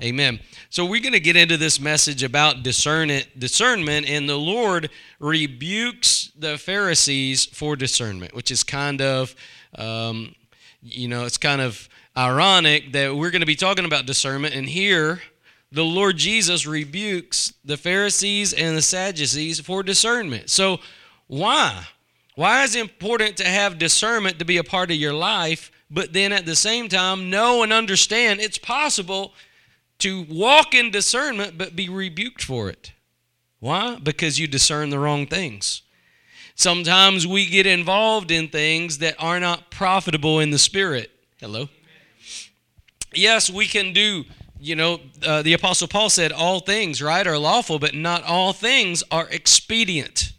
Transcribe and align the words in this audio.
Amen. 0.00 0.38
So 0.70 0.84
we're 0.84 1.00
going 1.00 1.12
to 1.12 1.20
get 1.20 1.34
into 1.34 1.56
this 1.56 1.80
message 1.80 2.22
about 2.22 2.62
discernment, 2.62 3.26
discernment, 3.36 4.08
and 4.08 4.28
the 4.28 4.38
Lord 4.38 4.90
rebukes 5.18 6.30
the 6.38 6.56
Pharisees 6.56 7.46
for 7.46 7.74
discernment, 7.74 8.32
which 8.32 8.52
is 8.52 8.62
kind 8.62 9.00
of, 9.00 9.34
um, 9.74 10.36
you 10.80 11.08
know, 11.08 11.24
it's 11.24 11.36
kind 11.36 11.60
of 11.60 11.88
ironic 12.16 12.92
that 12.92 13.16
we're 13.16 13.32
going 13.32 13.40
to 13.42 13.46
be 13.46 13.56
talking 13.56 13.84
about 13.84 14.06
discernment, 14.06 14.54
and 14.54 14.68
here 14.68 15.20
the 15.72 15.84
Lord 15.84 16.16
Jesus 16.16 16.64
rebukes 16.64 17.52
the 17.64 17.76
Pharisees 17.76 18.52
and 18.52 18.76
the 18.76 18.82
Sadducees 18.82 19.58
for 19.58 19.82
discernment. 19.82 20.48
So 20.48 20.78
why? 21.26 21.88
Why 22.36 22.62
is 22.62 22.76
it 22.76 22.82
important 22.82 23.36
to 23.38 23.44
have 23.44 23.78
discernment 23.78 24.38
to 24.38 24.44
be 24.44 24.58
a 24.58 24.64
part 24.64 24.92
of 24.92 24.96
your 24.96 25.12
life, 25.12 25.72
but 25.90 26.12
then 26.12 26.32
at 26.32 26.46
the 26.46 26.54
same 26.54 26.88
time 26.88 27.30
know 27.30 27.64
and 27.64 27.72
understand 27.72 28.40
it's 28.40 28.58
possible 28.58 29.34
to 29.98 30.26
walk 30.28 30.74
in 30.74 30.90
discernment 30.90 31.58
but 31.58 31.76
be 31.76 31.88
rebuked 31.88 32.42
for 32.42 32.68
it. 32.68 32.92
Why? 33.60 33.98
Because 34.00 34.38
you 34.38 34.46
discern 34.46 34.90
the 34.90 34.98
wrong 34.98 35.26
things. 35.26 35.82
Sometimes 36.54 37.26
we 37.26 37.46
get 37.46 37.66
involved 37.66 38.30
in 38.30 38.48
things 38.48 38.98
that 38.98 39.14
are 39.18 39.38
not 39.38 39.70
profitable 39.70 40.40
in 40.40 40.50
the 40.50 40.58
spirit. 40.58 41.10
Hello? 41.40 41.68
Yes, 43.14 43.48
we 43.48 43.66
can 43.66 43.92
do, 43.92 44.24
you 44.58 44.74
know, 44.74 45.00
uh, 45.24 45.42
the 45.42 45.52
Apostle 45.52 45.88
Paul 45.88 46.10
said, 46.10 46.32
all 46.32 46.60
things, 46.60 47.00
right, 47.00 47.26
are 47.26 47.38
lawful, 47.38 47.78
but 47.78 47.94
not 47.94 48.24
all 48.24 48.52
things 48.52 49.02
are 49.10 49.28
expedient. 49.28 50.32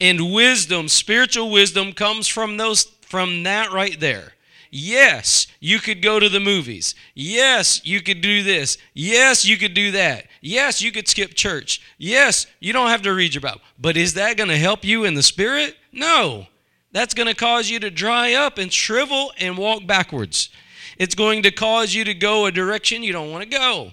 And 0.00 0.32
wisdom, 0.32 0.88
spiritual 0.88 1.50
wisdom, 1.50 1.92
comes 1.92 2.28
from 2.28 2.56
those 2.56 2.84
from 3.02 3.42
that 3.42 3.72
right 3.72 3.98
there. 3.98 4.34
Yes, 4.70 5.46
you 5.60 5.78
could 5.78 6.02
go 6.02 6.20
to 6.20 6.28
the 6.28 6.40
movies. 6.40 6.94
Yes, 7.14 7.84
you 7.84 8.02
could 8.02 8.20
do 8.20 8.42
this. 8.42 8.76
Yes, 8.94 9.44
you 9.44 9.56
could 9.56 9.74
do 9.74 9.90
that. 9.92 10.26
Yes, 10.40 10.82
you 10.82 10.92
could 10.92 11.08
skip 11.08 11.34
church. 11.34 11.80
Yes, 11.96 12.46
you 12.60 12.72
don't 12.72 12.90
have 12.90 13.02
to 13.02 13.14
read 13.14 13.34
your 13.34 13.40
Bible. 13.40 13.60
But 13.78 13.96
is 13.96 14.14
that 14.14 14.36
going 14.36 14.50
to 14.50 14.58
help 14.58 14.84
you 14.84 15.04
in 15.04 15.14
the 15.14 15.22
spirit? 15.22 15.76
No. 15.92 16.46
That's 16.92 17.14
going 17.14 17.28
to 17.28 17.34
cause 17.34 17.70
you 17.70 17.78
to 17.80 17.90
dry 17.90 18.34
up 18.34 18.58
and 18.58 18.72
shrivel 18.72 19.32
and 19.38 19.56
walk 19.58 19.86
backwards. 19.86 20.50
It's 20.98 21.14
going 21.14 21.42
to 21.44 21.50
cause 21.50 21.94
you 21.94 22.04
to 22.04 22.14
go 22.14 22.46
a 22.46 22.52
direction 22.52 23.02
you 23.02 23.12
don't 23.12 23.30
want 23.30 23.44
to 23.44 23.50
go. 23.50 23.92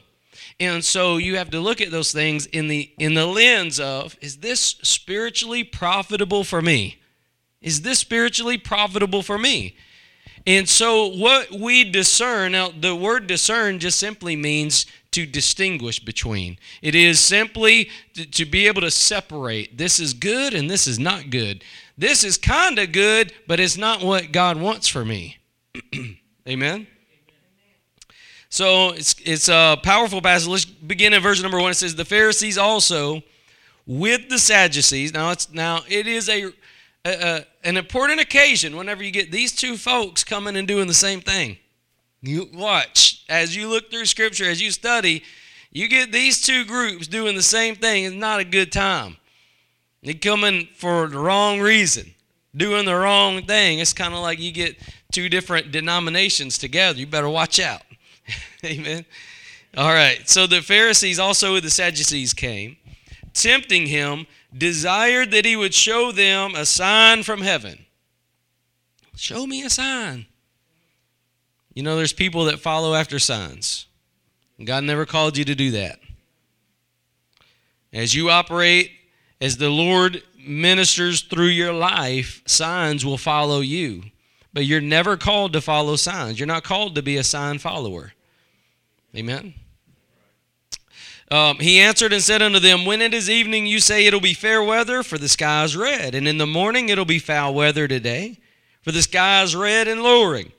And 0.60 0.84
so 0.84 1.18
you 1.18 1.38
have 1.38 1.50
to 1.52 1.60
look 1.60 1.82
at 1.82 1.92
those 1.92 2.14
things 2.14 2.46
in 2.46 2.68
the 2.70 2.90
in 2.98 3.14
the 3.14 3.26
lens 3.26 3.80
of 3.80 4.18
is 4.22 4.38
this 4.38 4.62
spiritually 4.82 5.64
profitable 5.64 6.44
for 6.44 6.62
me? 6.62 7.02
Is 7.62 7.82
this 7.82 8.00
spiritually 8.00 8.58
profitable 8.58 9.22
for 9.22 9.38
me? 9.38 9.76
And 10.48 10.70
so, 10.70 11.08
what 11.08 11.52
we 11.52 11.90
discern, 11.90 12.52
now 12.52 12.70
the 12.70 12.96
word 12.96 13.26
discern 13.26 13.80
just 13.80 13.98
simply 13.98 14.36
means 14.36 14.86
to 15.12 15.26
distinguish 15.26 16.00
between. 16.00 16.60
It 16.84 16.94
is 16.94 17.20
simply 17.20 17.90
to, 18.14 18.30
to 18.30 18.46
be 18.46 18.68
able 18.68 18.82
to 18.82 18.92
separate 18.92 19.78
this 19.78 20.00
is 20.00 20.14
good 20.14 20.54
and 20.54 20.70
this 20.70 20.86
is 20.86 21.00
not 21.00 21.32
good. 21.32 21.64
This 21.98 22.24
is 22.24 22.38
kind 22.38 22.78
of 22.78 22.92
good, 22.92 23.34
but 23.48 23.60
it's 23.60 23.78
not 23.78 24.04
what 24.04 24.32
God 24.32 24.60
wants 24.60 24.88
for 24.88 25.04
me. 25.04 25.38
Amen? 26.48 26.86
So, 28.50 28.92
it's, 28.92 29.16
it's 29.26 29.50
a 29.50 29.78
powerful 29.82 30.22
passage. 30.22 30.48
Let's 30.48 30.66
begin 30.66 31.14
in 31.14 31.24
verse 31.24 31.42
number 31.42 31.60
one. 31.60 31.72
It 31.72 31.76
says, 31.76 31.96
The 31.96 32.06
Pharisees 32.06 32.58
also 32.60 33.24
with 33.88 34.30
the 34.30 34.38
Sadducees. 34.38 35.12
Now, 35.12 35.32
it's, 35.32 35.52
now 35.52 35.82
it 35.88 36.06
is 36.06 36.30
a 36.30 36.52
a, 37.06 37.46
an 37.64 37.78
important 37.78 38.20
occasion 38.20 38.76
whenever 38.76 39.04
you 39.04 39.12
get 39.12 39.32
these 39.32 39.52
two 39.54 39.78
folks 39.78 40.24
coming 40.24 40.56
and 40.56 40.68
doing 40.68 40.88
the 40.88 40.94
same 40.94 41.22
thing. 41.22 41.58
You 42.22 42.50
watch 42.54 43.24
as 43.30 43.56
you 43.56 43.70
look 43.70 43.92
through 43.92 44.06
Scripture, 44.06 44.50
as 44.50 44.62
you 44.62 44.72
study, 44.72 45.24
you 45.72 45.88
get 45.88 46.12
these 46.12 46.42
two 46.42 46.66
groups 46.66 47.08
doing 47.08 47.36
the 47.36 47.44
same 47.44 47.76
thing. 47.76 48.06
It's 48.06 48.16
not 48.16 48.40
a 48.40 48.46
good 48.46 48.72
time. 48.72 49.18
They're 50.02 50.14
coming 50.14 50.70
for 50.76 51.08
the 51.08 51.20
wrong 51.20 51.60
reason, 51.60 52.14
doing 52.56 52.86
the 52.86 52.96
wrong 52.96 53.44
thing. 53.44 53.80
It's 53.80 53.94
kind 53.94 54.14
of 54.14 54.22
like 54.22 54.40
you 54.40 54.52
get 54.52 54.78
two 55.12 55.30
different 55.30 55.72
denominations 55.72 56.58
together. 56.58 56.98
You 56.98 57.08
better 57.08 57.30
watch 57.30 57.60
out. 57.60 57.82
Amen. 58.66 59.06
All 59.78 59.94
right. 59.94 60.28
So 60.30 60.48
the 60.48 60.62
Pharisees 60.62 61.20
also 61.20 61.54
with 61.54 61.64
the 61.64 61.70
Sadducees 61.70 62.34
came, 62.34 62.78
tempting 63.34 63.88
him 63.88 64.26
desired 64.56 65.32
that 65.32 65.46
he 65.46 65.56
would 65.56 65.74
show 65.74 66.12
them 66.12 66.56
a 66.56 66.66
sign 66.66 67.24
from 67.24 67.42
heaven. 67.42 67.86
Show 69.16 69.48
me 69.48 69.64
a 69.64 69.70
sign. 69.70 70.28
You 71.74 71.84
know, 71.84 71.96
there's 71.96 72.14
people 72.14 72.46
that 72.46 72.60
follow 72.60 72.96
after 72.96 73.20
signs. 73.20 73.88
God 74.64 74.84
never 74.84 75.06
called 75.06 75.38
you 75.38 75.44
to 75.46 75.56
do 75.56 75.72
that. 75.72 76.00
As 77.92 78.14
you 78.14 78.30
operate, 78.30 78.92
as 79.42 79.58
the 79.58 79.70
Lord 79.70 80.24
ministers 80.38 81.22
through 81.22 81.48
your 81.48 81.74
life, 81.74 82.42
signs 82.46 83.06
will 83.06 83.18
follow 83.18 83.60
you. 83.60 84.04
But 84.54 84.66
you're 84.66 84.80
never 84.80 85.18
called 85.18 85.52
to 85.54 85.62
follow 85.62 85.98
signs. 85.98 86.40
You're 86.40 86.48
not 86.48 86.64
called 86.64 86.96
to 86.96 87.02
be 87.02 87.18
a 87.18 87.24
sign 87.24 87.60
follower. 87.60 88.14
Amen. 89.16 89.54
Um, 91.32 91.58
he 91.58 91.80
answered 91.80 92.14
and 92.14 92.22
said 92.22 92.42
unto 92.42 92.60
them, 92.60 92.86
When 92.86 93.02
it 93.02 93.14
is 93.14 93.30
evening, 93.30 93.66
you 93.66 93.80
say 93.80 94.06
it'll 94.06 94.22
be 94.22 94.34
fair 94.34 94.62
weather, 94.64 95.02
for 95.02 95.18
the 95.18 95.30
sky 95.30 95.64
is 95.64 95.76
red. 95.76 96.14
And 96.14 96.28
in 96.28 96.38
the 96.38 96.46
morning, 96.46 96.90
it'll 96.90 97.06
be 97.06 97.20
foul 97.20 97.54
weather 97.54 97.88
today, 97.88 98.40
for 98.82 98.92
the 98.92 99.02
sky 99.02 99.42
is 99.42 99.56
red 99.56 99.88
and 99.88 100.04
lowering. 100.04 100.52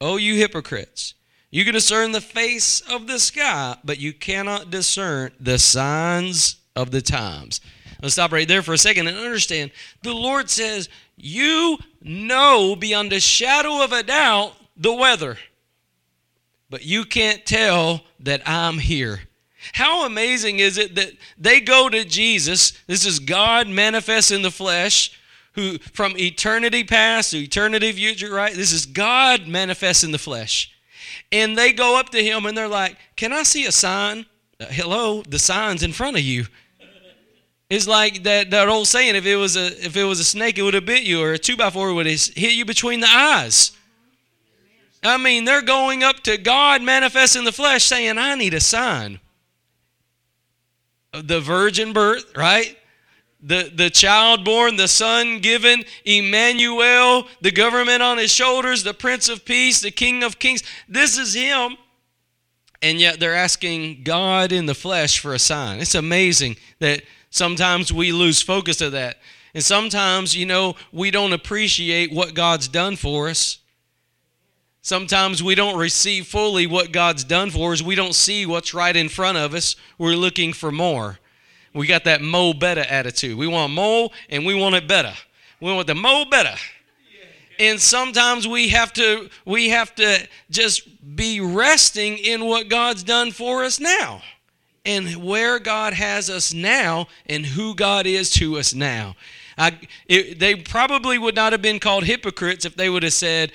Oh, 0.00 0.16
you 0.16 0.36
hypocrites! 0.36 1.14
You 1.50 1.64
can 1.64 1.74
discern 1.74 2.12
the 2.12 2.20
face 2.20 2.80
of 2.80 3.06
the 3.06 3.18
sky, 3.18 3.76
but 3.84 3.98
you 3.98 4.12
cannot 4.12 4.70
discern 4.70 5.32
the 5.38 5.58
signs 5.58 6.56
of 6.74 6.90
the 6.92 7.02
times. 7.02 7.60
Let's 8.00 8.14
stop 8.14 8.32
right 8.32 8.48
there 8.48 8.62
for 8.62 8.72
a 8.72 8.78
second 8.78 9.06
and 9.06 9.16
understand. 9.16 9.70
The 10.02 10.14
Lord 10.14 10.48
says, 10.48 10.88
You 11.16 11.78
know 12.00 12.74
beyond 12.74 13.12
a 13.12 13.20
shadow 13.20 13.84
of 13.84 13.92
a 13.92 14.02
doubt 14.02 14.54
the 14.76 14.94
weather, 14.94 15.36
but 16.70 16.84
you 16.84 17.04
can't 17.04 17.44
tell 17.44 18.02
that 18.20 18.42
I'm 18.48 18.78
here. 18.78 19.20
How 19.72 20.04
amazing 20.04 20.58
is 20.58 20.76
it 20.76 20.94
that 20.96 21.12
they 21.38 21.60
go 21.60 21.88
to 21.88 22.04
Jesus? 22.04 22.72
This 22.86 23.06
is 23.06 23.18
God 23.18 23.68
manifest 23.68 24.30
in 24.30 24.42
the 24.42 24.50
flesh, 24.50 25.18
who 25.54 25.78
from 25.78 26.16
eternity 26.18 26.84
past 26.84 27.30
to 27.30 27.38
eternity 27.38 27.90
future, 27.92 28.32
right? 28.32 28.54
This 28.54 28.72
is 28.72 28.84
God 28.84 29.48
manifest 29.48 30.04
in 30.04 30.12
the 30.12 30.18
flesh. 30.18 30.70
And 31.30 31.56
they 31.56 31.72
go 31.72 31.98
up 31.98 32.10
to 32.10 32.22
him 32.22 32.44
and 32.44 32.56
they're 32.56 32.68
like, 32.68 32.96
Can 33.16 33.32
I 33.32 33.42
see 33.44 33.64
a 33.64 33.72
sign? 33.72 34.26
Uh, 34.60 34.66
hello, 34.66 35.22
the 35.22 35.38
sign's 35.38 35.82
in 35.82 35.92
front 35.92 36.16
of 36.16 36.22
you. 36.22 36.46
It's 37.70 37.88
like 37.88 38.22
that, 38.24 38.50
that 38.50 38.68
old 38.68 38.86
saying, 38.86 39.16
if 39.16 39.24
it 39.24 39.36
was 39.36 39.56
a 39.56 39.68
if 39.82 39.96
it 39.96 40.04
was 40.04 40.20
a 40.20 40.24
snake, 40.24 40.58
it 40.58 40.62
would 40.62 40.74
have 40.74 40.84
bit 40.84 41.04
you, 41.04 41.22
or 41.22 41.32
a 41.32 41.38
two 41.38 41.56
by 41.56 41.70
four 41.70 41.94
would 41.94 42.04
have 42.04 42.20
hit 42.20 42.52
you 42.52 42.66
between 42.66 43.00
the 43.00 43.08
eyes. 43.08 43.72
I 45.02 45.16
mean, 45.16 45.46
they're 45.46 45.62
going 45.62 46.02
up 46.02 46.20
to 46.24 46.36
God 46.36 46.82
manifest 46.82 47.34
in 47.34 47.44
the 47.44 47.52
flesh 47.52 47.84
saying, 47.84 48.18
I 48.18 48.34
need 48.34 48.52
a 48.52 48.60
sign 48.60 49.18
the 51.12 51.40
virgin 51.40 51.92
birth, 51.92 52.36
right? 52.36 52.76
The, 53.42 53.72
the 53.74 53.90
child 53.90 54.44
born, 54.44 54.76
the 54.76 54.88
son 54.88 55.40
given, 55.40 55.82
Emmanuel, 56.04 57.26
the 57.40 57.50
government 57.50 58.02
on 58.02 58.18
his 58.18 58.32
shoulders, 58.32 58.84
the 58.84 58.94
Prince 58.94 59.28
of 59.28 59.44
Peace, 59.44 59.80
the 59.80 59.90
King 59.90 60.22
of 60.22 60.38
Kings. 60.38 60.62
This 60.88 61.18
is 61.18 61.34
him. 61.34 61.76
And 62.80 63.00
yet 63.00 63.20
they're 63.20 63.34
asking 63.34 64.02
God 64.04 64.52
in 64.52 64.66
the 64.66 64.74
flesh 64.74 65.18
for 65.18 65.34
a 65.34 65.38
sign. 65.38 65.80
It's 65.80 65.94
amazing 65.94 66.56
that 66.78 67.02
sometimes 67.30 67.92
we 67.92 68.12
lose 68.12 68.42
focus 68.42 68.80
of 68.80 68.92
that. 68.92 69.18
And 69.54 69.62
sometimes, 69.62 70.36
you 70.36 70.46
know, 70.46 70.76
we 70.92 71.10
don't 71.10 71.32
appreciate 71.32 72.12
what 72.12 72.34
God's 72.34 72.68
done 72.68 72.96
for 72.96 73.28
us. 73.28 73.58
Sometimes 74.84 75.44
we 75.44 75.54
don't 75.54 75.78
receive 75.78 76.26
fully 76.26 76.66
what 76.66 76.90
God's 76.90 77.22
done 77.22 77.50
for 77.50 77.72
us. 77.72 77.80
We 77.80 77.94
don't 77.94 78.16
see 78.16 78.44
what's 78.46 78.74
right 78.74 78.94
in 78.94 79.08
front 79.08 79.38
of 79.38 79.54
us. 79.54 79.76
We're 79.96 80.16
looking 80.16 80.52
for 80.52 80.72
more. 80.72 81.20
We 81.72 81.86
got 81.86 82.04
that 82.04 82.20
mo 82.20 82.52
better 82.52 82.82
attitude. 82.82 83.38
We 83.38 83.46
want 83.46 83.72
more 83.72 84.10
and 84.28 84.44
we 84.44 84.54
want 84.54 84.74
it 84.74 84.88
better. 84.88 85.14
We 85.60 85.72
want 85.72 85.86
the 85.86 85.94
mo 85.94 86.24
better. 86.28 86.56
And 87.60 87.80
sometimes 87.80 88.48
we 88.48 88.70
have 88.70 88.92
to 88.94 89.30
we 89.44 89.68
have 89.68 89.94
to 89.94 90.26
just 90.50 90.88
be 91.14 91.40
resting 91.40 92.18
in 92.18 92.44
what 92.46 92.68
God's 92.68 93.04
done 93.04 93.30
for 93.30 93.62
us 93.62 93.78
now. 93.78 94.20
And 94.84 95.24
where 95.24 95.60
God 95.60 95.92
has 95.92 96.28
us 96.28 96.52
now 96.52 97.06
and 97.26 97.46
who 97.46 97.76
God 97.76 98.04
is 98.04 98.30
to 98.32 98.58
us 98.58 98.74
now. 98.74 99.14
I, 99.56 99.78
it, 100.08 100.40
they 100.40 100.56
probably 100.56 101.18
would 101.18 101.36
not 101.36 101.52
have 101.52 101.62
been 101.62 101.78
called 101.78 102.02
hypocrites 102.02 102.64
if 102.64 102.74
they 102.74 102.90
would 102.90 103.04
have 103.04 103.12
said, 103.12 103.52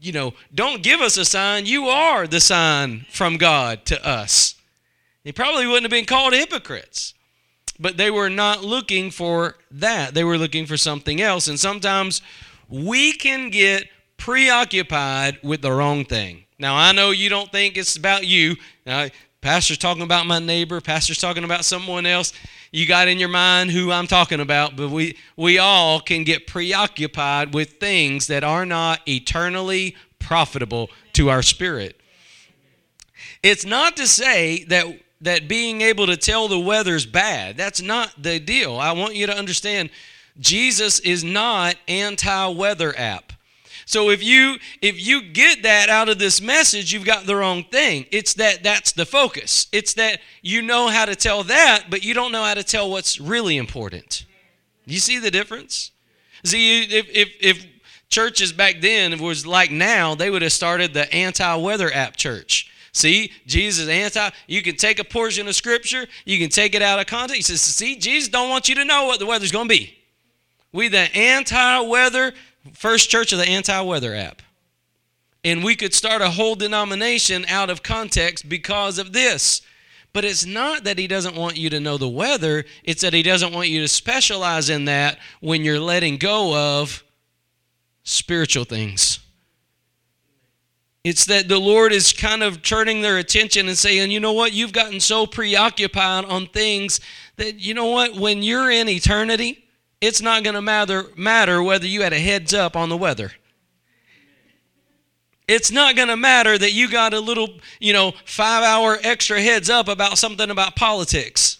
you 0.00 0.12
know, 0.12 0.34
don't 0.54 0.82
give 0.82 1.00
us 1.00 1.16
a 1.16 1.24
sign. 1.24 1.66
You 1.66 1.86
are 1.86 2.26
the 2.26 2.40
sign 2.40 3.06
from 3.10 3.36
God 3.36 3.84
to 3.86 4.06
us. 4.06 4.54
They 5.24 5.32
probably 5.32 5.66
wouldn't 5.66 5.84
have 5.84 5.90
been 5.90 6.04
called 6.04 6.32
hypocrites. 6.32 7.14
But 7.80 7.96
they 7.96 8.10
were 8.10 8.30
not 8.30 8.64
looking 8.64 9.10
for 9.10 9.56
that. 9.70 10.14
They 10.14 10.24
were 10.24 10.38
looking 10.38 10.66
for 10.66 10.76
something 10.76 11.20
else. 11.20 11.46
And 11.46 11.60
sometimes 11.60 12.22
we 12.68 13.12
can 13.12 13.50
get 13.50 13.88
preoccupied 14.16 15.38
with 15.42 15.62
the 15.62 15.70
wrong 15.70 16.04
thing. 16.04 16.44
Now, 16.58 16.76
I 16.76 16.92
know 16.92 17.12
you 17.12 17.28
don't 17.28 17.52
think 17.52 17.76
it's 17.76 17.96
about 17.96 18.26
you. 18.26 18.56
Now, 18.84 19.08
Pastor's 19.40 19.78
talking 19.78 20.02
about 20.02 20.26
my 20.26 20.40
neighbor, 20.40 20.80
Pastor's 20.80 21.20
talking 21.20 21.44
about 21.44 21.64
someone 21.64 22.04
else. 22.04 22.32
You 22.70 22.86
got 22.86 23.08
in 23.08 23.18
your 23.18 23.28
mind 23.28 23.70
who 23.70 23.90
I'm 23.90 24.06
talking 24.06 24.40
about, 24.40 24.76
but 24.76 24.90
we, 24.90 25.16
we 25.36 25.58
all 25.58 26.00
can 26.00 26.24
get 26.24 26.46
preoccupied 26.46 27.54
with 27.54 27.72
things 27.74 28.26
that 28.26 28.44
are 28.44 28.66
not 28.66 29.00
eternally 29.08 29.96
profitable 30.18 30.90
to 31.14 31.30
our 31.30 31.42
spirit. 31.42 31.98
It's 33.42 33.64
not 33.64 33.96
to 33.96 34.06
say 34.06 34.64
that 34.64 34.86
that 35.20 35.48
being 35.48 35.80
able 35.80 36.06
to 36.06 36.16
tell 36.16 36.46
the 36.46 36.58
weather's 36.58 37.04
bad. 37.04 37.56
That's 37.56 37.82
not 37.82 38.12
the 38.22 38.38
deal. 38.38 38.76
I 38.78 38.92
want 38.92 39.16
you 39.16 39.26
to 39.26 39.36
understand 39.36 39.90
Jesus 40.38 41.00
is 41.00 41.24
not 41.24 41.74
anti-weather 41.88 42.96
app. 42.96 43.32
So 43.88 44.10
if 44.10 44.22
you 44.22 44.58
if 44.82 45.00
you 45.00 45.22
get 45.22 45.62
that 45.62 45.88
out 45.88 46.10
of 46.10 46.18
this 46.18 46.42
message, 46.42 46.92
you've 46.92 47.06
got 47.06 47.24
the 47.24 47.34
wrong 47.34 47.64
thing. 47.64 48.04
It's 48.10 48.34
that 48.34 48.62
that's 48.62 48.92
the 48.92 49.06
focus. 49.06 49.66
It's 49.72 49.94
that 49.94 50.20
you 50.42 50.60
know 50.60 50.88
how 50.88 51.06
to 51.06 51.16
tell 51.16 51.42
that, 51.44 51.84
but 51.88 52.04
you 52.04 52.12
don't 52.12 52.30
know 52.30 52.44
how 52.44 52.52
to 52.52 52.62
tell 52.62 52.90
what's 52.90 53.18
really 53.18 53.56
important. 53.56 54.26
You 54.84 54.98
see 54.98 55.18
the 55.18 55.30
difference? 55.30 55.90
See, 56.44 56.82
if 56.82 57.08
if 57.08 57.30
if 57.40 57.66
churches 58.10 58.52
back 58.52 58.82
then 58.82 59.22
was 59.22 59.46
like 59.46 59.70
now, 59.70 60.14
they 60.14 60.28
would 60.28 60.42
have 60.42 60.52
started 60.52 60.92
the 60.92 61.10
anti-weather 61.10 61.90
app 61.90 62.14
church. 62.14 62.70
See, 62.92 63.32
Jesus 63.46 63.88
anti. 63.88 64.28
You 64.46 64.60
can 64.60 64.76
take 64.76 64.98
a 64.98 65.04
portion 65.04 65.48
of 65.48 65.56
scripture, 65.56 66.06
you 66.26 66.38
can 66.38 66.50
take 66.50 66.74
it 66.74 66.82
out 66.82 67.00
of 67.00 67.06
context. 67.06 67.36
He 67.36 67.42
says, 67.56 67.62
"See, 67.62 67.96
Jesus 67.96 68.28
don't 68.28 68.50
want 68.50 68.68
you 68.68 68.74
to 68.74 68.84
know 68.84 69.06
what 69.06 69.18
the 69.18 69.24
weather's 69.24 69.50
going 69.50 69.66
to 69.66 69.74
be." 69.74 69.94
We 70.72 70.88
the 70.88 71.10
anti-weather 71.16 72.34
first 72.74 73.10
church 73.10 73.32
of 73.32 73.38
the 73.38 73.48
anti-weather 73.48 74.14
app. 74.14 74.42
And 75.44 75.62
we 75.62 75.76
could 75.76 75.94
start 75.94 76.20
a 76.20 76.30
whole 76.30 76.54
denomination 76.54 77.44
out 77.48 77.70
of 77.70 77.82
context 77.82 78.48
because 78.48 78.98
of 78.98 79.12
this. 79.12 79.62
But 80.12 80.24
it's 80.24 80.44
not 80.44 80.84
that 80.84 80.98
he 80.98 81.06
doesn't 81.06 81.36
want 81.36 81.56
you 81.56 81.70
to 81.70 81.80
know 81.80 81.96
the 81.96 82.08
weather, 82.08 82.64
it's 82.82 83.02
that 83.02 83.12
he 83.12 83.22
doesn't 83.22 83.52
want 83.52 83.68
you 83.68 83.80
to 83.82 83.88
specialize 83.88 84.70
in 84.70 84.86
that 84.86 85.18
when 85.40 85.64
you're 85.64 85.78
letting 85.78 86.16
go 86.16 86.80
of 86.80 87.04
spiritual 88.02 88.64
things. 88.64 89.20
It's 91.04 91.26
that 91.26 91.48
the 91.48 91.58
Lord 91.58 91.92
is 91.92 92.12
kind 92.12 92.42
of 92.42 92.62
turning 92.62 93.00
their 93.02 93.18
attention 93.18 93.68
and 93.68 93.78
saying, 93.78 94.10
you 94.10 94.18
know 94.18 94.32
what, 94.32 94.52
you've 94.52 94.72
gotten 94.72 94.98
so 94.98 95.26
preoccupied 95.26 96.24
on 96.24 96.46
things 96.48 97.00
that, 97.36 97.60
you 97.60 97.72
know 97.72 97.86
what, 97.86 98.16
when 98.16 98.42
you're 98.42 98.70
in 98.70 98.88
eternity, 98.88 99.67
it's 100.00 100.20
not 100.22 100.44
going 100.44 100.54
to 100.54 100.62
matter, 100.62 101.06
matter 101.16 101.62
whether 101.62 101.86
you 101.86 102.02
had 102.02 102.12
a 102.12 102.18
heads 102.18 102.54
up 102.54 102.76
on 102.76 102.88
the 102.88 102.96
weather. 102.96 103.32
It's 105.48 105.70
not 105.70 105.96
going 105.96 106.08
to 106.08 106.16
matter 106.16 106.58
that 106.58 106.72
you 106.72 106.90
got 106.90 107.14
a 107.14 107.20
little, 107.20 107.48
you 107.80 107.92
know, 107.92 108.12
five 108.26 108.62
hour 108.62 108.98
extra 109.02 109.40
heads 109.40 109.70
up 109.70 109.88
about 109.88 110.18
something 110.18 110.50
about 110.50 110.76
politics. 110.76 111.58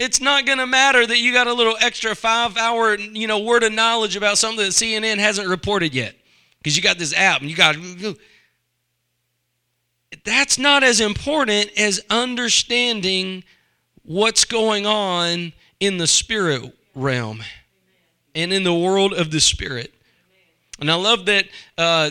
It's 0.00 0.20
not 0.20 0.44
going 0.44 0.58
to 0.58 0.66
matter 0.66 1.06
that 1.06 1.18
you 1.20 1.32
got 1.32 1.46
a 1.46 1.52
little 1.52 1.76
extra 1.80 2.16
five 2.16 2.56
hour, 2.56 2.96
you 2.98 3.28
know, 3.28 3.38
word 3.38 3.62
of 3.62 3.72
knowledge 3.72 4.16
about 4.16 4.38
something 4.38 4.64
that 4.64 4.72
CNN 4.72 5.18
hasn't 5.18 5.48
reported 5.48 5.94
yet 5.94 6.16
because 6.58 6.76
you 6.76 6.82
got 6.82 6.98
this 6.98 7.14
app 7.14 7.40
and 7.40 7.48
you 7.48 7.56
got. 7.56 7.76
That's 10.24 10.58
not 10.58 10.82
as 10.82 11.00
important 11.00 11.70
as 11.78 12.00
understanding 12.10 13.44
what's 14.02 14.44
going 14.44 14.86
on 14.86 15.52
in 15.84 15.98
the 15.98 16.06
spirit 16.06 16.76
realm 16.94 17.42
and 18.34 18.52
in 18.52 18.64
the 18.64 18.74
world 18.74 19.12
of 19.12 19.30
the 19.30 19.40
spirit. 19.40 19.92
And 20.80 20.90
I 20.90 20.94
love 20.94 21.26
that 21.26 21.46
uh, 21.78 22.10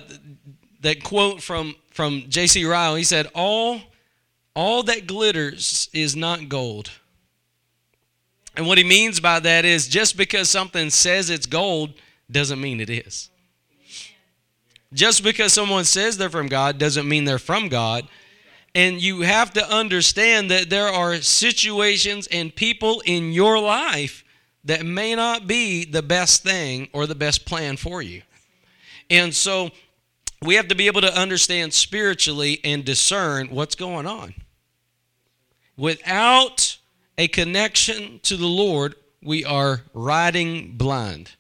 that 0.82 1.04
quote 1.04 1.42
from 1.42 1.76
from 1.92 2.26
J.C. 2.30 2.66
Ryle. 2.66 2.96
He 2.96 3.04
said, 3.04 3.28
"All 3.34 3.82
all 4.56 4.84
that 4.84 5.08
glitters 5.08 5.90
is 5.94 6.16
not 6.16 6.50
gold." 6.50 6.92
And 8.56 8.68
what 8.68 8.78
he 8.78 8.84
means 8.84 9.20
by 9.20 9.40
that 9.40 9.66
is 9.66 9.88
just 9.88 10.16
because 10.16 10.50
something 10.50 10.90
says 10.92 11.30
it's 11.30 11.48
gold 11.48 11.94
doesn't 12.30 12.62
mean 12.62 12.80
it 12.80 12.90
is. 12.90 13.30
Just 14.94 15.24
because 15.24 15.54
someone 15.54 15.86
says 15.86 16.18
they're 16.18 16.30
from 16.30 16.48
God 16.48 16.78
doesn't 16.78 17.08
mean 17.08 17.26
they're 17.26 17.40
from 17.40 17.68
God. 17.68 18.08
And 18.76 19.02
you 19.02 19.22
have 19.22 19.54
to 19.54 19.72
understand 19.72 20.50
that 20.50 20.70
there 20.70 20.88
are 20.88 21.18
situations 21.22 22.28
and 22.28 22.56
people 22.56 23.02
in 23.06 23.32
your 23.32 23.60
life 23.60 24.24
that 24.66 24.86
may 24.86 25.14
not 25.14 25.46
be 25.46 25.86
the 25.86 26.02
best 26.02 26.44
thing 26.44 26.90
or 26.94 27.06
the 27.06 27.16
best 27.16 27.46
plan 27.46 27.78
for 27.78 28.02
you. 28.02 28.24
And 29.10 29.34
so 29.34 29.70
we 30.42 30.56
have 30.56 30.68
to 30.70 30.76
be 30.76 30.88
able 30.88 31.02
to 31.02 31.20
understand 31.20 31.74
spiritually 31.74 32.60
and 32.64 32.84
discern 32.84 33.48
what's 33.48 33.76
going 33.76 34.08
on. 34.08 34.34
Without 35.78 36.78
a 37.18 37.28
connection 37.28 38.20
to 38.24 38.38
the 38.38 38.48
Lord, 38.48 38.96
we 39.22 39.46
are 39.46 39.82
riding 39.94 40.78
blind. 40.78 41.32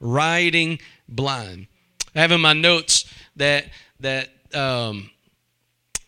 Riding 0.00 0.78
blind. 1.08 1.66
I 2.14 2.20
have 2.20 2.32
in 2.32 2.40
my 2.40 2.52
notes 2.52 3.04
that 3.36 3.66
that 4.00 4.28
um, 4.54 5.10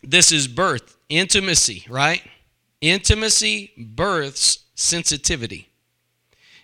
this 0.03 0.33
is 0.33 0.49
birth, 0.49 0.97
intimacy, 1.09 1.85
right? 1.89 2.23
Intimacy 2.81 3.73
births 3.77 4.65
sensitivity. 4.75 5.69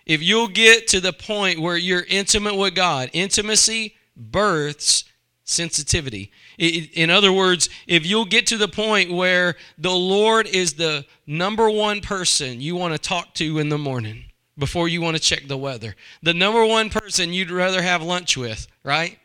If 0.05 0.21
you'll 0.21 0.47
get 0.47 0.87
to 0.89 0.99
the 0.99 1.13
point 1.13 1.59
where 1.59 1.77
you're 1.77 2.05
intimate 2.07 2.55
with 2.55 2.75
God, 2.75 3.09
intimacy 3.13 3.95
births 4.15 5.03
sensitivity. 5.43 6.31
In 6.57 7.09
other 7.09 7.31
words, 7.31 7.69
if 7.87 8.05
you'll 8.05 8.25
get 8.25 8.47
to 8.47 8.57
the 8.57 8.67
point 8.67 9.11
where 9.11 9.55
the 9.77 9.91
Lord 9.91 10.47
is 10.47 10.73
the 10.73 11.05
number 11.27 11.69
one 11.69 12.01
person 12.01 12.61
you 12.61 12.75
want 12.75 12.93
to 12.93 12.99
talk 12.99 13.33
to 13.35 13.59
in 13.59 13.69
the 13.69 13.77
morning 13.77 14.25
before 14.57 14.87
you 14.87 15.01
want 15.01 15.17
to 15.17 15.21
check 15.21 15.47
the 15.47 15.57
weather, 15.57 15.95
the 16.23 16.33
number 16.33 16.65
one 16.65 16.89
person 16.89 17.33
you'd 17.33 17.51
rather 17.51 17.81
have 17.81 18.01
lunch 18.01 18.37
with, 18.37 18.67
right? 18.83 19.19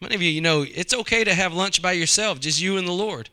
Many 0.00 0.14
of 0.14 0.22
you, 0.22 0.30
you 0.30 0.40
know, 0.40 0.64
it's 0.68 0.94
okay 0.94 1.24
to 1.24 1.34
have 1.34 1.54
lunch 1.54 1.80
by 1.80 1.92
yourself, 1.92 2.38
just 2.38 2.60
you 2.60 2.76
and 2.76 2.86
the 2.86 2.92
Lord. 2.92 3.30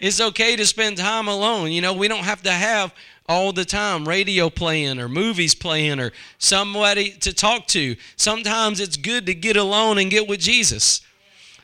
It's 0.00 0.20
okay 0.20 0.56
to 0.56 0.66
spend 0.66 0.96
time 0.96 1.28
alone. 1.28 1.72
You 1.72 1.82
know, 1.82 1.92
we 1.92 2.08
don't 2.08 2.24
have 2.24 2.42
to 2.42 2.52
have 2.52 2.94
all 3.28 3.52
the 3.52 3.64
time 3.64 4.08
radio 4.08 4.50
playing 4.50 4.98
or 4.98 5.08
movies 5.08 5.54
playing 5.54 6.00
or 6.00 6.10
somebody 6.38 7.10
to 7.12 7.32
talk 7.32 7.66
to. 7.68 7.94
Sometimes 8.16 8.80
it's 8.80 8.96
good 8.96 9.26
to 9.26 9.34
get 9.34 9.56
alone 9.56 9.98
and 9.98 10.10
get 10.10 10.26
with 10.26 10.40
Jesus. 10.40 11.02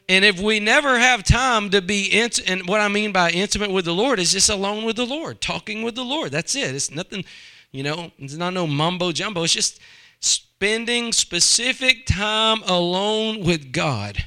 And 0.09 0.25
if 0.25 0.39
we 0.39 0.61
never 0.61 0.99
have 0.99 1.25
time 1.25 1.71
to 1.71 1.83
be 1.83 2.13
int- 2.13 2.49
and 2.49 2.69
what 2.69 2.81
I 2.81 2.89
mean 2.89 3.11
by 3.11 3.31
intimate 3.31 3.73
with 3.73 3.87
the 3.87 3.95
Lord 3.95 4.21
is 4.21 4.33
just 4.33 4.49
alone 4.49 4.85
with 4.85 4.97
the 4.97 5.07
Lord, 5.07 5.41
talking 5.41 5.83
with 5.83 5.97
the 5.97 6.05
Lord. 6.05 6.31
That's 6.31 6.55
it. 6.55 6.75
It's 6.75 6.93
nothing, 6.93 7.25
you 7.73 7.83
know, 7.83 8.13
it's 8.19 8.37
not 8.37 8.53
no 8.53 8.69
mumbo 8.69 9.11
jumbo. 9.11 9.43
It's 9.43 9.53
just 9.53 9.81
spending 10.21 11.13
specific 11.13 12.07
time 12.07 12.63
alone 12.67 13.43
with 13.43 13.73
God 13.73 14.25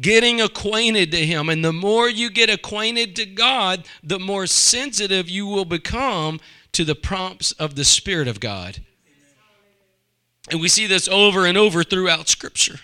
getting 0.00 0.40
acquainted 0.40 1.10
to 1.12 1.24
Him. 1.24 1.48
And 1.48 1.64
the 1.64 1.72
more 1.72 2.08
you 2.08 2.30
get 2.30 2.50
acquainted 2.50 3.16
to 3.16 3.26
God, 3.26 3.86
the 4.02 4.18
more 4.18 4.46
sensitive 4.46 5.28
you 5.28 5.46
will 5.46 5.64
become 5.64 6.40
to 6.72 6.84
the 6.84 6.94
prompts 6.94 7.52
of 7.52 7.74
the 7.74 7.84
Spirit 7.84 8.28
of 8.28 8.40
God. 8.40 8.82
And 10.50 10.60
we 10.60 10.68
see 10.68 10.86
this 10.86 11.08
over 11.08 11.46
and 11.46 11.56
over 11.58 11.84
throughout 11.84 12.28
Scripture. 12.28 12.76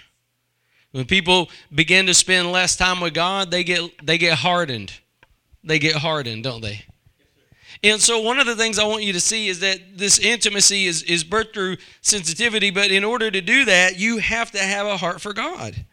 When 0.92 1.04
people 1.04 1.50
begin 1.74 2.06
to 2.06 2.14
spend 2.14 2.52
less 2.52 2.76
time 2.76 3.00
with 3.00 3.14
God, 3.14 3.50
they 3.50 3.64
get 3.64 4.06
they 4.06 4.18
get 4.18 4.38
hardened. 4.38 4.92
They 5.64 5.78
get 5.78 5.96
hardened, 5.96 6.44
don't 6.44 6.62
they? 6.62 6.84
And 7.82 8.00
so 8.00 8.20
one 8.20 8.38
of 8.38 8.46
the 8.46 8.56
things 8.56 8.78
I 8.78 8.86
want 8.86 9.02
you 9.02 9.12
to 9.12 9.20
see 9.20 9.48
is 9.48 9.60
that 9.60 9.98
this 9.98 10.18
intimacy 10.18 10.86
is, 10.86 11.02
is 11.02 11.24
birthed 11.24 11.52
through 11.52 11.76
sensitivity, 12.00 12.70
but 12.70 12.90
in 12.90 13.04
order 13.04 13.30
to 13.30 13.40
do 13.40 13.64
that, 13.66 13.98
you 13.98 14.18
have 14.18 14.50
to 14.52 14.58
have 14.58 14.86
a 14.86 14.96
heart 14.96 15.20
for 15.20 15.32
God. 15.32 15.84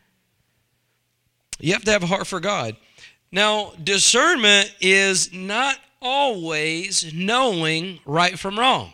You 1.60 1.74
have 1.74 1.83
to 1.86 1.91
have 1.91 2.03
a 2.03 2.07
heart 2.07 2.27
for 2.27 2.39
God. 2.39 2.75
Now, 3.31 3.74
discernment 3.83 4.75
is 4.81 5.33
not 5.33 5.77
always 6.01 7.13
knowing 7.13 8.00
right 8.05 8.38
from 8.38 8.60
wrong. 8.60 8.93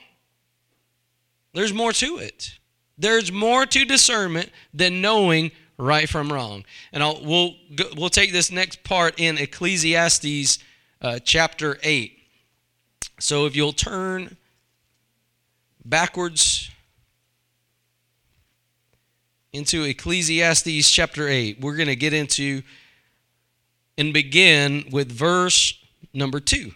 There's 1.54 1.74
more 1.74 1.92
to 1.94 2.18
it. 2.18 2.58
There's 2.98 3.32
more 3.32 3.66
to 3.66 3.86
discernment 3.86 4.50
than 4.74 5.01
knowing 5.01 5.51
right 5.78 6.08
from 6.08 6.32
wrong. 6.32 6.63
And 6.92 7.01
I'll, 7.01 7.24
we'll 7.24 7.56
we'll 7.96 8.10
take 8.10 8.32
this 8.32 8.51
next 8.51 8.84
part 8.84 9.20
in 9.20 9.38
Ecclesiastes 9.38 10.60
uh, 11.01 11.20
chapter 11.20 11.80
eight. 11.84 12.20
So 13.20 13.46
if 13.46 13.56
you'll 13.56 13.74
turn 13.74 14.38
backwards 15.84 16.69
into 19.53 19.84
Ecclesiastes 19.84 20.89
chapter 20.91 21.27
8. 21.27 21.60
We're 21.62 21.75
going 21.75 21.88
to 21.88 21.96
get 21.96 22.13
into 22.13 22.62
and 23.98 24.13
begin 24.13 24.86
with 24.91 25.12
verse 25.12 25.74
number 26.13 26.39
2. 26.39 26.72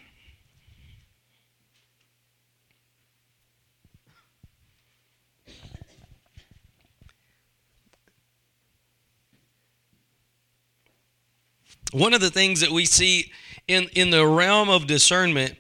one 11.94 12.13
of 12.13 12.22
the 12.22 12.30
things 12.32 12.60
that 12.60 12.72
we 12.72 12.86
see 12.86 13.32
in, 13.68 13.88
in 13.94 14.10
the 14.10 14.25
realm 14.25 14.68
of 14.70 14.88
discernment 14.88 15.56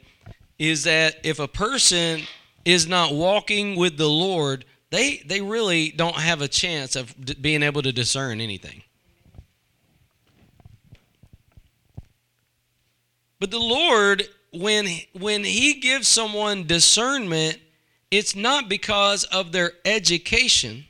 is 0.57 0.83
that 0.83 1.15
if 1.23 1.39
a 1.39 1.47
person 1.47 2.21
is 2.65 2.87
not 2.87 3.13
walking 3.13 3.75
with 3.75 3.97
the 3.97 4.09
Lord, 4.09 4.65
they, 4.93 5.23
they 5.25 5.41
really 5.41 5.89
don't 5.89 6.17
have 6.17 6.43
a 6.43 6.47
chance 6.47 6.95
of 6.95 7.15
d- 7.25 7.33
being 7.33 7.63
able 7.63 7.81
to 7.81 7.91
discern 7.91 8.39
anything. 8.39 8.83
But 13.39 13.49
the 13.49 13.57
Lord, 13.57 14.21
when, 14.51 14.85
when 15.13 15.43
He 15.45 15.79
gives 15.79 16.07
someone 16.07 16.67
discernment, 16.67 17.57
it's 18.11 18.35
not 18.35 18.69
because 18.69 19.23
of 19.23 19.51
their 19.51 19.71
education, 19.83 20.85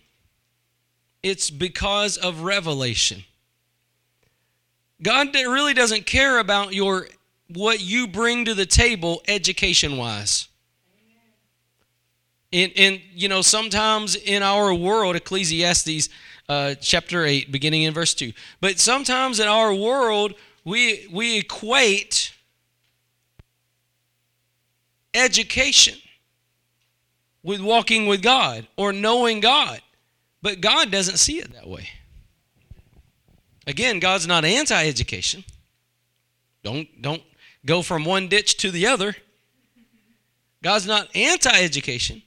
it's 1.24 1.50
because 1.50 2.18
of 2.18 2.42
revelation. 2.42 3.24
God 5.02 5.34
really 5.34 5.74
doesn't 5.74 6.06
care 6.06 6.40
about 6.40 6.74
your 6.74 7.08
what 7.48 7.80
you 7.80 8.08
bring 8.08 8.44
to 8.46 8.54
the 8.54 8.66
table 8.66 9.22
education 9.30 9.96
wise. 9.96 10.50
And, 12.54 12.72
and 12.78 13.02
you 13.14 13.28
know, 13.28 13.42
sometimes 13.42 14.16
in 14.16 14.44
our 14.44 14.74
world, 14.74 15.16
Ecclesiastes 15.16 16.10
uh, 16.48 16.76
chapter 16.76 17.26
8, 17.26 17.52
beginning 17.52 17.84
in 17.84 17.94
verse 17.94 18.14
2, 18.14 18.32
but 18.62 18.80
sometimes 18.80 19.40
in 19.40 19.48
our 19.48 19.74
world, 19.74 20.36
we, 20.64 21.08
we 21.12 21.40
equate 21.40 22.34
education 25.14 25.98
with 27.44 27.60
walking 27.60 28.08
with 28.08 28.22
God 28.22 28.68
or 28.78 28.94
knowing 28.94 29.40
God. 29.40 29.82
But 30.42 30.62
God 30.62 30.92
doesn't 30.92 31.18
see 31.18 31.40
it 31.40 31.52
that 31.54 31.68
way. 31.68 31.90
Again, 33.66 34.00
God's 34.00 34.28
not 34.28 34.44
anti-education. 34.44 35.44
Don't 36.64 37.02
don't 37.02 37.24
go 37.66 37.82
from 37.82 38.04
one 38.04 38.28
ditch 38.28 38.58
to 38.58 38.72
the 38.72 38.88
other. 38.88 39.16
God's 40.62 40.86
not 40.88 41.14
anti-education, 41.16 42.22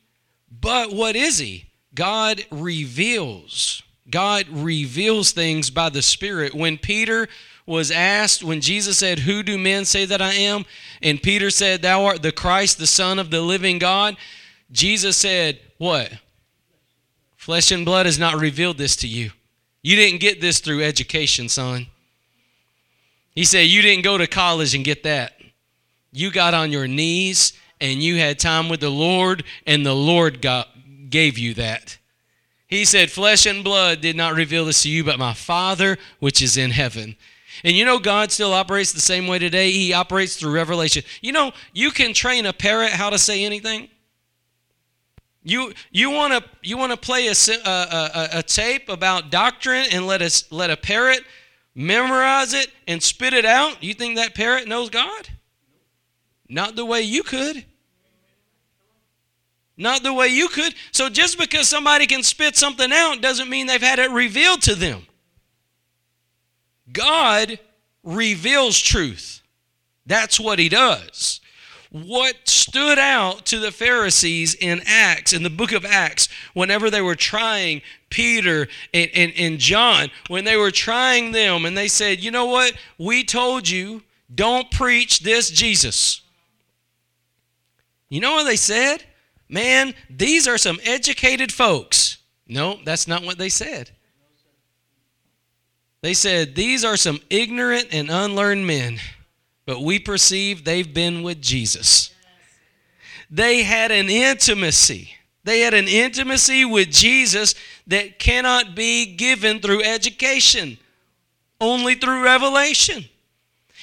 but 0.61 0.93
what 0.93 1.17
is 1.17 1.39
he? 1.39 1.67
God 1.95 2.45
reveals. 2.51 3.83
God 4.09 4.47
reveals 4.49 5.33
things 5.33 5.71
by 5.71 5.89
the 5.89 6.03
Spirit. 6.03 6.55
When 6.55 6.79
Peter 6.79 7.27
was 7.67 7.91
asked, 7.91 8.45
when 8.45 8.61
Jesus 8.61 8.99
said, 8.99 9.21
Who 9.21 9.43
do 9.43 9.59
men 9.59 9.85
say 9.85 10.05
that 10.05 10.23
I 10.23 10.35
am? 10.35 10.65
And 11.03 11.23
Peter 11.23 11.51
said, 11.51 11.83
Thou 11.83 12.05
art 12.05 12.23
the 12.23 12.33
Christ, 12.33 12.79
the 12.79 12.87
Son 12.87 13.19
of 13.19 13.31
the 13.31 13.41
living 13.41 13.79
God. 13.79 14.17
Jesus 14.71 15.17
said, 15.17 15.61
What? 15.79 16.13
Flesh 17.37 17.71
and 17.71 17.85
blood 17.85 18.07
has 18.07 18.19
not 18.19 18.41
revealed 18.41 18.79
this 18.79 18.97
to 18.97 19.09
you. 19.09 19.31
You 19.83 19.97
didn't 19.97 20.21
get 20.21 20.41
this 20.41 20.59
through 20.59 20.83
education, 20.83 21.49
son. 21.49 21.87
He 23.35 23.45
said, 23.45 23.69
You 23.69 23.83
didn't 23.83 24.05
go 24.05 24.19
to 24.19 24.27
college 24.27 24.75
and 24.75 24.85
get 24.85 25.03
that. 25.05 25.33
You 26.13 26.31
got 26.31 26.55
on 26.55 26.73
your 26.73 26.89
knees 26.89 27.53
and 27.81 28.03
you 28.03 28.17
had 28.17 28.39
time 28.39 28.69
with 28.69 28.81
the 28.81 28.91
Lord, 28.91 29.45
and 29.67 29.85
the 29.85 29.95
Lord 29.95 30.41
got, 30.41 30.69
gave 31.11 31.39
you 31.39 31.55
that. 31.55 31.99
He 32.67 32.85
said, 32.85 33.11
Flesh 33.11 33.47
and 33.47 33.63
blood 33.63 34.01
did 34.01 34.17
not 34.17 34.35
reveal 34.35 34.65
this 34.65 34.83
to 34.83 34.91
you, 34.91 35.05
but 35.05 35.19
my 35.19 35.35
Father 35.35 35.99
which 36.19 36.43
is 36.43 36.57
in 36.57 36.71
heaven. 36.73 37.17
And 37.65 37.77
you 37.77 37.85
know, 37.85 37.99
God 37.99 38.33
still 38.33 38.53
operates 38.53 38.93
the 38.93 39.01
same 39.01 39.27
way 39.27 39.39
today. 39.39 39.71
He 39.71 39.93
operates 39.93 40.37
through 40.37 40.53
revelation. 40.53 41.03
You 41.21 41.33
know, 41.33 41.53
you 41.73 41.91
can 41.91 42.13
train 42.13 42.47
a 42.47 42.53
parrot 42.53 42.91
how 42.91 43.11
to 43.11 43.19
say 43.19 43.45
anything. 43.45 43.89
You 45.43 45.73
you 45.93 46.11
want 46.11 46.33
to 46.33 46.51
you 46.63 46.77
want 46.77 46.91
to 46.93 46.99
play 46.99 47.29
a, 47.29 47.35
a, 47.65 47.71
a, 47.71 48.29
a 48.39 48.43
tape 48.43 48.89
about 48.89 49.31
doctrine 49.31 49.87
and 49.93 50.07
let 50.07 50.21
us 50.21 50.51
let 50.51 50.71
a 50.71 50.77
parrot 50.77 51.21
memorize 51.75 52.53
it 52.53 52.73
and 52.89 53.01
spit 53.01 53.33
it 53.33 53.45
out? 53.45 53.81
You 53.83 53.95
think 53.95 54.17
that 54.17 54.35
parrot 54.35 54.67
knows 54.67 54.91
God? 54.91 55.29
Not 56.49 56.77
the 56.77 56.85
way 56.85 57.03
you 57.03 57.23
could. 57.23 57.65
Not 59.77 60.03
the 60.03 60.15
way 60.15 60.29
you 60.29 60.49
could. 60.49 60.75
So 60.93 61.09
just 61.09 61.39
because 61.39 61.69
somebody 61.69 62.07
can 62.07 62.23
spit 62.23 62.57
something 62.57 62.93
out 62.93 63.21
doesn't 63.21 63.51
mean 63.51 63.67
they've 63.67 63.81
had 63.81 63.99
it 63.99 64.11
revealed 64.11 64.63
to 64.63 64.75
them. 64.75 65.07
God 66.93 67.59
reveals 68.03 68.79
truth. 68.79 69.43
That's 70.07 70.41
what 70.41 70.59
he 70.59 70.69
does 70.69 71.41
what 72.05 72.37
stood 72.45 72.99
out 72.99 73.47
to 73.47 73.59
the 73.59 73.71
Pharisees 73.71 74.55
in 74.55 74.83
Acts, 74.87 75.33
in 75.33 75.43
the 75.43 75.51
book 75.51 75.73
of 75.73 75.85
Acts, 75.85 76.29
whenever 76.53 76.91
they 76.91 77.01
were 77.01 77.15
trying 77.15 77.83
Peter 78.11 78.69
and, 78.93 79.11
and, 79.15 79.33
and, 79.37 79.59
John, 79.59 80.11
when 80.29 80.45
they 80.45 80.57
were 80.57 80.71
trying 80.71 81.33
them, 81.33 81.65
and 81.65 81.77
they 81.77 81.89
said, 81.89 82.23
You 82.23 82.31
know 82.31 82.47
what? 82.47 82.75
We 82.99 83.25
told 83.25 83.69
you, 83.69 84.03
don't 84.35 84.71
preach 84.71 85.21
this 85.21 85.51
Jesus. 85.51 86.23
You 88.09 88.21
know 88.21 88.33
what 88.33 88.45
they 88.45 88.57
said? 88.57 89.05
Man, 89.49 89.95
these 90.11 90.49
are 90.49 90.59
some 90.59 90.79
educated 90.85 91.53
folks. 91.53 92.19
No, 92.49 92.79
that's 92.85 93.09
not 93.09 93.23
what 93.23 93.39
they 93.39 93.49
said. 93.49 93.91
They 96.03 96.15
said, 96.15 96.55
These 96.55 96.85
are 96.85 96.97
some 96.97 97.21
ignorant 97.31 97.89
and 97.93 98.11
unlearned 98.11 98.67
men 98.67 99.01
but 99.67 99.83
we 99.83 99.99
perceive 99.99 100.65
they've 100.65 100.95
been 100.95 101.23
with 101.23 101.43
Jesus. 101.43 102.15
They 103.29 103.65
had 103.65 103.91
an 103.91 104.09
intimacy. 104.09 105.11
They 105.43 105.61
had 105.61 105.75
an 105.75 105.89
intimacy 105.89 106.65
with 106.65 106.91
Jesus 106.91 107.57
that 107.89 108.21
cannot 108.21 108.77
be 108.77 109.17
given 109.17 109.61
through 109.61 109.83
education, 109.83 110.79
only 111.61 111.97
through 111.97 112.23
revelation. 112.23 113.05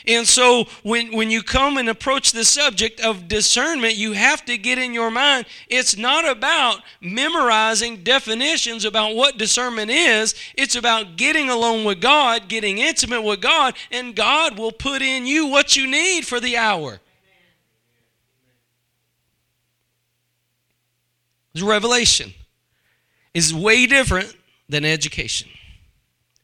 And 0.05 0.27
so 0.27 0.65
when, 0.83 1.15
when 1.15 1.31
you 1.31 1.41
come 1.41 1.77
and 1.77 1.89
approach 1.89 2.31
the 2.31 2.43
subject 2.43 2.99
of 2.99 3.27
discernment, 3.27 3.95
you 3.95 4.13
have 4.13 4.43
to 4.45 4.57
get 4.57 4.77
in 4.77 4.93
your 4.93 5.11
mind 5.11 5.45
it's 5.67 5.97
not 5.97 6.27
about 6.27 6.81
memorizing 7.01 8.03
definitions 8.03 8.85
about 8.85 9.15
what 9.15 9.37
discernment 9.37 9.89
is. 9.89 10.35
It's 10.55 10.75
about 10.75 11.15
getting 11.17 11.49
alone 11.49 11.83
with 11.83 12.01
God, 12.01 12.47
getting 12.47 12.77
intimate 12.77 13.21
with 13.21 13.41
God, 13.41 13.75
and 13.91 14.15
God 14.15 14.57
will 14.57 14.71
put 14.71 15.01
in 15.01 15.25
you 15.25 15.47
what 15.47 15.75
you 15.75 15.87
need 15.89 16.25
for 16.25 16.39
the 16.39 16.57
hour. 16.57 16.99
Revelation 21.61 22.33
is 23.33 23.53
way 23.53 23.85
different 23.85 24.35
than 24.69 24.85
education. 24.85 25.49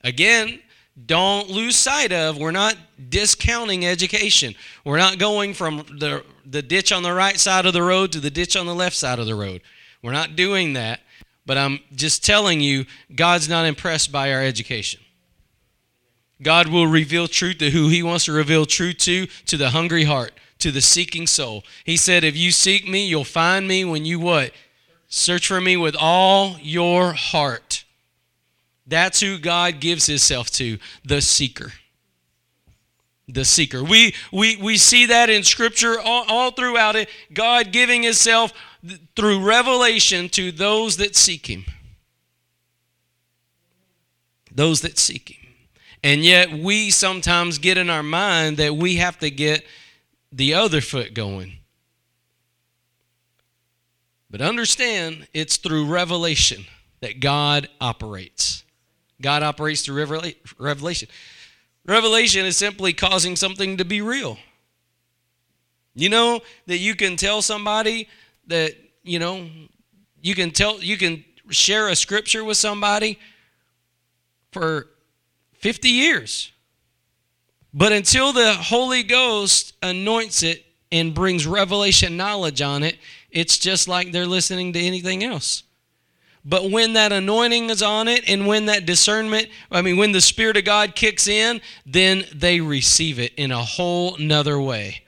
Again, 0.03 0.59
don't 1.05 1.49
lose 1.49 1.75
sight 1.75 2.11
of 2.11 2.37
we're 2.37 2.51
not 2.51 2.75
discounting 3.09 3.85
education. 3.85 4.55
We're 4.83 4.97
not 4.97 5.17
going 5.17 5.53
from 5.53 5.77
the, 5.99 6.23
the 6.45 6.61
ditch 6.61 6.91
on 6.91 7.03
the 7.03 7.13
right 7.13 7.39
side 7.39 7.65
of 7.65 7.73
the 7.73 7.83
road 7.83 8.11
to 8.11 8.19
the 8.19 8.29
ditch 8.29 8.55
on 8.55 8.65
the 8.65 8.75
left 8.75 8.95
side 8.95 9.19
of 9.19 9.25
the 9.25 9.35
road. 9.35 9.61
We're 10.01 10.11
not 10.11 10.35
doing 10.35 10.73
that 10.73 11.01
but 11.49 11.57
i'm 11.57 11.79
just 11.95 12.23
telling 12.23 12.61
you 12.61 12.85
god's 13.15 13.49
not 13.49 13.65
impressed 13.65 14.11
by 14.11 14.31
our 14.31 14.41
education. 14.41 15.01
God 16.41 16.67
will 16.67 16.85
reveal 16.85 17.27
truth 17.27 17.57
to 17.57 17.71
who 17.71 17.89
he 17.89 18.03
wants 18.03 18.25
to 18.25 18.31
reveal 18.31 18.67
truth 18.67 18.99
to 18.99 19.25
to 19.47 19.57
the 19.57 19.71
hungry 19.71 20.03
heart 20.03 20.31
to 20.59 20.71
the 20.71 20.81
seeking 20.81 21.25
soul. 21.25 21.63
He 21.83 21.97
said 21.97 22.23
if 22.23 22.37
you 22.37 22.51
seek 22.51 22.87
me 22.87 23.07
you'll 23.07 23.23
find 23.23 23.67
me 23.67 23.83
when 23.83 24.05
you 24.05 24.19
what? 24.19 24.51
Search 25.07 25.47
for 25.47 25.59
me 25.59 25.75
with 25.75 25.95
all 25.99 26.57
your 26.61 27.13
heart 27.13 27.68
that's 28.89 29.19
who 29.19 29.37
God 29.37 29.79
gives 29.79 30.05
himself 30.05 30.49
to, 30.51 30.77
the 31.05 31.21
seeker. 31.21 31.71
The 33.27 33.45
seeker. 33.45 33.83
We, 33.83 34.15
we, 34.31 34.57
we 34.57 34.77
see 34.77 35.05
that 35.07 35.29
in 35.29 35.43
Scripture 35.43 35.99
all, 35.99 36.25
all 36.27 36.51
throughout 36.51 36.95
it. 36.95 37.09
God 37.31 37.71
giving 37.71 38.03
himself 38.03 38.51
through 39.15 39.45
revelation 39.45 40.29
to 40.29 40.51
those 40.51 40.97
that 40.97 41.15
seek 41.15 41.47
him. 41.47 41.65
Those 44.51 44.81
that 44.81 44.97
seek 44.97 45.29
him. 45.29 45.53
And 46.03 46.23
yet 46.23 46.51
we 46.51 46.89
sometimes 46.89 47.57
get 47.57 47.77
in 47.77 47.89
our 47.89 48.03
mind 48.03 48.57
that 48.57 48.75
we 48.75 48.95
have 48.95 49.19
to 49.19 49.29
get 49.29 49.65
the 50.31 50.53
other 50.53 50.81
foot 50.81 51.13
going. 51.13 51.57
But 54.31 54.41
understand 54.41 55.27
it's 55.33 55.57
through 55.57 55.85
revelation 55.85 56.65
that 57.01 57.19
God 57.19 57.67
operates. 57.81 58.63
God 59.21 59.43
operates 59.43 59.81
through 59.81 60.05
revelation. 60.57 61.09
Revelation 61.85 62.45
is 62.45 62.57
simply 62.57 62.93
causing 62.93 63.35
something 63.35 63.77
to 63.77 63.85
be 63.85 64.01
real. 64.01 64.37
You 65.95 66.09
know 66.09 66.41
that 66.67 66.77
you 66.77 66.95
can 66.95 67.15
tell 67.15 67.41
somebody 67.41 68.07
that, 68.47 68.75
you 69.03 69.19
know, 69.19 69.47
you 70.21 70.35
can 70.35 70.51
tell 70.51 70.81
you 70.81 70.97
can 70.97 71.23
share 71.49 71.89
a 71.89 71.95
scripture 71.95 72.43
with 72.43 72.57
somebody 72.57 73.19
for 74.51 74.87
50 75.53 75.89
years. 75.89 76.51
But 77.73 77.91
until 77.91 78.33
the 78.33 78.53
Holy 78.53 79.03
Ghost 79.03 79.73
anoints 79.83 80.43
it 80.43 80.65
and 80.91 81.13
brings 81.13 81.45
revelation 81.45 82.17
knowledge 82.17 82.61
on 82.61 82.83
it, 82.83 82.97
it's 83.29 83.57
just 83.57 83.87
like 83.87 84.11
they're 84.11 84.25
listening 84.25 84.73
to 84.73 84.79
anything 84.79 85.23
else. 85.23 85.63
But 86.45 86.71
when 86.71 86.93
that 86.93 87.11
anointing 87.11 87.69
is 87.69 87.83
on 87.83 88.07
it 88.07 88.27
and 88.27 88.47
when 88.47 88.65
that 88.67 88.85
discernment, 88.85 89.49
I 89.71 89.81
mean, 89.81 89.97
when 89.97 90.13
the 90.13 90.21
Spirit 90.21 90.57
of 90.57 90.65
God 90.65 90.95
kicks 90.95 91.27
in, 91.27 91.61
then 91.85 92.23
they 92.33 92.61
receive 92.61 93.19
it 93.19 93.33
in 93.35 93.51
a 93.51 93.63
whole 93.63 94.17
nother 94.17 94.59
way. 94.59 95.03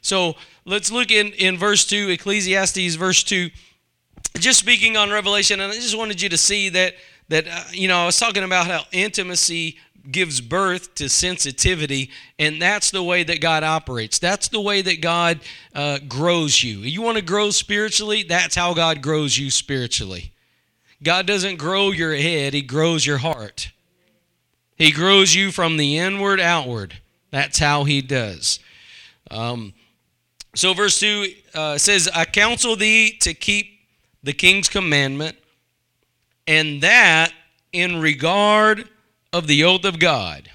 So 0.00 0.36
let's 0.64 0.90
look 0.90 1.10
in, 1.10 1.28
in 1.32 1.58
verse 1.58 1.84
2, 1.84 2.08
Ecclesiastes 2.08 2.94
verse 2.94 3.22
2. 3.22 3.50
Just 4.38 4.58
speaking 4.58 4.96
on 4.96 5.10
Revelation, 5.10 5.60
and 5.60 5.70
I 5.70 5.74
just 5.74 5.96
wanted 5.96 6.22
you 6.22 6.28
to 6.30 6.38
see 6.38 6.70
that, 6.70 6.94
that 7.28 7.46
uh, 7.46 7.64
you 7.72 7.88
know, 7.88 7.98
I 7.98 8.06
was 8.06 8.18
talking 8.18 8.44
about 8.44 8.66
how 8.66 8.84
intimacy 8.92 9.76
gives 10.10 10.40
birth 10.40 10.94
to 10.94 11.08
sensitivity, 11.08 12.10
and 12.38 12.60
that's 12.60 12.90
the 12.90 13.02
way 13.02 13.22
that 13.22 13.40
God 13.40 13.62
operates. 13.62 14.18
That's 14.18 14.48
the 14.48 14.60
way 14.60 14.80
that 14.82 15.02
God 15.02 15.40
uh, 15.74 15.98
grows 16.08 16.62
you. 16.62 16.78
You 16.78 17.02
want 17.02 17.18
to 17.18 17.24
grow 17.24 17.50
spiritually? 17.50 18.22
That's 18.22 18.54
how 18.54 18.72
God 18.72 19.02
grows 19.02 19.36
you 19.36 19.50
spiritually. 19.50 20.32
God 21.02 21.26
doesn't 21.26 21.56
grow 21.56 21.90
your 21.90 22.14
head, 22.14 22.54
He 22.54 22.62
grows 22.62 23.06
your 23.06 23.18
heart. 23.18 23.70
He 24.76 24.92
grows 24.92 25.34
you 25.34 25.50
from 25.50 25.76
the 25.76 25.98
inward 25.98 26.40
outward. 26.40 27.00
That's 27.30 27.58
how 27.58 27.84
He 27.84 28.00
does. 28.00 28.58
Um, 29.30 29.74
so, 30.54 30.74
verse 30.74 30.98
2 30.98 31.32
uh, 31.54 31.78
says, 31.78 32.08
I 32.14 32.24
counsel 32.24 32.76
thee 32.76 33.16
to 33.20 33.34
keep 33.34 33.78
the 34.22 34.32
king's 34.32 34.68
commandment, 34.68 35.36
and 36.46 36.82
that 36.82 37.32
in 37.72 38.00
regard 38.00 38.88
of 39.32 39.46
the 39.46 39.64
oath 39.64 39.84
of 39.84 39.98
God. 39.98 40.50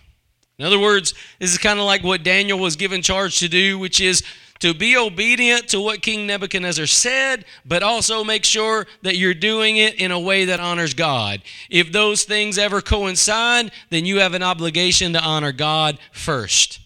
In 0.57 0.65
other 0.65 0.79
words, 0.79 1.13
this 1.39 1.51
is 1.51 1.57
kind 1.57 1.79
of 1.79 1.85
like 1.85 2.03
what 2.03 2.23
Daniel 2.23 2.59
was 2.59 2.75
given 2.75 3.01
charge 3.01 3.39
to 3.39 3.47
do, 3.47 3.77
which 3.77 3.99
is 3.99 4.23
to 4.59 4.74
be 4.74 4.95
obedient 4.95 5.67
to 5.69 5.81
what 5.81 6.01
King 6.01 6.27
Nebuchadnezzar 6.27 6.88
said, 6.88 7.45
but 7.65 7.83
also 7.83 8.24
make 8.24 8.45
sure 8.45 8.88
that 9.01 9.17
you're 9.17 9.33
doing 9.33 9.77
it 9.77 9.95
in 9.95 10.12
a 10.12 10.19
way 10.19 10.45
that 10.45 10.59
honors 10.59 10.93
God. 10.93 11.41
If 11.69 11.91
those 11.91 12.24
things 12.24 12.57
ever 12.57 12.81
coincide, 12.81 13.71
then 13.89 14.05
you 14.05 14.19
have 14.19 14.33
an 14.33 14.43
obligation 14.43 15.13
to 15.13 15.21
honor 15.21 15.51
God 15.51 16.00
first. 16.12 16.79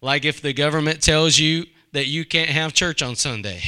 Like 0.00 0.24
if 0.24 0.40
the 0.40 0.52
government 0.52 1.02
tells 1.02 1.38
you 1.38 1.66
that 1.92 2.06
you 2.06 2.24
can't 2.24 2.50
have 2.50 2.72
church 2.72 3.02
on 3.02 3.16
Sunday, 3.16 3.62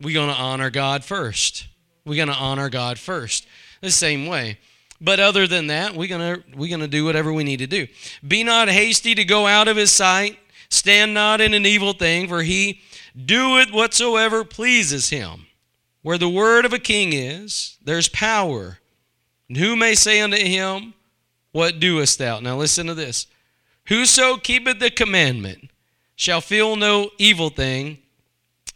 we're 0.00 0.14
going 0.14 0.34
to 0.34 0.40
honor 0.40 0.70
God 0.70 1.04
first. 1.04 1.66
We're 2.04 2.16
going 2.16 2.28
to 2.28 2.34
honor 2.34 2.68
God 2.68 2.98
first. 2.98 3.46
The 3.80 3.90
same 3.90 4.26
way. 4.26 4.58
But 5.00 5.20
other 5.20 5.46
than 5.46 5.68
that, 5.68 5.94
we're 5.94 6.08
gonna 6.08 6.42
we're 6.56 6.70
gonna 6.70 6.88
do 6.88 7.04
whatever 7.04 7.32
we 7.32 7.44
need 7.44 7.58
to 7.58 7.68
do. 7.68 7.86
Be 8.26 8.42
not 8.42 8.68
hasty 8.68 9.14
to 9.14 9.24
go 9.24 9.46
out 9.46 9.68
of 9.68 9.76
his 9.76 9.92
sight. 9.92 10.38
Stand 10.70 11.14
not 11.14 11.40
in 11.40 11.54
an 11.54 11.66
evil 11.66 11.92
thing, 11.92 12.28
for 12.28 12.42
he 12.42 12.80
doeth 13.16 13.72
whatsoever 13.72 14.44
pleases 14.44 15.10
him. 15.10 15.46
Where 16.02 16.18
the 16.18 16.28
word 16.28 16.64
of 16.64 16.72
a 16.72 16.78
king 16.78 17.12
is, 17.12 17.76
there's 17.82 18.08
power. 18.08 18.78
And 19.48 19.56
who 19.56 19.76
may 19.76 19.94
say 19.94 20.20
unto 20.20 20.36
him, 20.36 20.94
What 21.52 21.80
doest 21.80 22.18
thou? 22.18 22.40
Now 22.40 22.56
listen 22.56 22.86
to 22.86 22.94
this. 22.94 23.26
Whoso 23.88 24.36
keepeth 24.36 24.78
the 24.78 24.90
commandment 24.90 25.70
shall 26.14 26.40
feel 26.40 26.76
no 26.76 27.10
evil 27.18 27.48
thing, 27.48 27.98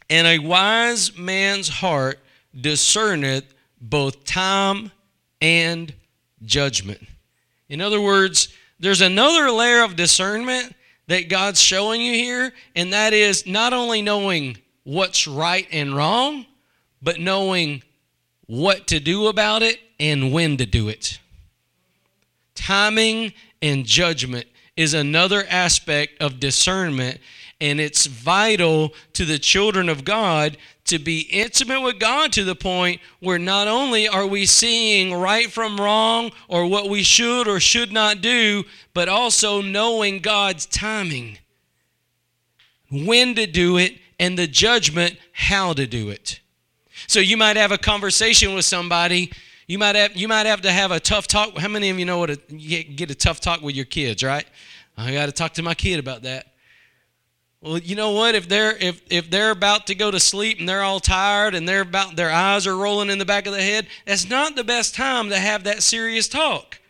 and 0.08 0.26
a 0.26 0.38
wise 0.38 1.16
man's 1.16 1.68
heart 1.68 2.18
discerneth 2.58 3.44
both 3.80 4.24
time 4.24 4.92
and 5.40 5.92
judgment. 6.44 7.06
In 7.68 7.80
other 7.80 8.00
words, 8.00 8.48
there's 8.78 9.00
another 9.00 9.50
layer 9.50 9.82
of 9.82 9.96
discernment 9.96 10.74
that 11.12 11.28
God's 11.28 11.60
showing 11.60 12.00
you 12.00 12.14
here, 12.14 12.54
and 12.74 12.94
that 12.94 13.12
is 13.12 13.46
not 13.46 13.74
only 13.74 14.00
knowing 14.00 14.56
what's 14.84 15.26
right 15.26 15.68
and 15.70 15.94
wrong, 15.94 16.46
but 17.02 17.20
knowing 17.20 17.82
what 18.46 18.86
to 18.86 18.98
do 18.98 19.26
about 19.26 19.62
it 19.62 19.78
and 20.00 20.32
when 20.32 20.56
to 20.56 20.64
do 20.64 20.88
it. 20.88 21.18
Timing 22.54 23.34
and 23.60 23.84
judgment 23.84 24.46
is 24.74 24.94
another 24.94 25.44
aspect 25.50 26.22
of 26.22 26.40
discernment, 26.40 27.20
and 27.60 27.78
it's 27.78 28.06
vital 28.06 28.94
to 29.12 29.26
the 29.26 29.38
children 29.38 29.90
of 29.90 30.04
God 30.06 30.56
to 30.92 30.98
be 30.98 31.20
intimate 31.20 31.80
with 31.80 31.98
God 31.98 32.34
to 32.34 32.44
the 32.44 32.54
point 32.54 33.00
where 33.18 33.38
not 33.38 33.66
only 33.66 34.06
are 34.06 34.26
we 34.26 34.44
seeing 34.44 35.14
right 35.14 35.50
from 35.50 35.80
wrong 35.80 36.30
or 36.48 36.66
what 36.66 36.90
we 36.90 37.02
should 37.02 37.48
or 37.48 37.58
should 37.58 37.92
not 37.92 38.20
do, 38.20 38.64
but 38.92 39.08
also 39.08 39.62
knowing 39.62 40.18
God's 40.18 40.66
timing, 40.66 41.38
when 42.90 43.34
to 43.36 43.46
do 43.46 43.78
it, 43.78 43.96
and 44.20 44.38
the 44.38 44.46
judgment 44.46 45.16
how 45.32 45.72
to 45.72 45.86
do 45.86 46.10
it. 46.10 46.40
So 47.06 47.20
you 47.20 47.38
might 47.38 47.56
have 47.56 47.72
a 47.72 47.78
conversation 47.78 48.54
with 48.54 48.66
somebody. 48.66 49.32
You 49.66 49.78
might 49.78 49.96
have 49.96 50.14
you 50.14 50.28
might 50.28 50.44
have 50.44 50.60
to 50.60 50.70
have 50.70 50.90
a 50.90 51.00
tough 51.00 51.26
talk. 51.26 51.56
How 51.56 51.68
many 51.68 51.88
of 51.88 51.98
you 51.98 52.04
know 52.04 52.18
what 52.18 52.30
a, 52.30 52.36
get 52.36 53.10
a 53.10 53.14
tough 53.14 53.40
talk 53.40 53.62
with 53.62 53.74
your 53.74 53.86
kids, 53.86 54.22
right? 54.22 54.46
I 54.96 55.12
got 55.12 55.26
to 55.26 55.32
talk 55.32 55.54
to 55.54 55.62
my 55.62 55.74
kid 55.74 55.98
about 55.98 56.22
that. 56.22 56.51
Well, 57.62 57.78
you 57.78 57.94
know 57.94 58.10
what? 58.10 58.34
If 58.34 58.48
they're 58.48 58.76
if 58.76 59.00
if 59.08 59.30
they're 59.30 59.52
about 59.52 59.86
to 59.86 59.94
go 59.94 60.10
to 60.10 60.18
sleep 60.18 60.58
and 60.58 60.68
they're 60.68 60.82
all 60.82 60.98
tired 60.98 61.54
and 61.54 61.66
they're 61.68 61.82
about 61.82 62.16
their 62.16 62.30
eyes 62.30 62.66
are 62.66 62.76
rolling 62.76 63.08
in 63.08 63.18
the 63.18 63.24
back 63.24 63.46
of 63.46 63.52
the 63.52 63.62
head, 63.62 63.86
that's 64.04 64.28
not 64.28 64.56
the 64.56 64.64
best 64.64 64.96
time 64.96 65.28
to 65.28 65.38
have 65.38 65.62
that 65.64 65.84
serious 65.84 66.26
talk. 66.26 66.80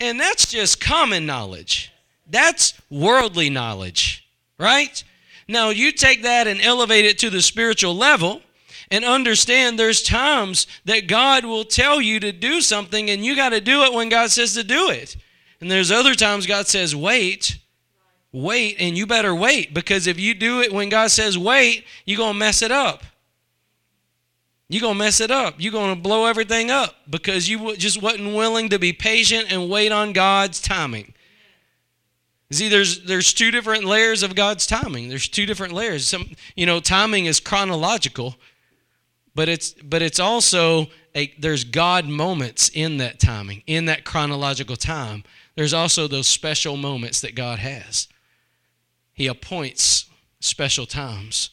And 0.00 0.18
that's 0.18 0.50
just 0.50 0.80
common 0.80 1.24
knowledge. 1.24 1.92
That's 2.28 2.74
worldly 2.90 3.48
knowledge, 3.48 4.28
right? 4.58 5.02
Now, 5.46 5.70
you 5.70 5.92
take 5.92 6.22
that 6.22 6.48
and 6.48 6.60
elevate 6.60 7.04
it 7.04 7.18
to 7.20 7.30
the 7.30 7.42
spiritual 7.42 7.94
level 7.94 8.42
and 8.90 9.04
understand 9.04 9.78
there's 9.78 10.02
times 10.02 10.66
that 10.84 11.06
God 11.06 11.44
will 11.44 11.64
tell 11.64 12.00
you 12.00 12.18
to 12.18 12.32
do 12.32 12.60
something 12.60 13.08
and 13.08 13.24
you 13.24 13.36
got 13.36 13.50
to 13.50 13.60
do 13.60 13.84
it 13.84 13.92
when 13.92 14.08
God 14.08 14.32
says 14.32 14.54
to 14.54 14.64
do 14.64 14.90
it. 14.90 15.16
And 15.60 15.70
there's 15.70 15.92
other 15.92 16.14
times 16.14 16.46
God 16.46 16.66
says, 16.66 16.96
wait 16.96 17.58
wait 18.32 18.76
and 18.78 18.96
you 18.96 19.06
better 19.06 19.34
wait 19.34 19.74
because 19.74 20.06
if 20.06 20.18
you 20.18 20.34
do 20.34 20.60
it 20.60 20.72
when 20.72 20.88
God 20.88 21.10
says 21.10 21.36
wait, 21.36 21.84
you're 22.06 22.18
going 22.18 22.32
to 22.32 22.38
mess 22.38 22.62
it 22.62 22.70
up. 22.70 23.02
You're 24.68 24.80
going 24.80 24.94
to 24.94 24.98
mess 24.98 25.20
it 25.20 25.30
up. 25.30 25.56
You're 25.58 25.72
going 25.72 25.94
to 25.94 26.00
blow 26.00 26.24
everything 26.24 26.70
up 26.70 26.94
because 27.10 27.46
you 27.46 27.76
just 27.76 28.00
wasn't 28.00 28.34
willing 28.34 28.70
to 28.70 28.78
be 28.78 28.94
patient 28.94 29.52
and 29.52 29.68
wait 29.68 29.92
on 29.92 30.14
God's 30.14 30.62
timing. 30.62 31.12
See, 32.50 32.68
there's 32.68 33.04
there's 33.04 33.32
two 33.32 33.50
different 33.50 33.84
layers 33.84 34.22
of 34.22 34.34
God's 34.34 34.66
timing. 34.66 35.08
There's 35.08 35.28
two 35.28 35.46
different 35.46 35.72
layers. 35.72 36.06
Some, 36.06 36.30
you 36.54 36.66
know, 36.66 36.80
timing 36.80 37.26
is 37.26 37.40
chronological, 37.40 38.36
but 39.34 39.48
it's 39.48 39.72
but 39.72 40.02
it's 40.02 40.20
also 40.20 40.88
a 41.14 41.32
there's 41.38 41.64
God 41.64 42.06
moments 42.06 42.70
in 42.70 42.98
that 42.98 43.18
timing, 43.18 43.62
in 43.66 43.86
that 43.86 44.04
chronological 44.04 44.76
time. 44.76 45.24
There's 45.54 45.74
also 45.74 46.08
those 46.08 46.28
special 46.28 46.76
moments 46.76 47.20
that 47.22 47.34
God 47.34 47.58
has. 47.58 48.08
He 49.22 49.28
appoints 49.28 50.06
special 50.40 50.84
times. 50.84 51.50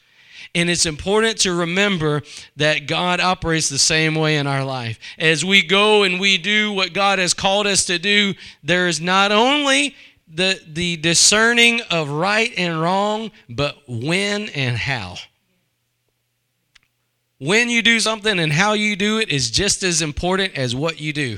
And 0.55 0.71
it's 0.71 0.87
important 0.87 1.37
to 1.41 1.53
remember 1.53 2.23
that 2.55 2.87
God 2.87 3.19
operates 3.19 3.69
the 3.69 3.77
same 3.77 4.15
way 4.15 4.37
in 4.37 4.47
our 4.47 4.65
life. 4.65 4.97
As 5.19 5.45
we 5.45 5.61
go 5.61 6.01
and 6.01 6.19
we 6.19 6.39
do 6.39 6.73
what 6.73 6.93
God 6.93 7.19
has 7.19 7.35
called 7.35 7.67
us 7.67 7.85
to 7.85 7.99
do, 7.99 8.33
there 8.63 8.87
is 8.87 8.99
not 8.99 9.31
only 9.31 9.95
the, 10.27 10.59
the 10.65 10.97
discerning 10.97 11.81
of 11.91 12.09
right 12.09 12.51
and 12.57 12.81
wrong, 12.81 13.29
but 13.47 13.77
when 13.87 14.49
and 14.49 14.75
how. 14.75 15.17
When 17.37 17.69
you 17.69 17.83
do 17.83 17.99
something 17.99 18.39
and 18.39 18.51
how 18.51 18.73
you 18.73 18.95
do 18.95 19.19
it 19.19 19.29
is 19.29 19.51
just 19.51 19.83
as 19.83 20.01
important 20.01 20.57
as 20.57 20.75
what 20.75 20.99
you 20.99 21.13
do. 21.13 21.37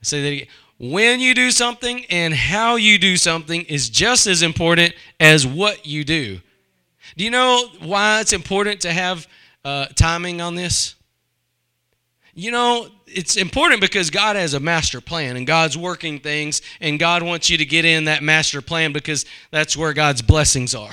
I 0.00 0.04
say 0.04 0.22
that 0.22 0.32
again 0.32 0.48
when 0.78 1.20
you 1.20 1.34
do 1.34 1.50
something 1.50 2.04
and 2.06 2.34
how 2.34 2.76
you 2.76 2.98
do 2.98 3.16
something 3.16 3.62
is 3.62 3.88
just 3.88 4.26
as 4.26 4.42
important 4.42 4.94
as 5.18 5.46
what 5.46 5.86
you 5.86 6.04
do. 6.04 6.40
Do 7.16 7.24
you 7.24 7.30
know 7.30 7.70
why 7.80 8.20
it's 8.20 8.32
important 8.32 8.82
to 8.82 8.92
have 8.92 9.26
uh, 9.64 9.86
timing 9.94 10.40
on 10.40 10.54
this? 10.54 10.94
You 12.34 12.50
know, 12.50 12.88
it's 13.06 13.36
important 13.36 13.80
because 13.80 14.10
God 14.10 14.36
has 14.36 14.52
a 14.52 14.60
master 14.60 15.00
plan 15.00 15.36
and 15.36 15.46
God's 15.46 15.78
working 15.78 16.18
things, 16.18 16.60
and 16.80 16.98
God 16.98 17.22
wants 17.22 17.48
you 17.48 17.56
to 17.56 17.64
get 17.64 17.86
in 17.86 18.04
that 18.04 18.22
master 18.22 18.60
plan 18.60 18.92
because 18.92 19.24
that's 19.50 19.76
where 19.76 19.94
God's 19.94 20.20
blessings 20.20 20.74
are. 20.74 20.92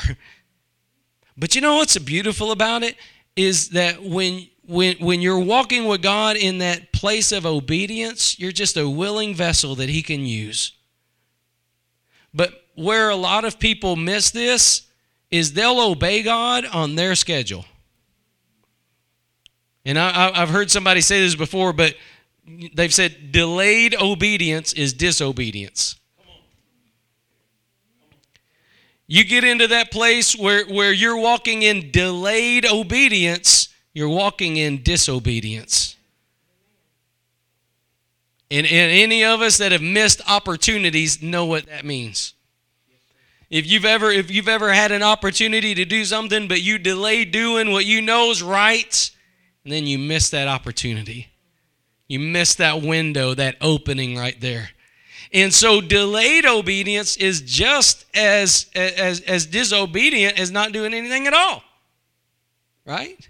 But 1.37 1.55
you 1.55 1.61
know 1.61 1.75
what's 1.75 1.97
beautiful 1.97 2.51
about 2.51 2.83
it? 2.83 2.95
Is 3.35 3.69
that 3.69 4.03
when 4.03 4.47
when, 4.65 4.97
when 4.97 5.21
you're 5.21 5.39
walking 5.39 5.85
with 5.85 6.01
God 6.01 6.37
in 6.37 6.59
that 6.59 6.91
place 6.93 7.31
of 7.31 7.45
obedience, 7.45 8.39
you're 8.39 8.51
just 8.51 8.77
a 8.77 8.89
willing 8.89 9.35
vessel 9.35 9.75
that 9.75 9.89
He 9.89 10.01
can 10.01 10.25
use. 10.25 10.73
But 12.33 12.63
where 12.75 13.09
a 13.09 13.15
lot 13.15 13.45
of 13.45 13.59
people 13.59 13.95
miss 13.95 14.31
this 14.31 14.87
is 15.29 15.53
they'll 15.53 15.79
obey 15.79 16.23
God 16.23 16.65
on 16.65 16.95
their 16.95 17.15
schedule. 17.15 17.65
And 19.85 19.99
I, 19.99 20.31
have 20.39 20.49
heard 20.49 20.71
somebody 20.71 21.01
say 21.01 21.19
this 21.21 21.35
before, 21.35 21.73
but 21.73 21.95
they've 22.73 22.93
said 22.93 23.31
delayed 23.31 23.95
obedience 23.99 24.73
is 24.73 24.93
disobedience. 24.93 25.95
You 29.07 29.25
get 29.25 29.43
into 29.43 29.67
that 29.67 29.91
place 29.91 30.35
where, 30.35 30.65
where 30.65 30.93
you're 30.93 31.17
walking 31.17 31.61
in 31.61 31.91
delayed 31.91 32.65
obedience, 32.65 33.69
you're 33.93 34.09
walking 34.09 34.57
in 34.57 34.81
disobedience. 34.83 35.95
And, 38.49 38.67
and 38.67 38.91
any 38.91 39.23
of 39.23 39.41
us 39.41 39.57
that 39.57 39.71
have 39.71 39.81
missed 39.81 40.21
opportunities 40.27 41.21
know 41.23 41.45
what 41.45 41.65
that 41.67 41.85
means. 41.85 42.33
If 43.49 43.67
you've 43.67 43.85
ever 43.85 44.11
if 44.11 44.31
you've 44.31 44.47
ever 44.47 44.73
had 44.73 44.91
an 44.91 45.03
opportunity 45.03 45.75
to 45.75 45.85
do 45.85 46.05
something 46.05 46.47
but 46.47 46.61
you 46.61 46.79
delay 46.79 47.23
doing 47.23 47.71
what 47.71 47.85
you 47.85 48.01
know 48.01 48.31
is 48.31 48.41
right, 48.41 49.11
and 49.63 49.71
then 49.71 49.85
you 49.85 49.99
miss 49.99 50.31
that 50.31 50.47
opportunity. 50.47 51.29
You 52.07 52.19
miss 52.19 52.55
that 52.55 52.81
window, 52.81 53.33
that 53.35 53.55
opening 53.61 54.17
right 54.17 54.39
there. 54.41 54.71
And 55.31 55.53
so 55.53 55.81
delayed 55.81 56.45
obedience 56.45 57.15
is 57.17 57.41
just 57.41 58.05
as 58.15 58.67
as 58.75 59.21
as 59.21 59.45
disobedient 59.45 60.39
as 60.39 60.51
not 60.51 60.71
doing 60.71 60.93
anything 60.93 61.27
at 61.27 61.33
all. 61.33 61.63
Right? 62.85 63.29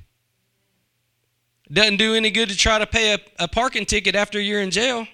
Doesn't 1.74 1.98
do 1.98 2.14
any 2.14 2.30
good 2.30 2.50
to 2.50 2.56
try 2.56 2.78
to 2.78 2.86
pay 2.86 3.16
a, 3.16 3.20
a 3.40 3.48
parking 3.48 3.86
ticket 3.86 4.14
after 4.16 4.40
you're 4.40 4.62
in 4.62 4.70
jail. 4.70 5.08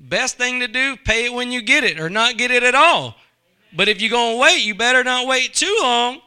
Best 0.00 0.36
thing 0.36 0.58
to 0.58 0.66
do, 0.66 0.96
pay 0.96 1.26
it 1.26 1.32
when 1.32 1.52
you 1.52 1.62
get 1.62 1.84
it 1.84 2.00
or 2.00 2.10
not 2.10 2.36
get 2.36 2.50
it 2.50 2.64
at 2.64 2.74
all. 2.74 3.14
But 3.72 3.88
if 3.88 4.00
you're 4.00 4.10
going 4.10 4.34
to 4.34 4.40
wait, 4.40 4.64
you 4.64 4.74
better 4.74 5.04
not 5.04 5.28
wait 5.28 5.54
too 5.54 5.78
long. 5.80 6.20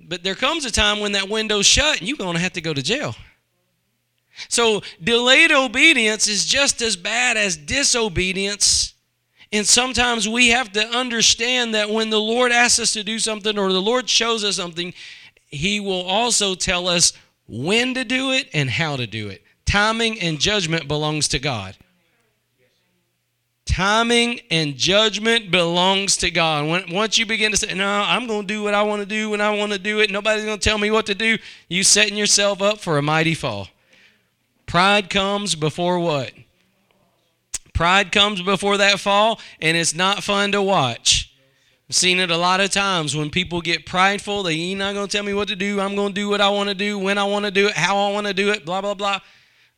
But 0.00 0.22
there 0.22 0.34
comes 0.34 0.64
a 0.64 0.72
time 0.72 1.00
when 1.00 1.12
that 1.12 1.28
window's 1.28 1.66
shut 1.66 1.98
and 1.98 2.08
you're 2.08 2.16
going 2.16 2.34
to 2.34 2.40
have 2.40 2.54
to 2.54 2.60
go 2.60 2.72
to 2.72 2.82
jail. 2.82 3.14
So 4.48 4.82
delayed 5.02 5.52
obedience 5.52 6.26
is 6.26 6.46
just 6.46 6.80
as 6.80 6.96
bad 6.96 7.36
as 7.36 7.56
disobedience. 7.56 8.94
And 9.52 9.66
sometimes 9.66 10.28
we 10.28 10.48
have 10.48 10.72
to 10.72 10.86
understand 10.86 11.74
that 11.74 11.90
when 11.90 12.10
the 12.10 12.20
Lord 12.20 12.50
asks 12.50 12.78
us 12.78 12.92
to 12.94 13.04
do 13.04 13.18
something 13.18 13.58
or 13.58 13.72
the 13.72 13.80
Lord 13.80 14.08
shows 14.08 14.42
us 14.42 14.56
something, 14.56 14.92
He 15.56 15.80
will 15.80 16.02
also 16.02 16.54
tell 16.54 16.88
us 16.88 17.12
when 17.48 17.94
to 17.94 18.04
do 18.04 18.32
it 18.32 18.48
and 18.52 18.70
how 18.70 18.96
to 18.96 19.06
do 19.06 19.28
it. 19.28 19.42
Timing 19.64 20.20
and 20.20 20.38
judgment 20.38 20.88
belongs 20.88 21.28
to 21.28 21.38
God. 21.38 21.76
Timing 23.64 24.40
and 24.50 24.76
judgment 24.76 25.50
belongs 25.50 26.16
to 26.18 26.30
God. 26.30 26.66
When, 26.68 26.94
once 26.94 27.18
you 27.18 27.26
begin 27.26 27.50
to 27.50 27.56
say, 27.56 27.74
No, 27.74 27.86
I'm 27.86 28.26
going 28.26 28.42
to 28.42 28.46
do 28.46 28.62
what 28.62 28.74
I 28.74 28.82
want 28.82 29.02
to 29.02 29.06
do 29.06 29.30
when 29.30 29.40
I 29.40 29.50
want 29.50 29.72
to 29.72 29.78
do 29.78 30.00
it, 30.00 30.10
nobody's 30.10 30.44
going 30.44 30.58
to 30.58 30.64
tell 30.64 30.78
me 30.78 30.90
what 30.90 31.06
to 31.06 31.14
do, 31.14 31.36
you 31.68 31.82
setting 31.82 32.16
yourself 32.16 32.62
up 32.62 32.78
for 32.78 32.96
a 32.96 33.02
mighty 33.02 33.34
fall. 33.34 33.68
Pride 34.66 35.10
comes 35.10 35.54
before 35.54 35.98
what? 35.98 36.32
Pride 37.74 38.12
comes 38.12 38.40
before 38.40 38.78
that 38.78 39.00
fall, 39.00 39.40
and 39.60 39.76
it's 39.76 39.94
not 39.94 40.22
fun 40.22 40.52
to 40.52 40.62
watch. 40.62 41.25
I've 41.88 41.94
seen 41.94 42.18
it 42.18 42.30
a 42.30 42.36
lot 42.36 42.60
of 42.60 42.70
times 42.70 43.16
when 43.16 43.30
people 43.30 43.60
get 43.60 43.86
prideful. 43.86 44.42
They, 44.42 44.54
you're 44.54 44.78
not 44.78 44.94
going 44.94 45.06
to 45.06 45.16
tell 45.16 45.24
me 45.24 45.34
what 45.34 45.48
to 45.48 45.56
do. 45.56 45.80
I'm 45.80 45.94
going 45.94 46.14
to 46.14 46.20
do 46.20 46.28
what 46.28 46.40
I 46.40 46.48
want 46.48 46.68
to 46.68 46.74
do, 46.74 46.98
when 46.98 47.16
I 47.16 47.24
want 47.24 47.44
to 47.44 47.50
do 47.50 47.68
it, 47.68 47.74
how 47.74 47.96
I 47.96 48.12
want 48.12 48.26
to 48.26 48.34
do 48.34 48.50
it, 48.50 48.64
blah, 48.64 48.80
blah, 48.80 48.94
blah. 48.94 49.20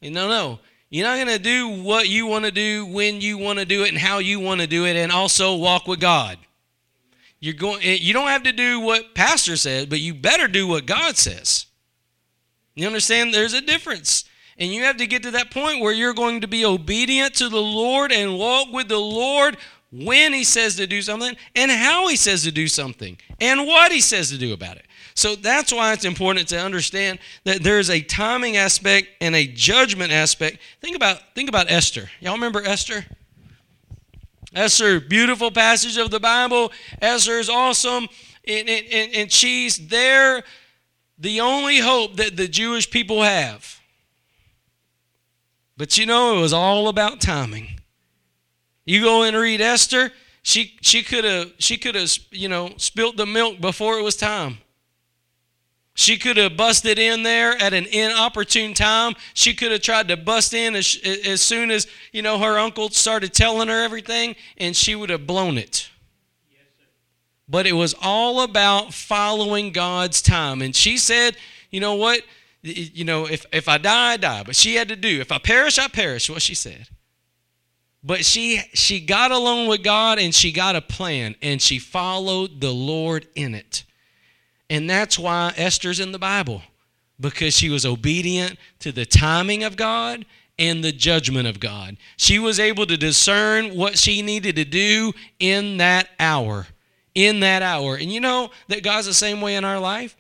No, 0.01 0.29
no. 0.29 0.61
You're 0.91 1.07
not 1.07 1.17
going 1.17 1.37
to 1.37 1.43
do 1.43 1.83
what 1.83 2.09
you 2.09 2.27
want 2.27 2.47
to 2.47 2.51
do 2.51 2.87
when 2.87 3.21
you 3.21 3.37
want 3.37 3.59
to 3.59 3.67
do 3.67 3.83
it 3.83 3.91
and 3.91 3.99
how 3.99 4.19
you 4.19 4.41
want 4.41 4.63
to 4.63 4.67
do 4.67 4.87
it 4.87 4.97
and 4.97 5.13
also 5.13 5.55
walk 5.57 5.87
with 5.87 6.01
God. 6.01 6.39
You're 7.41 7.55
going 7.55 7.83
eh, 7.83 7.99
you 8.01 8.15
don't 8.15 8.29
have 8.29 8.43
to 8.45 8.53
do 8.53 8.81
what 8.81 9.15
pastor 9.15 9.57
says, 9.57 9.87
but 9.87 10.01
you 10.01 10.15
better 10.15 10.49
do 10.49 10.67
what 10.67 10.87
God 10.87 11.17
says. 11.17 11.67
You 12.75 12.87
understand 12.87 13.35
there's 13.35 13.55
a 13.55 13.61
difference. 13.61 14.25
And 14.57 14.73
you 14.73 14.83
have 14.85 14.97
to 14.97 15.07
get 15.07 15.23
to 15.23 15.31
that 15.33 15.53
point 15.53 15.81
where 15.81 15.93
you're 15.93 16.15
going 16.15 16.41
to 16.41 16.49
be 16.49 16.65
obedient 16.65 17.35
to 17.35 17.49
the 17.49 17.63
Lord 17.63 18.11
and 18.11 18.37
walk 18.37 18.73
with 18.73 18.89
the 18.89 18.99
Lord 18.99 19.57
when 19.91 20.33
he 20.33 20.45
says 20.45 20.77
to 20.77 20.87
do 20.87 21.01
something 21.03 21.37
and 21.55 21.71
how 21.71 22.09
he 22.09 22.17
says 22.17 22.45
to 22.45 22.53
do 22.53 22.69
something 22.69 23.17
and 23.41 23.67
what 23.67 23.91
he 23.91 24.01
says 24.01 24.31
to 24.31 24.39
do 24.39 24.53
about 24.53 24.77
it. 24.77 24.85
So 25.15 25.35
that's 25.35 25.73
why 25.73 25.93
it's 25.93 26.05
important 26.05 26.49
to 26.49 26.61
understand 26.61 27.19
that 27.45 27.63
there's 27.63 27.91
a 27.91 28.01
timing 28.01 28.57
aspect 28.57 29.09
and 29.21 29.35
a 29.35 29.47
judgment 29.47 30.13
aspect. 30.13 30.59
Think 30.81 30.95
about 30.95 31.21
think 31.35 31.49
about 31.49 31.71
Esther. 31.71 32.09
Y'all 32.21 32.35
remember 32.35 32.63
Esther? 32.63 33.05
Esther, 34.55 35.01
beautiful 35.01 35.51
passage 35.51 35.97
of 35.99 36.11
the 36.11 36.21
Bible. 36.21 36.73
Esther 37.03 37.39
is 37.39 37.51
awesome, 37.51 38.09
and, 38.47 38.69
and, 38.69 39.15
and 39.15 39.33
she's 39.33 39.89
there, 39.89 40.43
the 41.19 41.41
only 41.41 41.81
hope 41.81 42.17
that 42.17 42.37
the 42.37 42.49
Jewish 42.49 42.91
people 42.91 43.23
have. 43.23 43.81
But 45.77 45.99
you 45.99 46.07
know, 46.07 46.39
it 46.39 46.41
was 46.41 46.53
all 46.53 46.89
about 46.89 47.21
timing. 47.21 47.78
You 48.89 49.03
go 49.03 49.23
and 49.25 49.37
read 49.37 49.61
Esther, 49.61 50.13
she 50.43 50.75
she 50.81 51.03
could 51.03 51.25
have 51.25 51.53
she 51.59 51.77
could 51.77 51.95
have 51.95 52.11
you 52.31 52.49
know 52.49 52.73
spilt 52.79 53.19
the 53.19 53.27
milk 53.27 53.61
before 53.61 53.99
it 53.99 54.03
was 54.03 54.17
time. 54.17 54.59
She 55.93 56.17
could 56.17 56.39
have 56.39 56.57
busted 56.57 56.99
in 56.99 57.23
there 57.23 57.53
at 57.61 57.75
an 57.75 57.85
inopportune 57.85 58.73
time. 58.73 59.15
She 59.35 59.53
could 59.53 59.73
have 59.73 59.83
tried 59.83 60.09
to 60.09 60.17
bust 60.17 60.55
in 60.55 60.75
as, 60.77 60.97
as 61.27 61.43
soon 61.43 61.73
as, 61.73 61.89
you 62.13 62.23
know, 62.23 62.39
her 62.39 62.57
uncle 62.57 62.89
started 62.91 63.35
telling 63.35 63.67
her 63.67 63.83
everything, 63.83 64.37
and 64.59 64.77
she 64.77 64.95
would 64.95 65.11
have 65.11 65.27
blown 65.27 65.59
it. 65.59 65.91
but 67.49 67.67
it 67.67 67.73
was 67.73 67.97
all 68.01 68.43
about 68.43 68.95
following 68.95 69.73
God's 69.73 70.23
time. 70.23 70.63
And 70.63 70.75
she 70.75 70.99
said, 70.99 71.37
you 71.71 71.81
know 71.81 71.97
what? 71.97 72.23
You 72.63 73.05
know, 73.05 73.27
if, 73.27 73.45
if 73.53 73.69
I 73.69 73.79
die, 73.79 74.13
I 74.13 74.17
die. 74.19 74.45
But 74.45 74.55
she 74.55 74.77
had 74.77 74.89
to 74.91 74.97
do. 74.97 75.21
If 75.21 75.33
I 75.33 75.39
perish, 75.39 75.81
I 75.81 75.89
perish, 75.89 76.31
what 76.31 76.43
she 76.43 76.55
said. 76.55 76.87
But 78.03 78.25
she 78.25 78.61
she 78.75 79.01
got 79.01 79.33
along 79.33 79.67
with 79.67 79.83
God 79.83 80.19
and 80.19 80.35
she 80.35 80.53
got 80.53 80.77
a 80.77 80.81
plan 80.81 81.35
and 81.43 81.61
she 81.61 81.79
followed 81.79 82.61
the 82.61 82.71
Lord 82.71 83.27
in 83.35 83.55
it. 83.55 83.85
And 84.71 84.89
that's 84.89 85.19
why 85.19 85.53
Esther's 85.57 85.99
in 85.99 86.13
the 86.13 86.19
Bible, 86.19 86.63
because 87.19 87.57
she 87.57 87.71
was 87.71 87.87
obedient 87.87 88.59
to 88.81 88.93
the 88.93 89.07
timing 89.07 89.65
of 89.65 89.77
God 89.77 90.27
and 90.59 90.83
the 90.83 90.93
judgment 90.93 91.49
of 91.49 91.61
God. 91.61 91.97
She 92.17 92.39
was 92.39 92.61
able 92.61 92.87
to 92.87 92.97
discern 92.97 93.77
what 93.77 93.97
she 93.97 94.23
needed 94.23 94.57
to 94.57 94.65
do 94.65 95.13
in 95.39 95.79
that 95.79 96.09
hour. 96.19 96.67
In 97.15 97.41
that 97.41 97.63
hour. 97.63 97.97
And 97.97 98.13
you 98.13 98.21
know 98.21 98.51
that 98.69 98.83
God's 98.83 99.07
the 99.07 99.15
same 99.15 99.41
way 99.41 99.57
in 99.57 99.65
our 99.65 99.79
life? 99.79 100.17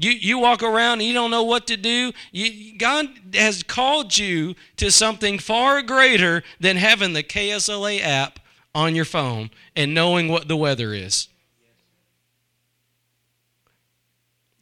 You, 0.00 0.12
you 0.12 0.38
walk 0.38 0.62
around 0.62 1.00
and 1.00 1.02
you 1.02 1.12
don't 1.12 1.30
know 1.30 1.42
what 1.42 1.66
to 1.66 1.76
do. 1.76 2.12
You, 2.32 2.78
God 2.78 3.06
has 3.34 3.62
called 3.62 4.16
you 4.16 4.54
to 4.78 4.90
something 4.90 5.38
far 5.38 5.82
greater 5.82 6.42
than 6.58 6.78
having 6.78 7.12
the 7.12 7.22
KSLA 7.22 8.00
app 8.00 8.40
on 8.74 8.94
your 8.94 9.04
phone 9.04 9.50
and 9.76 9.92
knowing 9.92 10.28
what 10.28 10.48
the 10.48 10.56
weather 10.56 10.94
is. 10.94 11.28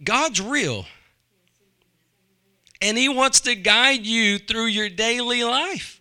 God's 0.02 0.40
real. 0.40 0.86
And 2.82 2.98
He 2.98 3.08
wants 3.08 3.40
to 3.42 3.54
guide 3.54 4.04
you 4.04 4.38
through 4.40 4.66
your 4.66 4.88
daily 4.88 5.44
life. 5.44 6.00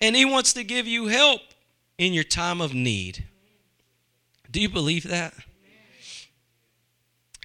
And 0.00 0.14
He 0.14 0.24
wants 0.24 0.52
to 0.52 0.62
give 0.62 0.86
you 0.86 1.08
help 1.08 1.40
in 1.98 2.12
your 2.12 2.22
time 2.22 2.60
of 2.60 2.72
need. 2.72 3.24
Do 4.48 4.60
you 4.60 4.68
believe 4.68 5.02
that? 5.08 5.34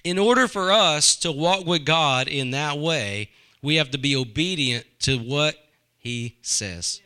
In 0.04 0.18
order 0.18 0.46
for 0.46 0.70
us 0.70 1.16
to 1.16 1.32
walk 1.32 1.66
with 1.66 1.86
God 1.86 2.28
in 2.28 2.50
that 2.50 2.78
way, 2.78 3.30
we 3.62 3.76
have 3.76 3.90
to 3.92 3.98
be 3.98 4.14
obedient 4.14 4.84
to 5.00 5.18
what 5.18 5.56
He 5.96 6.36
says. 6.42 7.00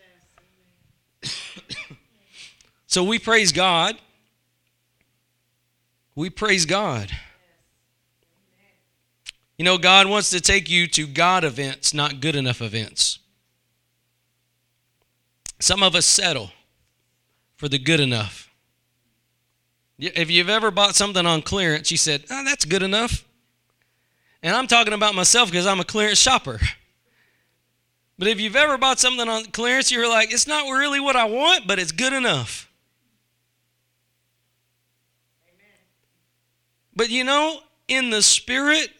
so 2.89 3.05
we 3.05 3.21
praise 3.21 3.53
God. 3.53 3.97
We 6.17 6.29
praise 6.29 6.67
God. 6.67 7.13
You 9.57 9.65
know, 9.65 9.79
God 9.79 10.09
wants 10.09 10.31
to 10.31 10.41
take 10.41 10.69
you 10.69 10.89
to 10.89 11.07
God 11.07 11.45
events, 11.45 11.95
not 11.95 12.21
good 12.21 12.35
enough 12.35 12.61
events. 12.61 13.21
Some 15.61 15.83
of 15.83 15.95
us 15.95 16.07
settle 16.07 16.51
for 17.57 17.69
the 17.69 17.79
good 17.79 18.01
enough. 18.01 18.48
If 19.99 20.31
you've 20.31 20.49
ever 20.49 20.71
bought 20.71 20.95
something 20.95 21.27
on 21.27 21.43
clearance, 21.43 21.91
you 21.91 21.97
said, 21.97 22.25
oh, 22.31 22.45
that's 22.45 22.65
good 22.65 22.83
enough. 22.83 23.25
And 24.43 24.55
I'm 24.55 24.69
talking 24.69 24.93
about 24.93 25.15
myself 25.15 25.51
because 25.51 25.67
I'm 25.67 25.81
a 25.81 25.85
clearance 25.85 26.19
shopper. 26.19 26.61
But 28.19 28.29
if 28.29 28.41
you've 28.41 28.57
ever 28.57 28.79
bought 28.79 28.99
something 28.99 29.29
on 29.29 29.47
clearance, 29.47 29.91
you're 29.91 30.09
like, 30.09 30.33
it's 30.33 30.47
not 30.47 30.65
really 30.65 31.01
what 31.01 31.17
I 31.17 31.25
want, 31.25 31.67
but 31.67 31.79
it's 31.79 31.93
good 31.93 32.13
enough. 32.13 32.71
Amen. 35.49 35.67
But 36.95 37.11
you 37.11 37.25
know, 37.25 37.61
in 37.89 38.11
the 38.11 38.23
spirit, 38.23 38.91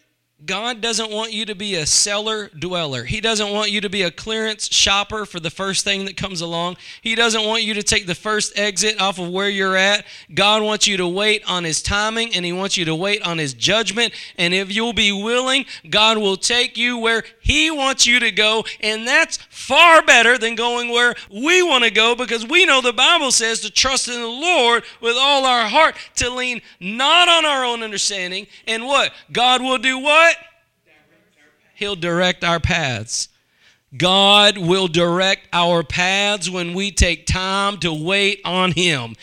God 0.45 0.79
doesn't 0.79 1.11
want 1.11 1.33
you 1.33 1.45
to 1.47 1.55
be 1.55 1.75
a 1.75 1.85
cellar 1.85 2.47
dweller. 2.57 3.03
He 3.03 3.19
doesn't 3.19 3.51
want 3.51 3.71
you 3.71 3.81
to 3.81 3.89
be 3.89 4.03
a 4.03 4.11
clearance 4.11 4.73
shopper 4.73 5.25
for 5.25 5.39
the 5.41 5.49
first 5.49 5.83
thing 5.83 6.05
that 6.05 6.15
comes 6.15 6.39
along. 6.39 6.77
He 7.01 7.13
doesn't 7.13 7.43
want 7.43 7.63
you 7.63 7.73
to 7.73 7.83
take 7.83 8.07
the 8.07 8.15
first 8.15 8.57
exit 8.57 9.01
off 9.01 9.19
of 9.19 9.29
where 9.29 9.49
you're 9.49 9.75
at. 9.75 10.05
God 10.33 10.63
wants 10.63 10.87
you 10.87 10.95
to 10.95 11.07
wait 11.07 11.43
on 11.45 11.65
His 11.65 11.81
timing 11.81 12.33
and 12.33 12.45
He 12.45 12.53
wants 12.53 12.77
you 12.77 12.85
to 12.85 12.95
wait 12.95 13.21
on 13.23 13.37
His 13.37 13.53
judgment. 13.53 14.13
And 14.37 14.53
if 14.53 14.73
you'll 14.73 14.93
be 14.93 15.11
willing, 15.11 15.65
God 15.89 16.17
will 16.17 16.37
take 16.37 16.77
you 16.77 16.97
where 16.97 17.23
He 17.41 17.69
wants 17.69 18.07
you 18.07 18.21
to 18.21 18.31
go. 18.31 18.63
And 18.79 19.05
that's 19.05 19.37
far 19.49 20.01
better 20.01 20.37
than 20.37 20.55
going 20.55 20.89
where 20.89 21.15
we 21.29 21.61
want 21.61 21.83
to 21.83 21.91
go 21.91 22.15
because 22.15 22.47
we 22.47 22.65
know 22.65 22.79
the 22.79 22.93
Bible 22.93 23.31
says 23.31 23.59
to 23.61 23.69
trust 23.69 24.07
in 24.07 24.21
the 24.21 24.27
Lord 24.27 24.83
with 25.01 25.17
all 25.17 25.45
our 25.45 25.67
heart, 25.67 25.95
to 26.15 26.29
lean 26.29 26.61
not 26.79 27.27
on 27.27 27.45
our 27.45 27.65
own 27.65 27.83
understanding. 27.83 28.47
And 28.67 28.85
what? 28.85 29.11
God 29.33 29.61
will 29.61 29.77
do 29.77 29.99
what? 29.99 30.28
He'll 31.79 31.95
direct 31.95 32.43
our 32.43 32.59
paths. 32.59 33.29
God 33.97 34.57
will 34.57 34.89
direct 34.89 35.47
our 35.53 35.81
paths 35.81 36.49
when 36.49 36.73
we 36.73 36.91
take 36.91 37.25
time 37.25 37.77
to 37.77 37.93
wait 37.93 38.41
on 38.43 38.73
Him. 38.73 39.15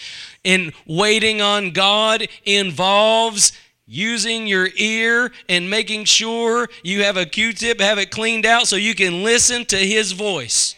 And 0.43 0.73
waiting 0.87 1.43
on 1.43 1.73
God 1.73 2.27
involves 2.47 3.53
using 3.87 4.47
your 4.47 4.69
ear 4.77 5.33
and 5.51 5.69
making 5.69 6.07
sure 6.07 6.69
you 6.83 7.03
have 7.03 7.19
a 7.19 7.27
Q 7.27 7.53
tip, 7.53 7.79
have 7.79 7.99
it 7.99 8.11
cleaned 8.11 8.47
out 8.47 8.67
so 8.67 8.77
you 8.77 8.95
can 8.95 9.23
listen 9.23 9.67
to 9.67 9.77
His 9.77 10.13
voice. 10.13 10.75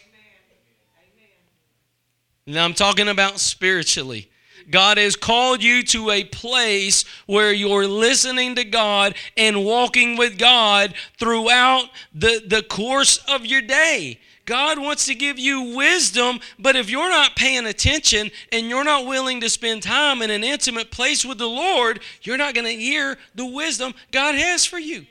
Now, 2.45 2.65
I'm 2.65 2.73
talking 2.73 3.07
about 3.07 3.39
spiritually. 3.39 4.29
God 4.69 4.97
has 4.97 5.15
called 5.15 5.63
you 5.63 5.83
to 5.83 6.11
a 6.11 6.23
place 6.23 7.03
where 7.25 7.51
you're 7.51 7.87
listening 7.87 8.55
to 8.55 8.63
God 8.63 9.15
and 9.35 9.65
walking 9.65 10.17
with 10.17 10.37
God 10.37 10.93
throughout 11.17 11.89
the, 12.13 12.41
the 12.45 12.61
course 12.61 13.17
of 13.27 13.45
your 13.45 13.61
day. 13.61 14.19
God 14.45 14.79
wants 14.79 15.05
to 15.05 15.13
give 15.13 15.37
you 15.37 15.75
wisdom, 15.75 16.39
but 16.57 16.75
if 16.75 16.89
you're 16.89 17.09
not 17.09 17.35
paying 17.35 17.67
attention 17.67 18.31
and 18.51 18.67
you're 18.67 18.83
not 18.83 19.05
willing 19.05 19.39
to 19.41 19.49
spend 19.49 19.83
time 19.83 20.23
in 20.23 20.31
an 20.31 20.43
intimate 20.43 20.89
place 20.89 21.23
with 21.23 21.37
the 21.37 21.47
Lord, 21.47 21.99
you're 22.23 22.37
not 22.37 22.55
going 22.55 22.65
to 22.65 22.73
hear 22.73 23.17
the 23.35 23.45
wisdom 23.45 23.93
God 24.11 24.33
has 24.33 24.65
for 24.65 24.79
you. 24.79 25.05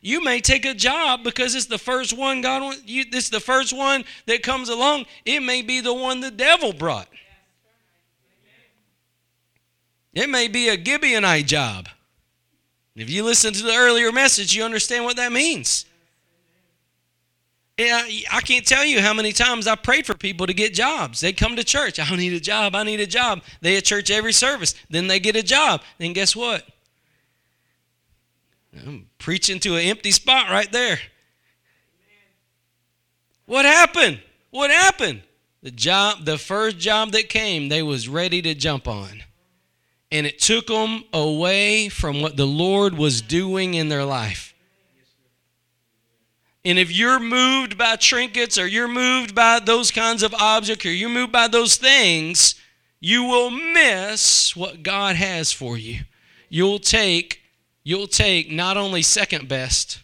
You 0.00 0.22
may 0.24 0.40
take 0.40 0.64
a 0.64 0.74
job 0.74 1.22
because 1.22 1.54
it's 1.54 1.66
the 1.66 1.78
first 1.78 2.12
one 2.12 2.40
God 2.40 2.60
wants 2.60 2.82
you, 2.84 3.04
it's 3.12 3.28
the 3.28 3.38
first 3.38 3.72
one 3.72 4.04
that 4.26 4.42
comes 4.42 4.68
along. 4.68 5.06
It 5.24 5.40
may 5.40 5.62
be 5.62 5.80
the 5.80 5.94
one 5.94 6.18
the 6.18 6.32
devil 6.32 6.72
brought. 6.72 7.06
It 10.14 10.28
may 10.28 10.48
be 10.48 10.68
a 10.68 10.76
Gibeonite 10.76 11.46
job. 11.46 11.88
If 12.94 13.08
you 13.08 13.24
listen 13.24 13.54
to 13.54 13.62
the 13.62 13.74
earlier 13.74 14.12
message, 14.12 14.54
you 14.54 14.64
understand 14.64 15.04
what 15.04 15.16
that 15.16 15.32
means. 15.32 15.86
Yeah, 17.78 18.04
I 18.30 18.42
can't 18.42 18.66
tell 18.66 18.84
you 18.84 19.00
how 19.00 19.14
many 19.14 19.32
times 19.32 19.66
I 19.66 19.74
prayed 19.76 20.04
for 20.04 20.14
people 20.14 20.46
to 20.46 20.52
get 20.52 20.74
jobs. 20.74 21.20
They 21.20 21.32
come 21.32 21.56
to 21.56 21.64
church. 21.64 21.98
I 21.98 22.16
need 22.16 22.34
a 22.34 22.40
job. 22.40 22.74
I 22.74 22.82
need 22.82 23.00
a 23.00 23.06
job. 23.06 23.42
They 23.62 23.76
at 23.78 23.84
church 23.84 24.10
every 24.10 24.34
service. 24.34 24.74
Then 24.90 25.06
they 25.06 25.18
get 25.18 25.36
a 25.36 25.42
job. 25.42 25.80
Then 25.98 26.12
guess 26.12 26.36
what? 26.36 26.66
I'm 28.76 29.08
preaching 29.18 29.58
to 29.60 29.76
an 29.76 29.82
empty 29.82 30.10
spot 30.10 30.50
right 30.50 30.70
there. 30.70 30.98
What 33.46 33.64
happened? 33.64 34.20
What 34.50 34.70
happened? 34.70 35.22
The 35.62 35.70
job, 35.70 36.24
the 36.24 36.38
first 36.38 36.78
job 36.78 37.12
that 37.12 37.30
came, 37.30 37.68
they 37.68 37.82
was 37.82 38.08
ready 38.08 38.42
to 38.42 38.54
jump 38.54 38.86
on 38.86 39.22
and 40.12 40.26
it 40.26 40.38
took 40.38 40.66
them 40.66 41.04
away 41.14 41.88
from 41.88 42.20
what 42.20 42.36
the 42.36 42.46
Lord 42.46 42.96
was 42.98 43.22
doing 43.22 43.72
in 43.72 43.88
their 43.88 44.04
life. 44.04 44.54
And 46.64 46.78
if 46.78 46.92
you're 46.92 47.18
moved 47.18 47.78
by 47.78 47.96
trinkets 47.96 48.58
or 48.58 48.66
you're 48.66 48.86
moved 48.86 49.34
by 49.34 49.58
those 49.58 49.90
kinds 49.90 50.22
of 50.22 50.34
objects 50.34 50.84
or 50.86 50.92
you're 50.92 51.08
moved 51.08 51.32
by 51.32 51.48
those 51.48 51.76
things, 51.76 52.54
you 53.00 53.24
will 53.24 53.50
miss 53.50 54.54
what 54.54 54.82
God 54.82 55.16
has 55.16 55.50
for 55.50 55.76
you. 55.76 56.00
You'll 56.50 56.78
take 56.78 57.40
you'll 57.82 58.06
take 58.06 58.52
not 58.52 58.76
only 58.76 59.02
second 59.02 59.48
best, 59.48 60.00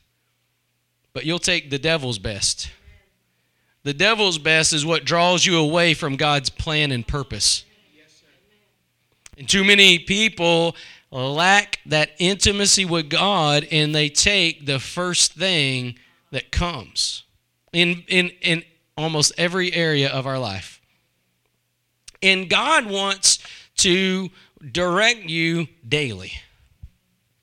but 1.12 1.24
you'll 1.24 1.38
take 1.38 1.70
the 1.70 1.78
devil's 1.78 2.18
best. 2.18 2.70
The 3.84 3.94
devil's 3.94 4.38
best 4.38 4.72
is 4.72 4.84
what 4.84 5.04
draws 5.04 5.46
you 5.46 5.58
away 5.58 5.94
from 5.94 6.16
God's 6.16 6.50
plan 6.50 6.90
and 6.90 7.06
purpose. 7.06 7.64
And 9.38 9.48
too 9.48 9.64
many 9.64 9.98
people 9.98 10.74
lack 11.10 11.80
that 11.86 12.10
intimacy 12.18 12.84
with 12.84 13.08
God 13.08 13.66
and 13.70 13.94
they 13.94 14.08
take 14.08 14.66
the 14.66 14.78
first 14.78 15.32
thing 15.32 15.98
that 16.30 16.50
comes 16.50 17.22
in, 17.72 18.04
in, 18.08 18.30
in 18.42 18.64
almost 18.96 19.32
every 19.38 19.72
area 19.72 20.10
of 20.10 20.26
our 20.26 20.38
life. 20.38 20.80
And 22.22 22.50
God 22.50 22.86
wants 22.86 23.38
to 23.76 24.28
direct 24.72 25.20
you 25.30 25.68
daily. 25.88 26.32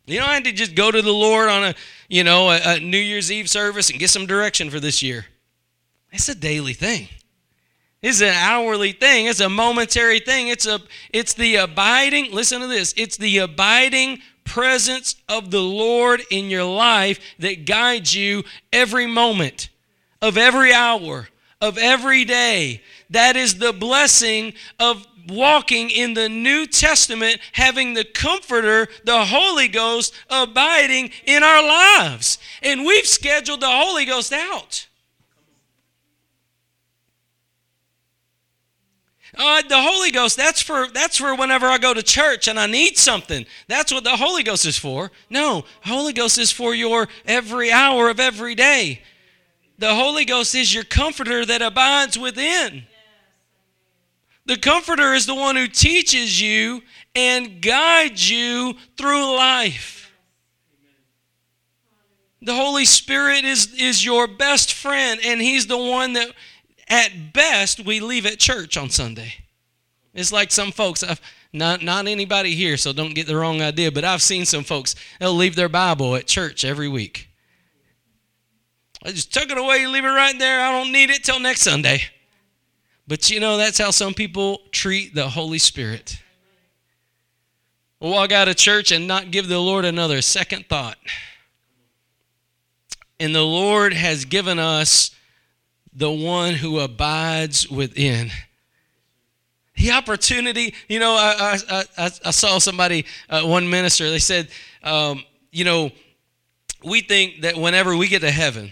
You 0.06 0.20
don't 0.20 0.30
have 0.30 0.44
to 0.44 0.52
just 0.52 0.76
go 0.76 0.92
to 0.92 1.02
the 1.02 1.14
Lord 1.14 1.50
on 1.50 1.64
a, 1.64 1.76
you 2.10 2.24
know, 2.24 2.52
a, 2.52 2.76
a 2.76 2.80
New 2.80 2.98
Year's 2.98 3.32
Eve 3.32 3.50
service 3.50 3.90
and 3.90 4.00
get 4.00 4.10
some 4.10 4.26
direction 4.26 4.70
for 4.70 4.80
this 4.80 5.02
year. 5.02 5.26
It's 6.12 6.30
a 6.30 6.36
daily 6.36 6.74
thing. 6.74 7.08
It's 8.06 8.22
an 8.22 8.36
hourly 8.36 8.92
thing. 8.92 9.26
It's 9.26 9.40
a 9.40 9.50
momentary 9.50 10.20
thing. 10.20 10.48
It's 10.50 10.68
a 10.68 10.80
it's 11.12 11.34
the 11.34 11.56
abiding, 11.56 12.32
listen 12.32 12.62
to 12.62 12.68
this. 12.68 12.94
It's 12.96 13.18
the 13.18 13.40
abiding 13.40 14.20
presence 14.44 15.16
of 15.28 15.50
the 15.50 15.64
Lord 15.64 16.22
in 16.30 16.52
your 16.52 16.66
life 16.66 17.20
that 17.40 17.66
guides 17.66 18.14
you 18.14 18.44
every 18.72 19.08
moment 19.08 19.70
of 20.22 20.38
every 20.38 20.72
hour 20.72 21.30
of 21.60 21.80
every 21.80 22.26
day. 22.26 22.84
That 23.10 23.36
is 23.36 23.58
the 23.58 23.74
blessing 23.74 24.54
of 24.80 25.08
walking 25.28 25.90
in 25.90 26.14
the 26.14 26.30
New 26.30 26.68
Testament, 26.68 27.40
having 27.54 27.96
the 27.96 28.06
Comforter, 28.06 28.88
the 29.04 29.26
Holy 29.26 29.68
Ghost, 29.68 30.14
abiding 30.30 31.10
in 31.26 31.42
our 31.42 31.64
lives. 31.64 32.38
And 32.62 32.86
we've 32.86 33.08
scheduled 33.08 33.62
the 33.62 33.72
Holy 33.72 34.06
Ghost 34.06 34.32
out. 34.32 34.86
Uh, 39.38 39.62
the 39.64 39.82
Holy 39.82 40.12
Ghost, 40.12 40.38
that's 40.38 40.62
for 40.62 40.88
that's 40.94 41.18
for 41.18 41.36
whenever 41.36 41.66
I 41.68 41.78
go 41.78 41.94
to 41.94 42.02
church 42.02 42.48
and 42.48 42.60
I 42.60 42.68
need 42.68 42.98
something. 42.98 43.46
That's 43.68 43.92
what 43.92 44.04
the 44.04 44.16
Holy 44.16 44.44
Ghost 44.44 44.66
is 44.66 44.78
for. 44.78 45.12
No, 45.30 45.66
Holy 45.84 46.14
Ghost 46.14 46.38
is 46.38 46.52
for 46.52 46.74
your 46.74 47.08
every 47.26 47.72
hour 47.72 48.10
of 48.10 48.20
every 48.20 48.56
day. 48.56 49.02
The 49.78 49.94
Holy 49.94 50.24
Ghost 50.24 50.56
is 50.56 50.74
your 50.74 50.86
comforter 50.86 51.46
that 51.46 51.62
abides 51.62 52.18
within. 52.18 52.84
The 54.46 54.58
comforter 54.58 55.14
is 55.14 55.26
the 55.26 55.36
one 55.36 55.56
who 55.56 55.68
teaches 55.68 56.40
you 56.40 56.82
and 57.14 57.62
guides 57.62 58.30
you 58.30 58.76
through 58.96 59.36
life. 59.36 60.14
The 62.42 62.54
Holy 62.54 62.86
Spirit 62.86 63.44
is, 63.44 63.74
is 63.74 64.06
your 64.06 64.28
best 64.28 64.72
friend, 64.72 65.20
and 65.26 65.42
He's 65.42 65.66
the 65.66 65.80
one 65.80 66.14
that 66.14 66.32
at 66.88 67.34
best, 67.34 67.86
we 67.86 68.00
leave 68.00 68.26
at 68.26 68.40
church 68.40 68.78
on 68.78 68.90
Sunday. 68.90 69.34
It's 70.14 70.32
like 70.32 70.52
some 70.52 70.72
folks, 70.72 71.04
I've, 71.04 71.22
not, 71.52 71.82
not 71.84 72.08
anybody 72.08 72.56
here, 72.56 72.78
so 72.78 72.94
don't 72.94 73.16
get 73.16 73.28
the 73.28 73.36
wrong 73.36 73.62
idea, 73.62 73.92
but 73.92 74.04
I've 74.04 74.22
seen 74.22 74.46
some 74.46 74.64
folks, 74.64 74.96
they'll 75.20 75.34
leave 75.34 75.56
their 75.56 75.70
Bible 75.70 76.16
at 76.16 76.28
church 76.28 76.64
every 76.64 76.88
week. 76.88 77.30
I 79.04 79.12
just 79.12 79.34
tuck 79.34 79.50
it 79.50 79.58
away, 79.58 79.86
leave 79.86 80.04
it 80.04 80.08
right 80.08 80.38
there. 80.40 80.62
I 80.62 80.72
don't 80.72 80.92
need 80.92 81.10
it 81.10 81.24
till 81.24 81.40
next 81.40 81.62
Sunday. 81.62 82.02
But 83.08 83.30
you 83.30 83.40
know, 83.40 83.58
that's 83.58 83.78
how 83.78 83.92
some 83.92 84.14
people 84.14 84.62
treat 84.72 85.14
the 85.14 85.30
Holy 85.30 85.60
Spirit. 85.60 86.20
Walk 88.00 88.32
out 88.32 88.48
of 88.48 88.56
church 88.56 88.92
and 88.92 89.08
not 89.08 89.32
give 89.32 89.48
the 89.48 89.60
Lord 89.60 89.86
another 89.86 90.22
second 90.22 90.66
thought. 90.68 90.98
And 93.20 93.34
the 93.34 93.46
Lord 93.46 93.94
has 93.94 94.26
given 94.26 94.60
us 94.60 95.12
the 95.96 96.12
one 96.12 96.54
who 96.54 96.80
abides 96.80 97.70
within. 97.70 98.30
The 99.78 99.92
opportunity, 99.92 100.74
you 100.88 101.00
know, 101.00 101.14
I, 101.14 101.58
I, 101.70 101.84
I, 101.98 102.06
I 102.26 102.32
saw 102.32 102.60
somebody, 102.60 103.06
uh, 103.30 103.44
one 103.44 103.70
minister, 103.70 104.10
they 104.10 104.20
said, 104.20 104.50
um, 104.84 105.24
you 105.52 105.64
know, 105.64 105.92
we 106.84 107.02
think 107.02 107.42
that 107.42 107.58
whenever 107.58 107.96
we 107.96 108.08
get 108.08 108.20
to 108.22 108.32
heaven, 108.32 108.72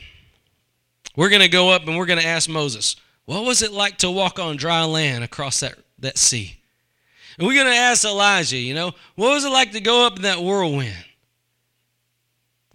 we're 1.15 1.29
going 1.29 1.41
to 1.41 1.49
go 1.49 1.69
up 1.69 1.88
and 1.88 1.97
we're 1.97 2.05
going 2.05 2.19
to 2.19 2.25
ask 2.25 2.49
Moses, 2.49 2.95
what 3.25 3.45
was 3.45 3.62
it 3.62 3.71
like 3.71 3.97
to 3.99 4.12
walk 4.12 4.39
on 4.39 4.57
dry 4.57 4.83
land 4.83 5.23
across 5.23 5.62
that, 5.62 5.75
that 5.99 6.17
sea? 6.17 6.57
And 7.38 7.47
we're 7.47 7.55
going 7.55 7.73
to 7.73 7.79
ask 7.79 8.05
Elijah, 8.05 8.57
you 8.57 8.73
know, 8.73 8.91
what 9.15 9.29
was 9.29 9.45
it 9.45 9.49
like 9.49 9.71
to 9.71 9.81
go 9.81 10.05
up 10.05 10.17
in 10.17 10.23
that 10.23 10.41
whirlwind? 10.41 11.05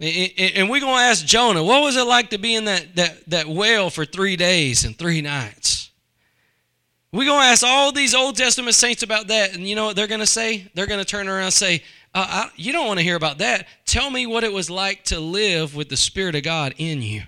And 0.01 0.69
we're 0.69 0.79
going 0.79 0.95
to 0.95 1.03
ask 1.03 1.25
Jonah, 1.25 1.61
what 1.61 1.81
was 1.81 1.97
it 1.97 2.03
like 2.03 2.29
to 2.29 2.37
be 2.37 2.55
in 2.55 2.65
that, 2.65 2.95
that, 2.95 3.29
that 3.29 3.47
whale 3.47 3.89
for 3.89 4.05
three 4.05 4.37
days 4.37 4.85
and 4.85 4.97
three 4.97 5.21
nights? 5.21 5.91
We're 7.11 7.25
going 7.25 7.41
to 7.41 7.47
ask 7.47 7.65
all 7.65 7.91
these 7.91 8.15
Old 8.15 8.37
Testament 8.37 8.75
saints 8.75 9.03
about 9.03 9.27
that. 9.27 9.53
And 9.55 9.67
you 9.67 9.75
know 9.75 9.85
what 9.85 9.97
they're 9.97 10.07
going 10.07 10.21
to 10.21 10.25
say? 10.25 10.67
They're 10.73 10.87
going 10.87 10.99
to 10.99 11.05
turn 11.05 11.27
around 11.27 11.43
and 11.43 11.53
say, 11.53 11.83
uh, 12.13 12.25
I, 12.29 12.49
you 12.55 12.71
don't 12.71 12.87
want 12.87 12.99
to 12.99 13.03
hear 13.03 13.17
about 13.17 13.39
that. 13.39 13.67
Tell 13.85 14.09
me 14.09 14.25
what 14.25 14.45
it 14.45 14.53
was 14.53 14.69
like 14.69 15.03
to 15.05 15.19
live 15.19 15.75
with 15.75 15.89
the 15.89 15.97
Spirit 15.97 16.35
of 16.35 16.43
God 16.43 16.75
in 16.77 17.01
you. 17.01 17.23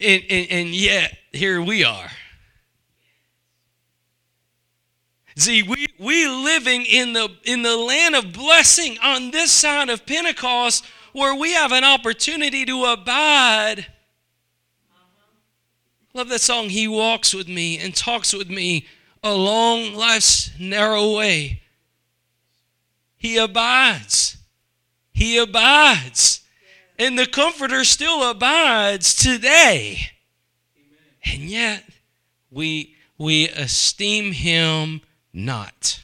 And, 0.00 0.22
and, 0.28 0.50
and 0.50 0.68
yet, 0.74 1.16
here 1.32 1.62
we 1.62 1.84
are. 1.84 2.10
See, 5.36 5.62
we 5.62 5.86
we 5.98 6.26
living 6.26 6.86
in 6.86 7.12
the 7.12 7.28
in 7.44 7.62
the 7.62 7.76
land 7.76 8.14
of 8.14 8.32
blessing 8.32 8.98
on 9.02 9.30
this 9.30 9.52
side 9.52 9.90
of 9.90 10.06
Pentecost 10.06 10.84
where 11.12 11.34
we 11.34 11.52
have 11.52 11.72
an 11.72 11.84
opportunity 11.84 12.64
to 12.64 12.84
abide. 12.86 13.86
Love 16.14 16.30
that 16.30 16.40
song, 16.40 16.70
He 16.70 16.88
Walks 16.88 17.34
With 17.34 17.48
Me 17.48 17.78
and 17.78 17.94
Talks 17.94 18.32
With 18.32 18.48
Me 18.48 18.86
along 19.22 19.92
life's 19.92 20.50
narrow 20.58 21.14
way. 21.14 21.60
He 23.18 23.36
abides. 23.36 24.38
He 25.12 25.36
abides. 25.36 26.40
And 26.98 27.18
the 27.18 27.26
Comforter 27.26 27.84
still 27.84 28.30
abides 28.30 29.14
today. 29.14 29.98
And 31.24 31.42
yet, 31.42 31.84
we, 32.50 32.94
we 33.18 33.48
esteem 33.50 34.32
Him 34.32 35.02
not. 35.36 36.02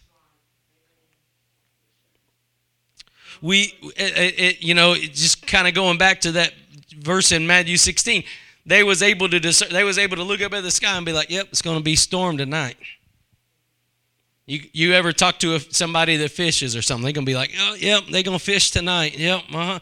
We, 3.41 3.75
it, 3.97 4.39
it, 4.39 4.63
you 4.63 4.75
know, 4.75 4.95
just 4.95 5.45
kind 5.47 5.67
of 5.67 5.75
going 5.75 5.99
back 5.99 6.21
to 6.21 6.33
that 6.33 6.53
verse 6.97 7.33
in 7.33 7.47
Matthew 7.47 7.77
16, 7.77 8.23
they 8.65 8.85
was 8.85 9.03
able 9.03 9.29
to 9.29 9.41
discern, 9.41 9.73
they 9.73 9.83
was 9.83 9.99
able 9.99 10.17
to 10.17 10.23
look 10.23 10.41
up 10.41 10.53
at 10.53 10.63
the 10.63 10.71
sky 10.71 10.97
and 10.97 11.05
be 11.05 11.13
like, 11.13 11.31
"Yep, 11.31 11.49
it's 11.49 11.63
going 11.63 11.77
to 11.77 11.83
be 11.83 11.97
storm 11.97 12.37
tonight." 12.39 12.77
You, 14.47 14.61
you 14.73 14.93
ever 14.93 15.13
talk 15.13 15.39
to 15.41 15.55
a, 15.55 15.61
somebody 15.61 16.17
that 16.19 16.31
fishes 16.31 16.77
or 16.77 16.83
something? 16.83 17.05
They're 17.05 17.13
gonna 17.13 17.25
be 17.25 17.35
like, 17.35 17.53
"Oh, 17.59 17.75
yep, 17.75 18.05
they're 18.11 18.23
gonna 18.23 18.39
fish 18.39 18.71
tonight." 18.71 19.17
Yep, 19.17 19.43
uh-huh. 19.53 19.79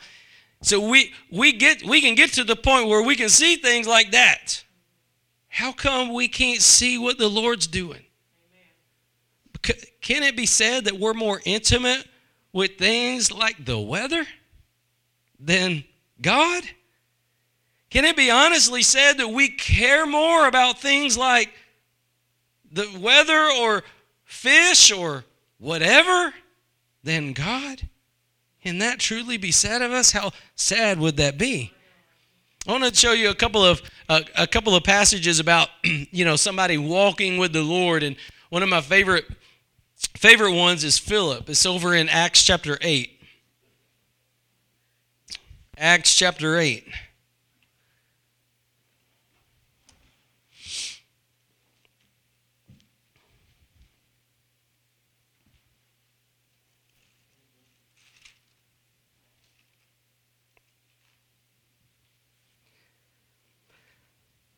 So 0.62 0.88
we 0.88 1.12
we 1.30 1.52
get 1.52 1.82
we 1.82 2.00
can 2.00 2.14
get 2.14 2.32
to 2.34 2.44
the 2.44 2.56
point 2.56 2.88
where 2.88 3.02
we 3.02 3.16
can 3.16 3.30
see 3.30 3.56
things 3.56 3.86
like 3.86 4.12
that. 4.12 4.62
How 5.48 5.72
come 5.72 6.12
we 6.12 6.28
can't 6.28 6.60
see 6.60 6.98
what 6.98 7.18
the 7.18 7.28
Lord's 7.28 7.66
doing? 7.66 8.04
Can 9.62 10.22
it 10.22 10.36
be 10.36 10.46
said 10.46 10.86
that 10.86 10.98
we're 10.98 11.14
more 11.14 11.40
intimate 11.44 12.06
with 12.52 12.78
things 12.78 13.30
like 13.30 13.64
the 13.64 13.78
weather 13.78 14.26
than 15.38 15.84
God? 16.20 16.64
Can 17.90 18.04
it 18.04 18.16
be 18.16 18.30
honestly 18.30 18.82
said 18.82 19.14
that 19.14 19.28
we 19.28 19.48
care 19.48 20.06
more 20.06 20.46
about 20.46 20.80
things 20.80 21.18
like 21.18 21.52
the 22.70 22.88
weather 22.98 23.50
or 23.58 23.82
fish 24.24 24.92
or 24.92 25.24
whatever 25.58 26.32
than 27.02 27.32
God? 27.32 27.88
Can 28.62 28.78
that 28.78 29.00
truly 29.00 29.38
be 29.38 29.50
said 29.50 29.82
of 29.82 29.90
us? 29.90 30.12
How 30.12 30.32
sad 30.54 30.98
would 30.98 31.16
that 31.16 31.36
be? 31.36 31.72
I 32.66 32.72
want 32.72 32.84
to 32.84 32.94
show 32.94 33.12
you 33.12 33.30
a 33.30 33.34
couple 33.34 33.64
of 33.64 33.82
a 34.08 34.46
couple 34.46 34.74
of 34.74 34.82
passages 34.84 35.38
about 35.40 35.68
you 35.84 36.24
know 36.24 36.36
somebody 36.36 36.76
walking 36.76 37.38
with 37.38 37.52
the 37.52 37.62
Lord, 37.62 38.02
and 38.02 38.16
one 38.50 38.62
of 38.62 38.68
my 38.68 38.80
favorite 38.80 39.24
favorite 40.20 40.52
ones 40.52 40.84
is 40.84 40.98
Philip. 40.98 41.48
It's 41.48 41.64
over 41.64 41.94
in 41.94 42.06
Acts 42.10 42.44
chapter 42.44 42.76
8. 42.82 43.22
Acts 45.78 46.14
chapter 46.14 46.58
8. 46.58 46.86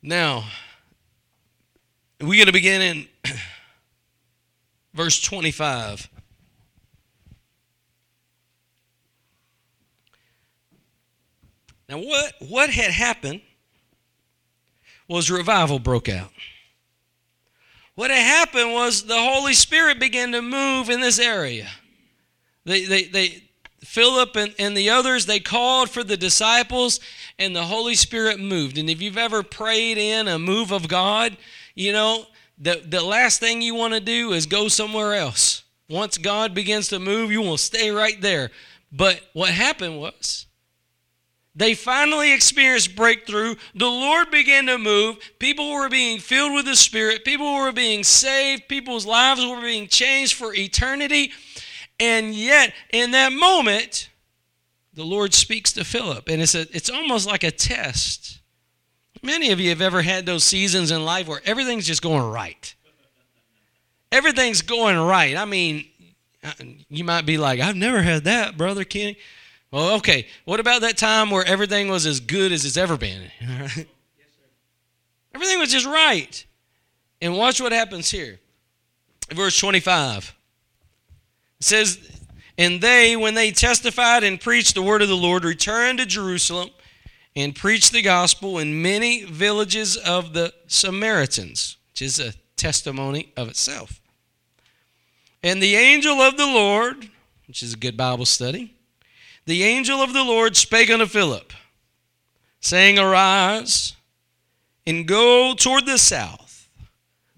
Now, 0.03 0.43
we're 2.21 2.35
going 2.35 2.47
to 2.47 2.53
begin 2.53 2.83
in 2.83 3.07
verse 4.95 5.21
25. 5.21 6.09
Now, 11.89 11.99
what, 11.99 12.33
what 12.41 12.71
had 12.71 12.91
happened 12.91 13.43
was 15.09 15.31
revival 15.31 15.79
broke 15.79 16.09
out. 16.09 16.31
What 17.95 18.11
had 18.11 18.23
happened 18.23 18.73
was 18.73 19.03
the 19.03 19.21
Holy 19.21 19.53
Spirit 19.53 20.01
began 20.01 20.33
to 20.33 20.41
move 20.41 20.89
in 20.89 21.01
this 21.01 21.19
area. 21.19 21.69
They, 22.65 22.87
they, 22.87 23.05
they, 23.05 23.43
Philip 23.81 24.37
and, 24.37 24.55
and 24.59 24.77
the 24.77 24.89
others, 24.89 25.27
they 25.27 25.41
called 25.41 25.91
for 25.91 26.03
the 26.03 26.17
disciples, 26.17 27.01
and 27.39 27.55
the 27.55 27.65
Holy 27.65 27.95
Spirit 27.95 28.41
moved. 28.41 28.79
And 28.79 28.89
if 28.89 29.03
you've 29.03 29.19
ever 29.19 29.43
prayed 29.43 29.99
in 29.99 30.29
a 30.29 30.39
move 30.39 30.73
of 30.73 30.89
God, 30.89 31.37
you 31.75 31.93
know, 31.93 32.25
the, 32.63 32.81
the 32.87 33.03
last 33.03 33.41
thing 33.41 33.61
you 33.61 33.75
want 33.75 33.93
to 33.93 34.01
do 34.01 34.33
is 34.33 34.47
go 34.47 34.69
somewhere 34.69 35.15
else. 35.15 35.65
Once 35.91 36.17
God 36.17 36.55
begins 36.55 36.89
to 36.89 37.01
move, 37.01 37.33
you 37.33 37.43
will 37.43 37.59
stay 37.59 37.91
right 37.91 38.21
there. 38.21 38.51
But 38.93 39.21
what 39.33 39.51
happened 39.51 39.99
was, 39.99 40.47
they 41.57 41.75
finally 41.75 42.33
experienced 42.33 42.95
breakthrough. 42.95 43.57
The 43.75 43.87
Lord 43.87 44.31
began 44.31 44.67
to 44.67 44.79
move. 44.79 45.17
People 45.41 45.73
were 45.73 45.89
being 45.89 46.19
filled 46.19 46.55
with 46.55 46.65
the 46.65 46.77
Spirit. 46.77 47.25
People 47.25 47.53
were 47.57 47.73
being 47.73 48.05
saved. 48.05 48.69
People's 48.69 49.05
lives 49.05 49.45
were 49.45 49.61
being 49.61 49.89
changed 49.89 50.35
for 50.35 50.55
eternity. 50.55 51.33
And 51.99 52.33
yet, 52.33 52.73
in 52.93 53.11
that 53.11 53.33
moment, 53.33 54.09
the 54.95 55.05
Lord 55.05 55.35
speaks 55.35 55.73
to 55.73 55.85
Philip. 55.85 56.29
And 56.29 56.41
it's, 56.41 56.55
a, 56.55 56.61
it's 56.75 56.89
almost 56.89 57.27
like 57.27 57.43
a 57.43 57.51
test. 57.51 58.41
Many 59.23 59.53
of 59.53 59.61
you 59.61 59.69
have 59.71 59.81
ever 59.81 60.03
had 60.03 60.27
those 60.27 60.43
seasons 60.43 60.91
in 60.91 61.05
life 61.05 61.29
where 61.29 61.41
everything's 61.45 61.87
just 61.87 62.03
going 62.03 62.29
right. 62.31 62.75
Everything's 64.11 64.63
going 64.63 64.99
right. 64.99 65.37
I 65.37 65.45
mean, 65.45 65.87
uh, 66.43 66.53
you 66.89 67.05
might 67.05 67.25
be 67.25 67.39
like, 67.39 67.61
I've 67.61 67.77
never 67.77 68.03
had 68.03 68.25
that, 68.25 68.59
Brother 68.59 68.85
Kenny. 68.85 69.17
Well, 69.71 69.95
okay. 69.97 70.27
What 70.45 70.61
about 70.61 70.83
that 70.83 70.99
time 70.99 71.31
where 71.31 71.45
everything 71.45 71.89
was 71.89 72.05
as 72.05 72.21
good 72.21 72.53
as 72.53 72.65
it's 72.65 72.77
ever 72.77 72.97
been? 72.97 73.31
everything 75.35 75.59
was 75.59 75.71
just 75.71 75.87
right. 75.87 76.45
And 77.23 77.37
watch 77.39 77.61
what 77.61 77.73
happens 77.73 78.11
here. 78.11 78.41
Verse 79.31 79.57
25. 79.57 80.35
It 81.61 81.65
says, 81.65 82.21
And 82.59 82.81
they, 82.81 83.17
when 83.17 83.35
they 83.35 83.53
testified 83.53 84.25
and 84.25 84.41
preached 84.41 84.75
the 84.75 84.83
word 84.83 85.01
of 85.01 85.09
the 85.09 85.17
Lord, 85.17 85.45
returned 85.45 86.01
to 86.01 86.07
Jerusalem 86.07 86.71
and 87.35 87.55
preached 87.55 87.93
the 87.93 88.03
gospel 88.03 88.59
in 88.59 88.83
many 88.83 89.25
villages 89.25 89.97
of 89.97 90.35
the 90.35 90.53
Samaritans, 90.67 91.77
which 91.91 92.03
is 92.03 92.19
a 92.19 92.35
testimony 92.57 93.33
of 93.37 93.49
itself. 93.49 94.01
And 95.43 95.63
the 95.63 95.75
angel 95.75 96.21
of 96.21 96.37
the 96.37 96.47
Lord, 96.47 97.09
which 97.47 97.63
is 97.63 97.75
a 97.75 97.79
good 97.79 97.97
Bible 97.97 98.27
study, 98.27 98.75
the 99.47 99.65
angel 99.65 100.01
of 100.01 100.13
the 100.13 100.23
Lord 100.23 100.57
spake 100.57 100.91
unto 100.91 101.07
Philip, 101.07 101.53
saying, 102.61 102.99
Arise 102.99 103.95
and 104.87 105.07
go 105.07 105.55
toward 105.55 105.87
the 105.87 105.99
south, 105.99 106.69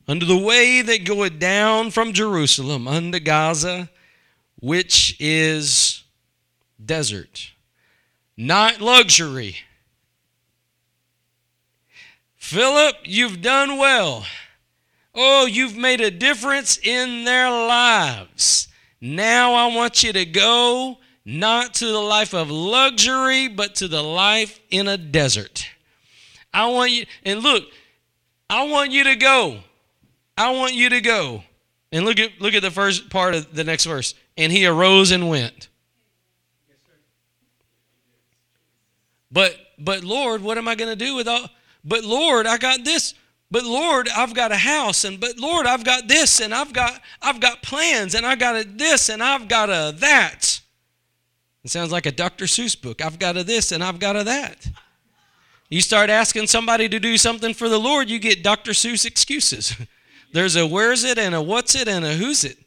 unto 0.07 0.27
the 0.27 0.37
way 0.37 0.83
that 0.83 1.07
goeth 1.07 1.39
down 1.39 1.91
from 1.91 2.13
Jerusalem 2.13 2.87
unto 2.87 3.21
Gaza, 3.21 3.89
which 4.61 5.17
is 5.19 6.03
desert, 6.85 7.53
not 8.37 8.81
luxury 8.81 9.57
Philip, 12.45 12.97
you've 13.05 13.41
done 13.41 13.79
well. 13.79 14.27
Oh, 15.15 15.47
you've 15.47 15.79
made 15.79 16.03
a 16.03 16.11
difference 16.11 16.77
in 16.77 17.25
their 17.25 17.49
lives. 17.49 18.69
Now 19.01 19.55
I 19.55 19.75
want 19.75 20.03
you 20.03 20.13
to 20.13 20.27
go 20.27 20.99
not 21.25 21.73
to 21.77 21.87
the 21.87 22.01
life 22.01 22.35
of 22.35 22.51
luxury, 22.51 23.49
but 23.49 23.75
to 23.77 23.89
the 23.89 24.03
life 24.03 24.61
in 24.71 24.89
a 24.89 24.99
desert. 24.99 25.67
I 26.53 26.67
want 26.67 26.91
you, 26.91 27.07
and 27.25 27.43
look, 27.43 27.65
I 28.51 28.65
want 28.65 28.91
you 28.91 29.05
to 29.05 29.17
go. 29.17 29.61
I 30.37 30.51
want 30.51 30.75
you 30.75 30.91
to 30.91 31.01
go. 31.01 31.45
And 31.93 32.05
look 32.05 32.21
at 32.21 32.43
look 32.43 32.53
at 32.53 32.61
the 32.61 32.71
first 32.71 33.09
part 33.09 33.35
of 33.35 33.55
the 33.55 33.65
next 33.65 33.87
verse. 33.87 34.15
And 34.37 34.53
he 34.53 34.67
arose 34.67 35.13
and 35.13 35.31
went. 35.31 35.71
But 39.33 39.57
but 39.79 40.05
Lord, 40.05 40.43
what 40.43 40.59
am 40.59 40.69
I 40.69 40.75
going 40.75 40.91
to 40.91 41.05
do 41.05 41.15
with 41.15 41.27
all 41.27 41.49
but 41.85 42.05
Lord, 42.05 42.47
I 42.47 42.57
got 42.59 42.85
this. 42.85 43.15
But 43.51 43.65
Lord, 43.65 44.09
I've 44.09 44.35
got 44.35 44.51
a 44.51 44.57
house 44.57 45.05
and 45.05 45.21
but 45.21 45.39
Lord, 45.39 45.67
I've 45.67 45.85
got 45.85 46.09
this 46.09 46.41
and 46.41 46.55
I've 46.55 46.73
got 46.73 47.01
I've 47.23 47.41
got 47.41 47.63
plans 47.63 48.15
and 48.15 48.27
I've 48.27 48.39
got 48.39 48.57
a 48.57 48.65
this 48.65 49.09
and 49.09 49.23
I've 49.23 49.49
got 49.49 49.69
a 49.69 49.95
that. 49.99 50.61
It 51.63 51.71
sounds 51.71 51.93
like 51.93 52.07
a 52.07 52.13
Dr. 52.13 52.47
Seuss 52.47 52.81
book. 52.81 53.03
I've 53.03 53.19
got 53.19 53.37
a 53.37 53.45
this 53.45 53.71
and 53.71 53.85
I've 53.85 54.01
got 54.01 54.17
a 54.17 54.25
that. 54.25 54.67
You 55.71 55.81
start 55.81 56.11
asking 56.11 56.49
somebody 56.49 56.89
to 56.89 56.99
do 56.99 57.17
something 57.17 57.55
for 57.55 57.69
the 57.69 57.79
Lord, 57.79 58.11
you 58.11 58.19
get 58.19 58.43
Dr. 58.43 58.73
Seuss 58.73 59.07
excuses. 59.07 59.77
There's 60.33 60.57
a 60.57 60.67
where's 60.67 61.05
it 61.05 61.17
and 61.17 61.35
a 61.35 61.41
what's 61.41 61.75
it 61.75 61.87
and 61.87 62.05
a 62.05 62.15
who's 62.15 62.45
it. 62.45 62.59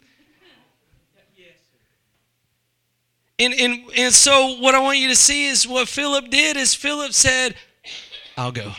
And, 3.40 3.54
and, 3.54 3.84
and 3.96 4.14
so 4.14 4.58
what 4.60 4.74
I 4.74 4.80
want 4.80 4.98
you 4.98 5.10
to 5.10 5.16
see 5.16 5.48
is 5.48 5.68
what 5.68 5.88
Philip 5.88 6.30
did 6.30 6.58
is 6.58 6.74
Philip 6.74 7.14
said, 7.14 7.56
I'll 8.36 8.52
go. 8.52 8.74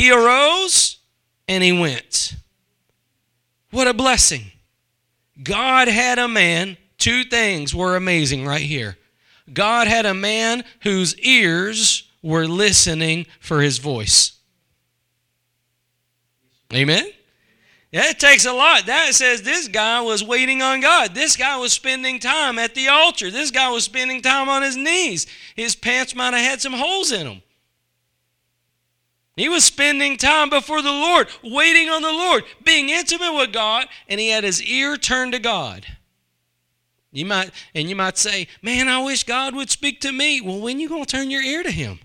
He 0.00 0.10
arose 0.10 0.96
and 1.46 1.62
he 1.62 1.78
went. 1.78 2.34
What 3.70 3.86
a 3.86 3.92
blessing. 3.92 4.44
God 5.42 5.88
had 5.88 6.18
a 6.18 6.26
man, 6.26 6.78
two 6.96 7.22
things 7.24 7.74
were 7.74 7.96
amazing 7.96 8.46
right 8.46 8.62
here. 8.62 8.96
God 9.52 9.88
had 9.88 10.06
a 10.06 10.14
man 10.14 10.64
whose 10.84 11.18
ears 11.18 12.08
were 12.22 12.46
listening 12.46 13.26
for 13.40 13.60
his 13.60 13.76
voice. 13.76 14.38
Amen? 16.72 17.04
Yeah, 17.92 18.08
it 18.08 18.18
takes 18.18 18.46
a 18.46 18.54
lot. 18.54 18.86
That 18.86 19.12
says 19.12 19.42
this 19.42 19.68
guy 19.68 20.00
was 20.00 20.24
waiting 20.24 20.62
on 20.62 20.80
God. 20.80 21.14
This 21.14 21.36
guy 21.36 21.58
was 21.58 21.74
spending 21.74 22.18
time 22.18 22.58
at 22.58 22.74
the 22.74 22.88
altar. 22.88 23.30
This 23.30 23.50
guy 23.50 23.70
was 23.70 23.84
spending 23.84 24.22
time 24.22 24.48
on 24.48 24.62
his 24.62 24.78
knees. 24.78 25.26
His 25.56 25.76
pants 25.76 26.14
might 26.14 26.32
have 26.32 26.42
had 26.42 26.62
some 26.62 26.72
holes 26.72 27.12
in 27.12 27.26
them. 27.26 27.42
He 29.36 29.48
was 29.48 29.64
spending 29.64 30.16
time 30.16 30.50
before 30.50 30.82
the 30.82 30.90
Lord, 30.90 31.28
waiting 31.42 31.88
on 31.88 32.02
the 32.02 32.12
Lord, 32.12 32.44
being 32.64 32.88
intimate 32.88 33.32
with 33.32 33.52
God, 33.52 33.86
and 34.08 34.20
he 34.20 34.28
had 34.28 34.44
his 34.44 34.62
ear 34.62 34.96
turned 34.96 35.32
to 35.32 35.38
God. 35.38 35.86
You 37.12 37.26
might 37.26 37.50
and 37.74 37.88
you 37.88 37.96
might 37.96 38.18
say, 38.18 38.46
"Man, 38.62 38.88
I 38.88 39.02
wish 39.02 39.24
God 39.24 39.54
would 39.54 39.70
speak 39.70 40.00
to 40.02 40.12
me." 40.12 40.40
Well, 40.40 40.60
when 40.60 40.78
you 40.78 40.88
going 40.88 41.04
to 41.04 41.10
turn 41.10 41.30
your 41.30 41.42
ear 41.42 41.62
to 41.62 41.70
him? 41.70 42.00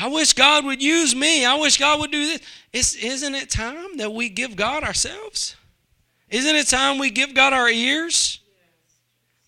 I 0.00 0.06
wish 0.06 0.32
God 0.32 0.64
would 0.64 0.82
use 0.82 1.14
me. 1.14 1.44
I 1.44 1.56
wish 1.56 1.78
God 1.78 1.98
would 2.00 2.12
do 2.12 2.24
this. 2.24 2.40
It's, 2.72 2.94
isn't 2.94 3.34
it 3.34 3.50
time 3.50 3.96
that 3.96 4.12
we 4.12 4.28
give 4.28 4.54
God 4.54 4.84
ourselves? 4.84 5.56
Isn't 6.30 6.54
it 6.54 6.68
time 6.68 6.98
we 6.98 7.10
give 7.10 7.34
God 7.34 7.52
our 7.52 7.68
ears? 7.68 8.37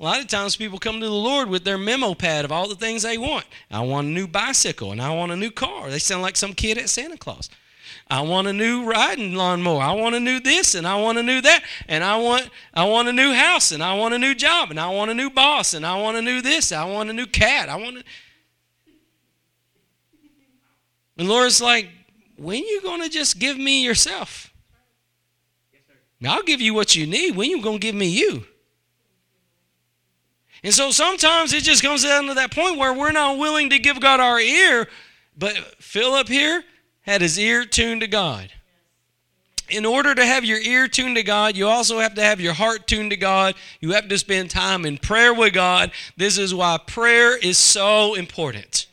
A 0.01 0.03
lot 0.03 0.21
of 0.21 0.29
times 0.29 0.57
people 0.57 0.79
come 0.79 0.99
to 0.99 1.07
the 1.07 1.13
Lord 1.13 1.51
with 1.51 1.65
their 1.65 1.77
memo 1.77 2.15
pad 2.15 2.47
of 2.47 2.53
all 2.53 2.67
the 2.67 2.75
things 2.75 3.03
they 3.03 3.19
want. 3.19 3.45
I 3.71 3.81
want 3.81 4.07
a 4.07 4.11
new 4.11 4.27
bicycle 4.27 4.93
and 4.93 5.03
I 5.03 5.15
want 5.15 5.31
a 5.31 5.37
new 5.37 5.51
car. 5.51 5.91
They 5.91 5.99
sound 5.99 6.23
like 6.23 6.37
some 6.37 6.55
kid 6.55 6.79
at 6.79 6.89
Santa 6.89 7.19
Claus. 7.19 7.51
I 8.09 8.23
want 8.23 8.49
a 8.49 8.53
new 8.55 8.85
riding 8.85 9.35
lawnmower. 9.35 9.83
I 9.83 9.93
want 9.93 10.15
a 10.15 10.21
new 10.21 10.41
this 10.41 10.75
and 10.75 10.87
I 10.87 10.99
want 10.99 11.19
a 11.19 11.23
new 11.23 11.43
that. 11.43 11.63
And 11.87 12.03
I 12.03 12.17
want 12.17 12.49
I 12.73 12.85
want 12.85 13.09
a 13.09 13.13
new 13.13 13.35
house 13.35 13.73
and 13.73 13.83
I 13.83 13.95
want 13.95 14.15
a 14.15 14.19
new 14.19 14.35
job 14.35 14.71
and 14.71 14.81
I 14.81 14.89
want 14.89 15.11
a 15.11 15.15
new 15.15 15.29
boss 15.29 15.75
and 15.75 15.85
I 15.85 16.01
want 16.01 16.17
a 16.17 16.23
new 16.23 16.41
this. 16.41 16.73
I 16.73 16.87
want 16.87 17.11
a 17.11 17.13
new 17.13 17.27
cat. 17.27 17.69
I 17.69 17.77
want 17.77 17.99
a... 17.99 18.05
And 21.19 21.29
Lord's 21.29 21.61
like, 21.61 21.91
when 22.37 22.65
you 22.65 22.81
going 22.81 23.03
to 23.03 23.11
just 23.11 23.39
give 23.39 23.59
me 23.59 23.85
yourself? 23.85 24.51
Yes, 25.71 25.83
I'll 26.27 26.43
give 26.43 26.63
you 26.63 26.73
what 26.73 26.97
you 26.97 27.07
need. 27.07 27.37
When 27.37 27.51
you 27.51 27.61
going 27.61 27.79
to 27.79 27.87
give 27.87 27.95
me 27.95 28.07
you? 28.07 28.47
And 30.63 30.75
so 30.75 30.91
sometimes 30.91 31.53
it 31.53 31.63
just 31.63 31.83
comes 31.83 32.03
down 32.03 32.27
to 32.27 32.35
that 32.35 32.53
point 32.53 32.79
where 32.79 32.93
we're 32.93 33.13
not 33.13 33.39
willing 33.39 33.71
to 33.71 33.79
give 33.79 34.01
God 34.01 34.21
our 34.21 34.39
ear. 34.39 34.89
But 35.37 35.57
Philip 35.83 36.29
here 36.29 36.65
had 37.03 37.23
his 37.23 37.39
ear 37.39 37.65
tuned 37.65 38.03
to 38.03 38.07
God. 38.07 38.53
In 39.71 39.87
order 39.87 40.15
to 40.15 40.27
have 40.27 40.45
your 40.45 40.61
ear 40.61 40.89
tuned 40.89 41.17
to 41.17 41.23
God, 41.23 41.57
you 41.57 41.69
also 41.69 42.01
have 42.01 42.15
to 42.15 42.23
have 42.23 42.41
your 42.41 42.53
heart 42.53 42.87
tuned 42.89 43.11
to 43.11 43.17
God. 43.17 43.55
You 43.81 43.93
have 43.93 44.09
to 44.09 44.19
spend 44.19 44.51
time 44.51 44.85
in 44.85 44.99
prayer 44.99 45.33
with 45.33 45.55
God. 45.55 45.93
This 46.17 46.39
is 46.39 46.53
why 46.53 46.79
prayer 46.85 47.37
is 47.39 47.57
so 47.57 48.15
important. 48.15 48.87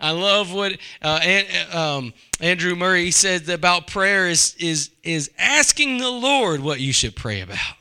I 0.00 0.12
love 0.12 0.52
what 0.52 0.78
uh, 1.02 1.42
um, 1.72 2.14
Andrew 2.40 2.76
Murray 2.76 3.10
said 3.10 3.48
about 3.48 3.88
prayer 3.88 4.28
is, 4.28 4.54
is, 4.60 4.90
is 5.02 5.30
asking 5.36 5.98
the 5.98 6.10
Lord 6.10 6.60
what 6.60 6.78
you 6.78 6.92
should 6.92 7.16
pray 7.16 7.40
about. 7.40 7.77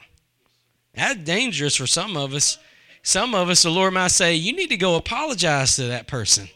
That's 0.98 1.20
dangerous 1.20 1.76
for 1.76 1.88
some 1.88 2.18
of 2.18 2.34
us. 2.34 2.58
Some 3.04 3.36
of 3.36 3.50
us, 3.50 3.64
the 3.64 3.70
Lord 3.70 3.94
might 3.94 4.10
say, 4.10 4.36
You 4.36 4.52
need 4.52 4.70
to 4.72 4.78
go 4.78 4.96
apologize 4.96 5.76
to 5.76 5.84
that 5.84 6.08
person. 6.08 6.50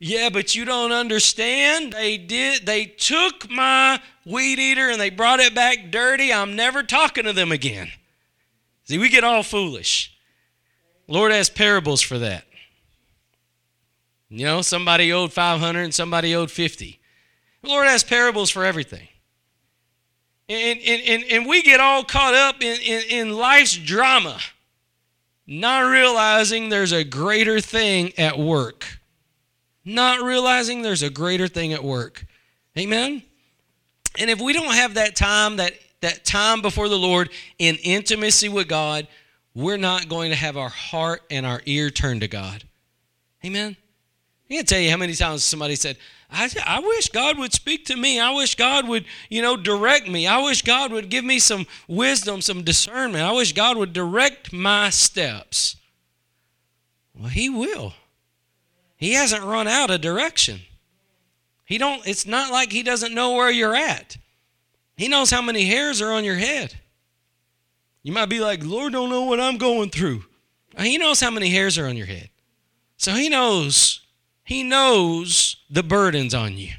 Yeah, 0.00 0.30
but 0.30 0.54
you 0.54 0.64
don't 0.64 0.90
understand. 0.90 1.92
They 1.92 2.16
did 2.16 2.66
they 2.66 2.86
took 2.86 3.48
my 3.48 4.00
weed 4.26 4.58
eater 4.58 4.90
and 4.90 5.00
they 5.00 5.10
brought 5.10 5.40
it 5.40 5.54
back 5.54 5.90
dirty. 5.90 6.32
I'm 6.32 6.56
never 6.56 6.82
talking 6.82 7.24
to 7.24 7.32
them 7.32 7.52
again. 7.52 7.90
See, 8.84 8.98
we 8.98 9.08
get 9.08 9.22
all 9.22 9.42
foolish. 9.42 10.16
Lord 11.06 11.30
has 11.30 11.48
parables 11.48 12.00
for 12.00 12.18
that. 12.18 12.44
You 14.30 14.46
know, 14.46 14.62
somebody 14.62 15.12
owed 15.12 15.32
500 15.32 15.80
and 15.82 15.94
somebody 15.94 16.34
owed 16.34 16.50
50. 16.50 16.98
The 17.62 17.68
Lord 17.68 17.86
has 17.86 18.02
parables 18.02 18.50
for 18.50 18.64
everything. 18.64 19.08
And, 20.48 20.78
and, 20.80 21.02
and, 21.08 21.24
and 21.30 21.46
we 21.46 21.62
get 21.62 21.80
all 21.80 22.04
caught 22.04 22.34
up 22.34 22.62
in, 22.62 22.78
in, 22.80 23.02
in 23.10 23.36
life's 23.36 23.76
drama, 23.76 24.38
not 25.46 25.90
realizing 25.90 26.68
there's 26.68 26.92
a 26.92 27.04
greater 27.04 27.60
thing 27.60 28.12
at 28.18 28.38
work. 28.38 28.98
Not 29.84 30.22
realizing 30.22 30.82
there's 30.82 31.02
a 31.02 31.10
greater 31.10 31.48
thing 31.48 31.72
at 31.72 31.84
work. 31.84 32.24
Amen? 32.78 33.22
And 34.18 34.30
if 34.30 34.40
we 34.40 34.52
don't 34.52 34.74
have 34.74 34.94
that 34.94 35.16
time, 35.16 35.56
that, 35.56 35.74
that 36.00 36.24
time 36.24 36.62
before 36.62 36.88
the 36.88 36.98
Lord 36.98 37.30
in 37.58 37.76
intimacy 37.76 38.48
with 38.48 38.68
God, 38.68 39.06
we're 39.54 39.76
not 39.76 40.08
going 40.08 40.30
to 40.30 40.36
have 40.36 40.56
our 40.56 40.68
heart 40.68 41.22
and 41.30 41.46
our 41.46 41.60
ear 41.66 41.90
turned 41.90 42.22
to 42.22 42.28
God. 42.28 42.64
Amen? 43.44 43.76
I 44.48 44.54
can't 44.54 44.68
tell 44.68 44.80
you 44.80 44.90
how 44.90 44.96
many 44.96 45.14
times 45.14 45.44
somebody 45.44 45.76
said, 45.76 45.96
I, 46.34 46.50
I 46.64 46.80
wish 46.80 47.08
God 47.08 47.38
would 47.38 47.52
speak 47.52 47.86
to 47.86 47.96
me. 47.96 48.18
I 48.20 48.32
wish 48.32 48.54
God 48.54 48.88
would, 48.88 49.04
you 49.28 49.40
know, 49.40 49.56
direct 49.56 50.08
me. 50.08 50.26
I 50.26 50.42
wish 50.42 50.62
God 50.62 50.92
would 50.92 51.08
give 51.08 51.24
me 51.24 51.38
some 51.38 51.66
wisdom, 51.88 52.40
some 52.40 52.62
discernment. 52.62 53.24
I 53.24 53.32
wish 53.32 53.52
God 53.52 53.76
would 53.76 53.92
direct 53.92 54.52
my 54.52 54.90
steps. 54.90 55.76
Well, 57.14 57.28
He 57.28 57.48
will. 57.48 57.94
He 58.96 59.12
hasn't 59.12 59.44
run 59.44 59.68
out 59.68 59.90
of 59.90 60.00
direction. 60.00 60.60
He 61.64 61.78
don't 61.78 62.06
it's 62.06 62.26
not 62.26 62.52
like 62.52 62.72
he 62.72 62.82
doesn't 62.82 63.14
know 63.14 63.34
where 63.34 63.50
you're 63.50 63.74
at. 63.74 64.16
He 64.96 65.08
knows 65.08 65.30
how 65.30 65.42
many 65.42 65.64
hairs 65.66 66.00
are 66.00 66.12
on 66.12 66.24
your 66.24 66.36
head. 66.36 66.74
You 68.02 68.12
might 68.12 68.28
be 68.28 68.40
like, 68.40 68.64
Lord 68.64 68.92
don't 68.92 69.10
know 69.10 69.22
what 69.22 69.40
I'm 69.40 69.56
going 69.56 69.90
through. 69.90 70.24
He 70.78 70.98
knows 70.98 71.20
how 71.20 71.30
many 71.30 71.50
hairs 71.50 71.78
are 71.78 71.86
on 71.86 71.96
your 71.96 72.06
head. 72.06 72.28
So 72.96 73.12
he 73.12 73.28
knows 73.28 74.00
he 74.44 74.62
knows 74.62 75.56
the 75.70 75.82
burdens 75.82 76.34
on 76.34 76.56
you. 76.56 76.72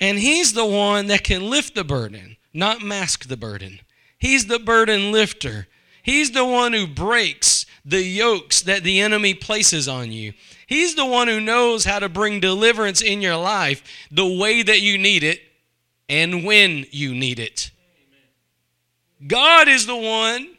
And 0.00 0.18
He's 0.18 0.52
the 0.52 0.66
one 0.66 1.06
that 1.06 1.22
can 1.22 1.48
lift 1.48 1.74
the 1.74 1.84
burden, 1.84 2.36
not 2.52 2.82
mask 2.82 3.28
the 3.28 3.36
burden. 3.36 3.80
He's 4.18 4.46
the 4.46 4.58
burden 4.58 5.12
lifter. 5.12 5.68
He's 6.02 6.32
the 6.32 6.44
one 6.44 6.72
who 6.72 6.88
breaks 6.88 7.64
the 7.84 8.02
yokes 8.02 8.62
that 8.62 8.82
the 8.82 9.00
enemy 9.00 9.34
places 9.34 9.86
on 9.86 10.10
you. 10.10 10.32
He's 10.66 10.96
the 10.96 11.06
one 11.06 11.28
who 11.28 11.40
knows 11.40 11.84
how 11.84 12.00
to 12.00 12.08
bring 12.08 12.40
deliverance 12.40 13.02
in 13.02 13.20
your 13.20 13.36
life 13.36 13.82
the 14.10 14.26
way 14.26 14.62
that 14.62 14.80
you 14.80 14.98
need 14.98 15.22
it 15.22 15.40
and 16.08 16.44
when 16.44 16.86
you 16.90 17.14
need 17.14 17.38
it. 17.38 17.70
God 19.24 19.68
is 19.68 19.86
the 19.86 19.96
one 19.96 20.56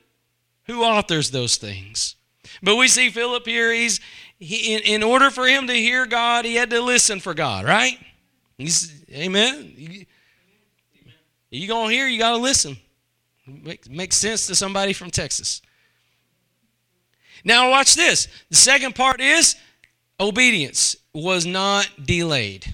who 0.66 0.84
authors 0.84 1.32
those 1.32 1.58
things. 1.58 2.16
But 2.62 2.78
we 2.78 2.88
see 2.88 3.10
Philip 3.10 3.46
here, 3.46 3.74
he's 3.74 4.00
he, 4.44 4.76
in, 4.76 4.82
in 4.82 5.04
order 5.04 5.30
for 5.30 5.48
him 5.48 5.68
to 5.68 5.74
hear 5.74 6.06
God, 6.06 6.46
he 6.46 6.56
had 6.56 6.70
to 6.72 6.82
listen 6.82 7.20
for 7.20 7.34
God, 7.34 7.66
right? 7.66 7.98
He's, 8.58 9.04
amen. 9.12 9.74
You, 9.76 10.06
you 11.50 11.68
gonna 11.68 11.92
hear, 11.92 12.08
you 12.08 12.20
gotta 12.20 12.38
listen. 12.38 12.78
Make, 13.46 13.90
makes 13.90 14.16
sense 14.16 14.48
to 14.48 14.56
somebody 14.56 14.94
from 14.94 15.12
Texas. 15.12 15.62
Now 17.44 17.70
watch 17.70 17.96
this. 17.96 18.28
The 18.50 18.56
second 18.56 18.96
part 18.96 19.20
is 19.20 19.56
obedience 20.20 20.96
was 21.14 21.46
not 21.46 21.90
delayed. 22.06 22.74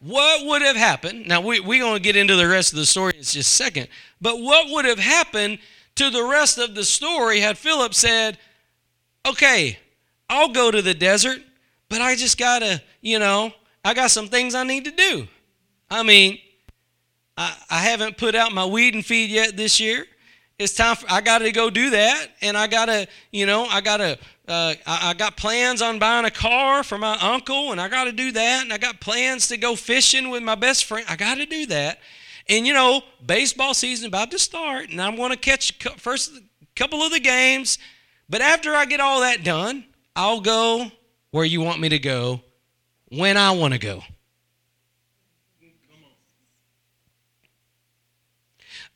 What 0.00 0.46
would 0.46 0.62
have 0.62 0.76
happened? 0.76 1.26
Now 1.26 1.40
we, 1.40 1.60
we're 1.60 1.82
going 1.82 1.96
to 1.96 2.02
get 2.02 2.16
into 2.16 2.36
the 2.36 2.46
rest 2.46 2.72
of 2.72 2.78
the 2.78 2.86
story 2.86 3.14
in 3.16 3.22
just 3.22 3.36
a 3.36 3.42
second. 3.42 3.88
But 4.20 4.40
what 4.40 4.70
would 4.70 4.84
have 4.84 4.98
happened 4.98 5.58
to 5.96 6.10
the 6.10 6.22
rest 6.22 6.58
of 6.58 6.74
the 6.74 6.84
story 6.84 7.40
had 7.40 7.58
Philip 7.58 7.94
said, 7.94 8.38
okay, 9.26 9.78
I'll 10.28 10.48
go 10.48 10.70
to 10.70 10.82
the 10.82 10.94
desert, 10.94 11.40
but 11.88 12.00
I 12.00 12.16
just 12.16 12.38
got 12.38 12.60
to, 12.60 12.82
you 13.00 13.18
know, 13.18 13.52
I 13.84 13.94
got 13.94 14.10
some 14.10 14.28
things 14.28 14.54
I 14.54 14.64
need 14.64 14.84
to 14.86 14.90
do. 14.90 15.28
I 15.88 16.02
mean, 16.02 16.38
I, 17.36 17.56
I 17.70 17.78
haven't 17.78 18.16
put 18.16 18.34
out 18.34 18.52
my 18.52 18.66
weed 18.66 18.94
and 18.94 19.04
feed 19.04 19.30
yet 19.30 19.56
this 19.56 19.78
year. 19.78 20.06
It's 20.58 20.74
time 20.74 20.96
for, 20.96 21.06
I 21.10 21.20
got 21.20 21.38
to 21.38 21.52
go 21.52 21.70
do 21.70 21.90
that. 21.90 22.28
And 22.40 22.56
I 22.56 22.66
got 22.66 22.86
to, 22.86 23.06
you 23.30 23.46
know, 23.46 23.66
I 23.66 23.80
got 23.80 23.98
to, 23.98 24.18
uh, 24.48 24.74
I, 24.86 25.10
I 25.10 25.14
got 25.14 25.36
plans 25.36 25.82
on 25.82 25.98
buying 25.98 26.24
a 26.24 26.30
car 26.30 26.82
for 26.82 26.98
my 26.98 27.16
uncle, 27.20 27.72
and 27.72 27.80
I 27.80 27.88
got 27.88 28.04
to 28.04 28.12
do 28.12 28.32
that. 28.32 28.64
And 28.64 28.72
I 28.72 28.78
got 28.78 29.00
plans 29.00 29.48
to 29.48 29.56
go 29.56 29.76
fishing 29.76 30.30
with 30.30 30.42
my 30.42 30.54
best 30.54 30.86
friend. 30.86 31.04
I 31.08 31.16
got 31.16 31.36
to 31.36 31.46
do 31.46 31.66
that. 31.66 32.00
And, 32.48 32.66
you 32.66 32.72
know, 32.72 33.02
baseball 33.24 33.74
season 33.74 34.06
about 34.06 34.30
to 34.30 34.38
start, 34.38 34.90
and 34.90 35.00
I'm 35.02 35.16
going 35.16 35.30
to 35.30 35.36
catch 35.36 35.78
first 35.98 36.32
couple 36.74 37.02
of 37.02 37.12
the 37.12 37.20
games. 37.20 37.78
But 38.28 38.40
after 38.40 38.74
I 38.74 38.86
get 38.86 39.00
all 39.00 39.20
that 39.20 39.44
done, 39.44 39.84
I'll 40.16 40.40
go 40.40 40.90
where 41.30 41.44
you 41.44 41.60
want 41.60 41.78
me 41.78 41.90
to 41.90 41.98
go 41.98 42.40
when 43.10 43.36
I 43.36 43.50
want 43.50 43.74
to 43.74 43.78
go. 43.78 44.02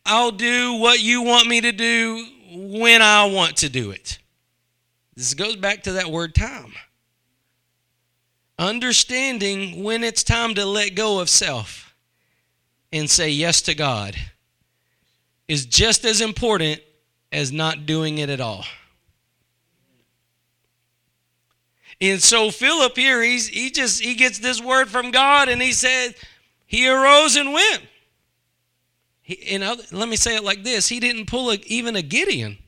I'll 0.07 0.33
do 0.33 0.75
what 0.75 1.01
you 1.01 1.21
want 1.21 1.47
me 1.47 1.61
to 1.61 1.73
do 1.73 2.27
when 2.51 3.03
I 3.03 3.27
want 3.27 3.59
to 3.59 3.69
do 3.69 3.91
it. 3.91 4.19
This 5.15 5.35
goes 5.35 5.57
back 5.57 5.83
to 5.83 5.93
that 5.93 6.11
word 6.11 6.35
time. 6.35 6.73
Understanding 8.59 9.85
when 9.85 10.03
it's 10.03 10.25
time 10.25 10.55
to 10.55 10.65
let 10.65 10.95
go 10.95 11.21
of 11.21 11.29
self 11.29 11.95
and 12.91 13.11
say 13.11 13.29
yes 13.29 13.61
to 13.63 13.75
God 13.75 14.17
is 15.49 15.67
just 15.67 16.07
as 16.07 16.23
important 16.23 16.81
as 17.31 17.53
not 17.53 17.85
doing 17.85 18.19
it 18.19 18.31
at 18.31 18.41
all. 18.41 18.65
And 22.01 22.23
so 22.23 22.51
Philip 22.51 22.97
here, 22.97 23.23
he's, 23.23 23.49
he 23.49 23.71
just 23.71 24.03
he 24.03 24.15
gets 24.15 24.39
this 24.39 24.63
word 24.63 24.89
from 24.89 25.11
God, 25.11 25.49
and 25.49 25.61
he 25.61 25.73
said, 25.73 26.15
he 26.71 26.89
arose 26.89 27.35
and 27.35 27.53
went. 27.53 27.83
He, 29.23 29.61
other, 29.61 29.83
let 29.91 30.09
me 30.09 30.15
say 30.15 30.37
it 30.37 30.45
like 30.45 30.63
this: 30.63 30.89
He 30.89 31.01
didn't 31.01 31.27
pull 31.27 31.51
a, 31.51 31.55
even 31.67 31.97
a 31.97 32.03
Gideon. 32.03 32.59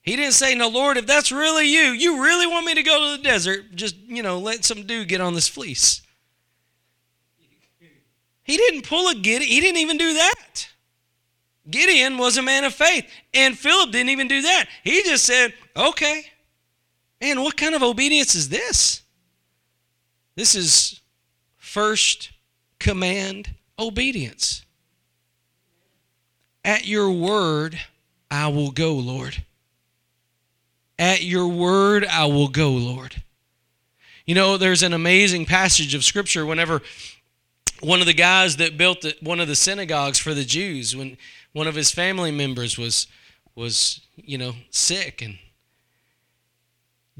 He 0.00 0.16
didn't 0.16 0.32
say, 0.32 0.54
"No, 0.54 0.68
Lord, 0.68 0.96
if 0.96 1.04
that's 1.06 1.30
really 1.30 1.68
you, 1.68 1.92
you 1.92 2.22
really 2.22 2.46
want 2.46 2.64
me 2.64 2.74
to 2.76 2.82
go 2.82 2.98
to 2.98 3.16
the 3.18 3.22
desert? 3.22 3.74
Just 3.74 3.96
you 4.06 4.22
know, 4.22 4.38
let 4.38 4.64
some 4.64 4.86
dude 4.86 5.08
get 5.08 5.20
on 5.20 5.34
this 5.34 5.48
fleece." 5.48 6.00
He 8.42 8.56
didn't 8.56 8.88
pull 8.88 9.08
a 9.08 9.14
Gideon. 9.14 9.42
He 9.42 9.60
didn't 9.60 9.78
even 9.78 9.98
do 9.98 10.14
that. 10.14 10.66
Gideon 11.68 12.16
was 12.16 12.38
a 12.38 12.42
man 12.42 12.64
of 12.64 12.74
faith, 12.74 13.06
and 13.34 13.56
Philip 13.56 13.90
didn't 13.90 14.08
even 14.08 14.28
do 14.28 14.40
that. 14.40 14.64
He 14.82 15.02
just 15.02 15.26
said, 15.26 15.52
"Okay." 15.76 16.29
Man, 17.20 17.42
what 17.42 17.56
kind 17.56 17.74
of 17.74 17.82
obedience 17.82 18.34
is 18.34 18.48
this? 18.48 19.02
This 20.36 20.54
is 20.54 21.00
first 21.56 22.32
command 22.78 23.54
obedience. 23.78 24.64
At 26.64 26.86
your 26.86 27.10
word, 27.10 27.78
I 28.30 28.48
will 28.48 28.70
go, 28.70 28.94
Lord. 28.94 29.42
At 30.98 31.22
your 31.22 31.48
word, 31.48 32.04
I 32.06 32.26
will 32.26 32.48
go, 32.48 32.70
Lord. 32.70 33.22
You 34.26 34.34
know, 34.34 34.56
there's 34.56 34.82
an 34.82 34.92
amazing 34.92 35.46
passage 35.46 35.94
of 35.94 36.04
scripture 36.04 36.46
whenever 36.46 36.82
one 37.80 38.00
of 38.00 38.06
the 38.06 38.14
guys 38.14 38.56
that 38.56 38.76
built 38.76 39.04
one 39.20 39.40
of 39.40 39.48
the 39.48 39.56
synagogues 39.56 40.18
for 40.18 40.34
the 40.34 40.44
Jews, 40.44 40.94
when 40.94 41.16
one 41.52 41.66
of 41.66 41.74
his 41.74 41.90
family 41.90 42.30
members 42.30 42.78
was 42.78 43.06
was, 43.54 44.00
you 44.16 44.38
know, 44.38 44.54
sick 44.70 45.20
and 45.22 45.38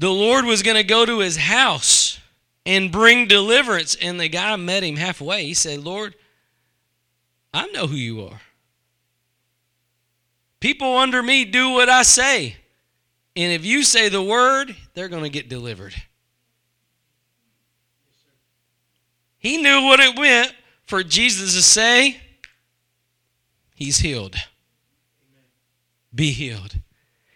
the 0.01 0.09
Lord 0.09 0.45
was 0.45 0.63
going 0.63 0.77
to 0.77 0.83
go 0.83 1.05
to 1.05 1.19
his 1.19 1.37
house 1.37 2.19
and 2.65 2.91
bring 2.91 3.27
deliverance. 3.27 3.95
And 4.01 4.19
the 4.19 4.29
guy 4.29 4.55
met 4.55 4.81
him 4.81 4.95
halfway. 4.95 5.45
He 5.45 5.53
said, 5.53 5.83
Lord, 5.83 6.15
I 7.53 7.67
know 7.67 7.85
who 7.85 7.95
you 7.95 8.25
are. 8.25 8.41
People 10.59 10.97
under 10.97 11.21
me 11.21 11.45
do 11.45 11.69
what 11.69 11.87
I 11.87 12.01
say. 12.01 12.55
And 13.35 13.53
if 13.53 13.63
you 13.63 13.83
say 13.83 14.09
the 14.09 14.23
word, 14.23 14.75
they're 14.95 15.07
going 15.07 15.21
to 15.21 15.29
get 15.29 15.49
delivered. 15.49 15.93
He 19.37 19.57
knew 19.57 19.83
what 19.83 19.99
it 19.99 20.19
meant 20.19 20.51
for 20.87 21.03
Jesus 21.03 21.53
to 21.53 21.61
say, 21.61 22.19
He's 23.75 23.99
healed. 23.99 24.35
Be 26.13 26.31
healed. 26.31 26.75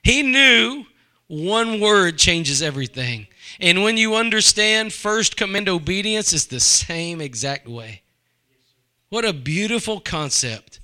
He 0.04 0.24
knew 0.24 0.86
one 1.28 1.80
word 1.80 2.18
changes 2.18 2.62
everything. 2.62 3.28
And 3.60 3.84
when 3.84 3.98
you 3.98 4.16
understand 4.16 4.94
first 4.94 5.38
command 5.38 5.70
obedience 5.70 6.34
is 6.34 6.48
the 6.48 6.60
same 6.60 7.22
exact 7.22 7.68
way. 7.68 8.02
What 9.10 9.26
a 9.26 9.34
beautiful 9.34 10.00
concept. 10.00 10.80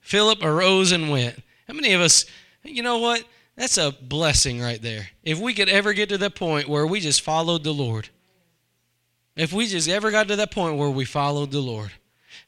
Philip 0.00 0.42
arose 0.42 0.92
and 0.92 1.10
went. 1.10 1.42
How 1.68 1.74
many 1.74 1.92
of 1.92 2.00
us, 2.00 2.26
you 2.64 2.82
know 2.82 2.98
what? 2.98 3.24
That's 3.56 3.78
a 3.78 3.92
blessing 3.92 4.60
right 4.60 4.80
there. 4.80 5.08
If 5.22 5.38
we 5.38 5.54
could 5.54 5.68
ever 5.68 5.92
get 5.92 6.08
to 6.10 6.18
that 6.18 6.34
point 6.34 6.68
where 6.68 6.86
we 6.86 7.00
just 7.00 7.22
followed 7.22 7.64
the 7.64 7.72
Lord. 7.72 8.08
If 9.34 9.52
we 9.52 9.66
just 9.66 9.88
ever 9.88 10.10
got 10.10 10.28
to 10.28 10.36
that 10.36 10.50
point 10.50 10.76
where 10.76 10.90
we 10.90 11.04
followed 11.04 11.50
the 11.50 11.60
Lord. 11.60 11.92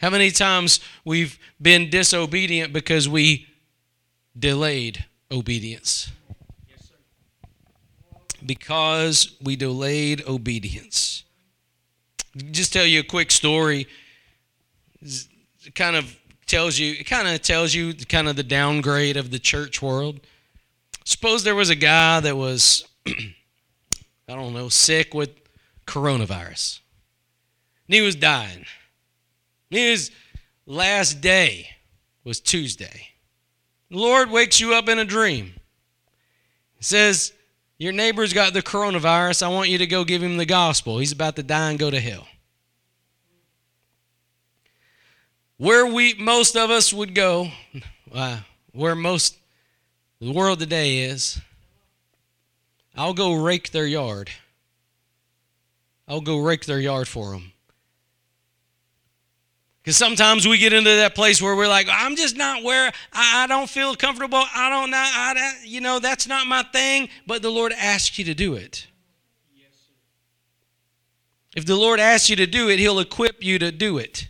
How 0.01 0.11
many 0.11 0.31
times 0.31 0.81
we've 1.05 1.39
been 1.61 1.91
disobedient 1.91 2.73
because 2.73 3.09
we 3.09 3.47
delayed 4.39 5.05
obedience? 5.31 6.11
Because 8.45 9.37
we 9.43 9.57
delayed 9.57 10.27
obedience. 10.27 11.25
Just 12.51 12.73
tell 12.73 12.87
you 12.87 13.01
a 13.01 13.05
quick 13.05 13.31
story. 13.31 13.87
Kind 15.75 15.97
of 15.97 16.17
tells 16.47 16.79
you, 16.79 16.93
it 16.93 17.05
kind 17.05 17.29
of 17.29 17.43
tells 17.43 17.75
you 17.75 17.95
kind 17.95 18.29
of 18.29 18.37
the 18.37 18.43
downgrade 18.43 19.17
of 19.17 19.31
the 19.31 19.39
church 19.39 19.83
world. 19.83 20.21
Suppose 21.05 21.45
there 21.45 21.55
was 21.55 21.71
a 21.71 21.75
guy 21.75 22.21
that 22.21 22.37
was, 22.37 22.87
I 23.07 23.15
don't 24.27 24.55
know, 24.55 24.69
sick 24.69 25.15
with 25.15 25.31
coronavirus. 25.87 26.81
And 27.87 27.95
he 27.95 28.03
was 28.03 28.15
dying. 28.15 28.67
His 29.71 30.11
last 30.67 31.21
day 31.21 31.71
was 32.25 32.41
Tuesday. 32.41 33.09
The 33.91 33.97
Lord 33.97 34.31
wakes 34.31 34.61
you 34.61 34.75
up 34.75 34.89
in 34.89 34.99
a 34.99 35.05
dream. 35.05 35.55
He 36.77 36.85
says, 36.85 37.33
your 37.79 37.93
neighbor's 37.93 38.33
got 38.33 38.53
the 38.53 38.63
coronavirus. 38.63 39.43
I 39.43 39.49
want 39.49 39.71
you 39.71 39.79
to 39.79 39.87
go 39.87 40.05
give 40.05 40.23
him 40.23 40.37
the 40.37 40.47
gospel. 40.47 40.99
He's 40.99 41.13
about 41.13 41.37
to 41.37 41.43
die 41.43 41.71
and 41.71 41.79
go 41.79 41.91
to 41.91 42.01
hell. 42.01 42.27
Where 45.57 45.87
we 45.87 46.15
most 46.15 46.57
of 46.57 46.71
us 46.71 46.93
would 46.93 47.15
go, 47.15 47.51
uh, 48.13 48.41
where 48.73 48.95
most 48.95 49.37
the 50.21 50.33
world 50.33 50.59
today 50.59 51.01
is, 51.01 51.41
I'll 52.97 53.15
go 53.15 53.35
rake 53.35 53.71
their 53.71 53.87
yard. 53.87 54.31
I'll 56.07 56.21
go 56.21 56.39
rake 56.39 56.65
their 56.67 56.81
yard 56.81 57.07
for 57.07 57.33
them. 57.33 57.53
Because 59.89 59.97
sometimes 59.97 60.47
we 60.47 60.59
get 60.59 60.75
into 60.75 60.97
that 60.97 61.15
place 61.15 61.41
where 61.41 61.57
we're 61.57 61.67
like, 61.67 61.89
I'm 61.91 62.15
just 62.15 62.37
not 62.37 62.63
where 62.63 62.93
I, 63.11 63.45
I 63.45 63.47
don't 63.47 63.71
feel 63.71 63.95
comfortable. 63.97 64.45
I 64.55 64.69
don't 64.69 64.91
know. 64.91 64.99
I, 65.03 65.55
you 65.65 65.81
know, 65.81 65.99
that's 65.99 66.27
not 66.27 66.47
my 66.47 66.63
thing. 66.63 67.09
But 67.27 67.41
the 67.41 67.49
Lord 67.49 67.73
asks 67.73 68.19
you 68.19 68.27
to 68.27 68.35
do 68.35 68.53
it. 68.53 68.87
if 71.57 71.65
the 71.65 71.75
Lord 71.75 72.01
asks 72.01 72.29
you 72.29 72.37
to 72.37 72.47
do 72.47 72.69
it, 72.69 72.79
He'll 72.79 72.99
equip 72.99 73.43
you 73.43 73.59
to 73.61 73.73
do 73.73 73.97
it. 73.97 74.29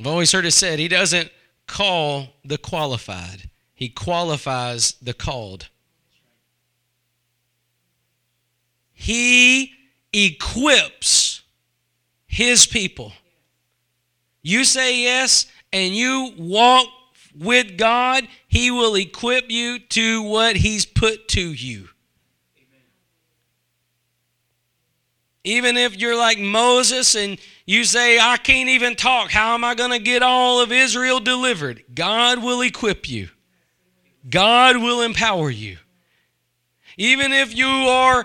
I've 0.00 0.08
always 0.08 0.32
heard 0.32 0.46
it 0.46 0.50
said, 0.50 0.80
He 0.80 0.88
doesn't 0.88 1.30
call 1.68 2.30
the 2.44 2.58
qualified, 2.58 3.50
He 3.72 3.88
qualifies 3.88 4.94
the 5.00 5.14
called. 5.14 5.68
He 9.02 9.72
equips 10.12 11.42
His 12.28 12.66
people. 12.66 13.12
You 14.42 14.62
say 14.62 15.02
yes 15.02 15.46
and 15.72 15.92
you 15.92 16.32
walk 16.38 16.86
with 17.36 17.76
God, 17.76 18.28
He 18.46 18.70
will 18.70 18.94
equip 18.94 19.50
you 19.50 19.80
to 19.80 20.22
what 20.22 20.54
He's 20.54 20.86
put 20.86 21.26
to 21.30 21.40
you. 21.40 21.88
Even 25.42 25.76
if 25.76 25.98
you're 25.98 26.16
like 26.16 26.38
Moses 26.38 27.16
and 27.16 27.38
you 27.66 27.82
say, 27.82 28.20
I 28.20 28.36
can't 28.36 28.68
even 28.68 28.94
talk, 28.94 29.32
how 29.32 29.54
am 29.54 29.64
I 29.64 29.74
going 29.74 29.90
to 29.90 29.98
get 29.98 30.22
all 30.22 30.60
of 30.60 30.70
Israel 30.70 31.18
delivered? 31.18 31.82
God 31.92 32.40
will 32.40 32.60
equip 32.60 33.08
you, 33.08 33.30
God 34.30 34.76
will 34.76 35.02
empower 35.02 35.50
you. 35.50 35.78
Even 37.02 37.32
if 37.32 37.52
you 37.52 37.66
are 37.66 38.24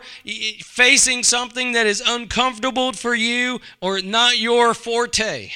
facing 0.59 1.23
something 1.23 1.71
that 1.71 1.87
is 1.87 1.99
uncomfortable 2.05 2.93
for 2.93 3.15
you 3.15 3.59
or 3.81 4.01
not 4.01 4.37
your 4.37 4.75
forte, 4.75 5.49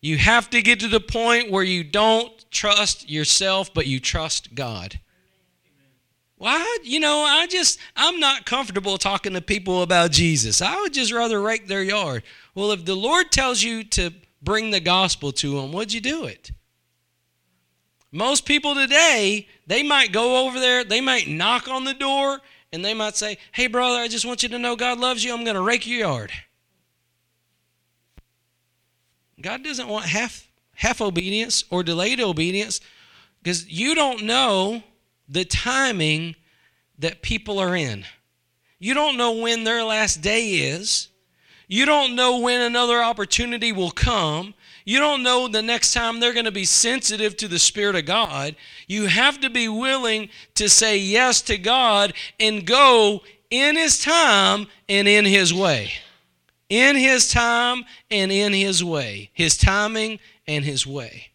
you 0.00 0.18
have 0.18 0.50
to 0.50 0.60
get 0.60 0.80
to 0.80 0.88
the 0.88 0.98
point 0.98 1.48
where 1.48 1.62
you 1.62 1.84
don't 1.84 2.44
trust 2.50 3.08
yourself, 3.08 3.72
but 3.72 3.86
you 3.86 4.00
trust 4.00 4.56
God. 4.56 4.98
Why? 6.38 6.78
You 6.82 6.98
know, 6.98 7.20
I 7.20 7.46
just, 7.46 7.78
I'm 7.94 8.18
not 8.18 8.44
comfortable 8.44 8.98
talking 8.98 9.34
to 9.34 9.40
people 9.40 9.82
about 9.82 10.10
Jesus. 10.10 10.60
I 10.60 10.80
would 10.80 10.92
just 10.92 11.12
rather 11.12 11.40
rake 11.40 11.68
their 11.68 11.84
yard. 11.84 12.24
Well, 12.56 12.72
if 12.72 12.84
the 12.84 12.96
Lord 12.96 13.30
tells 13.30 13.62
you 13.62 13.84
to 13.84 14.10
bring 14.42 14.72
the 14.72 14.80
gospel 14.80 15.30
to 15.30 15.60
them, 15.60 15.70
would 15.70 15.92
you 15.92 16.00
do 16.00 16.24
it? 16.24 16.50
Most 18.10 18.46
people 18.46 18.74
today, 18.74 19.46
they 19.66 19.82
might 19.82 20.12
go 20.12 20.46
over 20.46 20.58
there, 20.58 20.82
they 20.84 21.00
might 21.00 21.28
knock 21.28 21.68
on 21.68 21.84
the 21.84 21.94
door, 21.94 22.40
and 22.72 22.84
they 22.84 22.94
might 22.94 23.16
say, 23.16 23.38
Hey, 23.52 23.66
brother, 23.66 23.98
I 23.98 24.08
just 24.08 24.24
want 24.24 24.42
you 24.42 24.48
to 24.50 24.58
know 24.58 24.76
God 24.76 24.98
loves 24.98 25.22
you. 25.22 25.34
I'm 25.34 25.44
going 25.44 25.56
to 25.56 25.62
rake 25.62 25.86
your 25.86 26.00
yard. 26.00 26.32
God 29.40 29.62
doesn't 29.62 29.88
want 29.88 30.06
half, 30.06 30.48
half 30.74 31.00
obedience 31.00 31.64
or 31.70 31.82
delayed 31.82 32.20
obedience 32.20 32.80
because 33.42 33.68
you 33.68 33.94
don't 33.94 34.24
know 34.24 34.82
the 35.28 35.44
timing 35.44 36.34
that 36.98 37.22
people 37.22 37.58
are 37.58 37.76
in. 37.76 38.04
You 38.78 38.94
don't 38.94 39.16
know 39.16 39.32
when 39.32 39.64
their 39.64 39.84
last 39.84 40.22
day 40.22 40.50
is. 40.50 41.08
You 41.68 41.84
don't 41.84 42.16
know 42.16 42.38
when 42.38 42.60
another 42.60 43.02
opportunity 43.02 43.72
will 43.72 43.90
come. 43.90 44.54
You 44.88 45.00
don't 45.00 45.22
know 45.22 45.48
the 45.48 45.60
next 45.60 45.92
time 45.92 46.18
they're 46.18 46.32
going 46.32 46.46
to 46.46 46.50
be 46.50 46.64
sensitive 46.64 47.36
to 47.36 47.46
the 47.46 47.58
Spirit 47.58 47.94
of 47.94 48.06
God. 48.06 48.56
You 48.86 49.04
have 49.04 49.38
to 49.40 49.50
be 49.50 49.68
willing 49.68 50.30
to 50.54 50.66
say 50.70 50.96
yes 50.96 51.42
to 51.42 51.58
God 51.58 52.14
and 52.40 52.66
go 52.66 53.20
in 53.50 53.76
His 53.76 54.02
time 54.02 54.66
and 54.88 55.06
in 55.06 55.26
His 55.26 55.52
way. 55.52 55.92
In 56.70 56.96
His 56.96 57.28
time 57.28 57.84
and 58.10 58.32
in 58.32 58.54
His 58.54 58.82
way. 58.82 59.28
His 59.34 59.58
timing 59.58 60.20
and 60.46 60.64
His 60.64 60.86
way. 60.86 61.32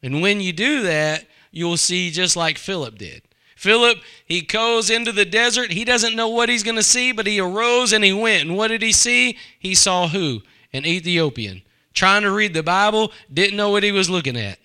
And 0.00 0.22
when 0.22 0.40
you 0.40 0.52
do 0.52 0.82
that, 0.82 1.26
you'll 1.50 1.76
see 1.76 2.12
just 2.12 2.36
like 2.36 2.56
Philip 2.56 2.98
did. 2.98 3.22
Philip, 3.56 3.98
he 4.26 4.42
goes 4.42 4.90
into 4.90 5.10
the 5.10 5.24
desert. 5.24 5.72
He 5.72 5.84
doesn't 5.84 6.14
know 6.14 6.28
what 6.28 6.48
he's 6.48 6.62
going 6.62 6.76
to 6.76 6.84
see, 6.84 7.10
but 7.10 7.26
he 7.26 7.40
arose 7.40 7.92
and 7.92 8.04
he 8.04 8.12
went. 8.12 8.48
And 8.48 8.56
what 8.56 8.68
did 8.68 8.82
he 8.82 8.92
see? 8.92 9.38
He 9.58 9.74
saw 9.74 10.06
who? 10.06 10.42
An 10.72 10.86
Ethiopian 10.86 11.62
trying 11.94 12.22
to 12.22 12.30
read 12.30 12.52
the 12.52 12.62
Bible, 12.62 13.12
didn't 13.32 13.56
know 13.56 13.70
what 13.70 13.82
he 13.82 13.92
was 13.92 14.10
looking 14.10 14.36
at. 14.36 14.58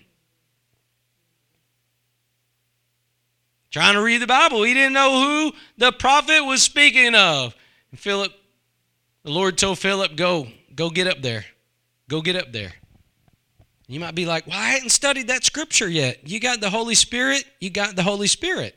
Trying 3.70 3.94
to 3.94 4.02
read 4.02 4.20
the 4.20 4.26
Bible, 4.26 4.64
he 4.64 4.74
didn't 4.74 4.94
know 4.94 5.22
who 5.22 5.56
the 5.78 5.92
prophet 5.92 6.44
was 6.44 6.60
speaking 6.62 7.14
of. 7.14 7.54
And 7.92 8.00
Philip, 8.00 8.32
the 9.22 9.30
Lord 9.30 9.56
told 9.56 9.78
Philip, 9.78 10.16
Go, 10.16 10.48
go 10.74 10.90
get 10.90 11.06
up 11.06 11.22
there. 11.22 11.44
Go 12.08 12.20
get 12.20 12.34
up 12.34 12.50
there. 12.52 12.72
You 13.86 14.00
might 14.00 14.16
be 14.16 14.26
like, 14.26 14.46
Well, 14.48 14.58
I 14.58 14.70
hadn't 14.70 14.90
studied 14.90 15.28
that 15.28 15.44
scripture 15.44 15.88
yet. 15.88 16.28
You 16.28 16.40
got 16.40 16.60
the 16.60 16.70
Holy 16.70 16.96
Spirit, 16.96 17.44
you 17.60 17.70
got 17.70 17.94
the 17.94 18.02
Holy 18.02 18.26
Spirit. 18.26 18.76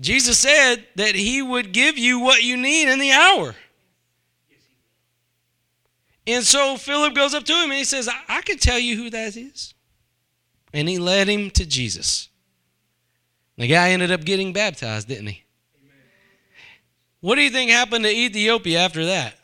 Jesus 0.00 0.38
said 0.38 0.84
that 0.96 1.14
he 1.14 1.42
would 1.42 1.72
give 1.72 1.96
you 1.96 2.20
what 2.20 2.42
you 2.42 2.56
need 2.56 2.88
in 2.88 2.98
the 2.98 3.12
hour. 3.12 3.54
And 6.26 6.44
so 6.44 6.76
Philip 6.76 7.14
goes 7.14 7.34
up 7.34 7.44
to 7.44 7.52
him 7.52 7.70
and 7.70 7.74
he 7.74 7.84
says, 7.84 8.08
I, 8.08 8.38
I 8.38 8.42
can 8.42 8.58
tell 8.58 8.78
you 8.78 8.96
who 8.96 9.10
that 9.10 9.36
is. 9.36 9.74
And 10.72 10.88
he 10.88 10.98
led 10.98 11.28
him 11.28 11.50
to 11.50 11.66
Jesus. 11.66 12.28
The 13.58 13.66
guy 13.66 13.90
ended 13.90 14.10
up 14.10 14.24
getting 14.24 14.52
baptized, 14.52 15.08
didn't 15.08 15.26
he? 15.26 15.44
What 17.20 17.36
do 17.36 17.42
you 17.42 17.50
think 17.50 17.70
happened 17.70 18.04
to 18.04 18.10
Ethiopia 18.10 18.80
after 18.80 19.06
that? 19.06 19.36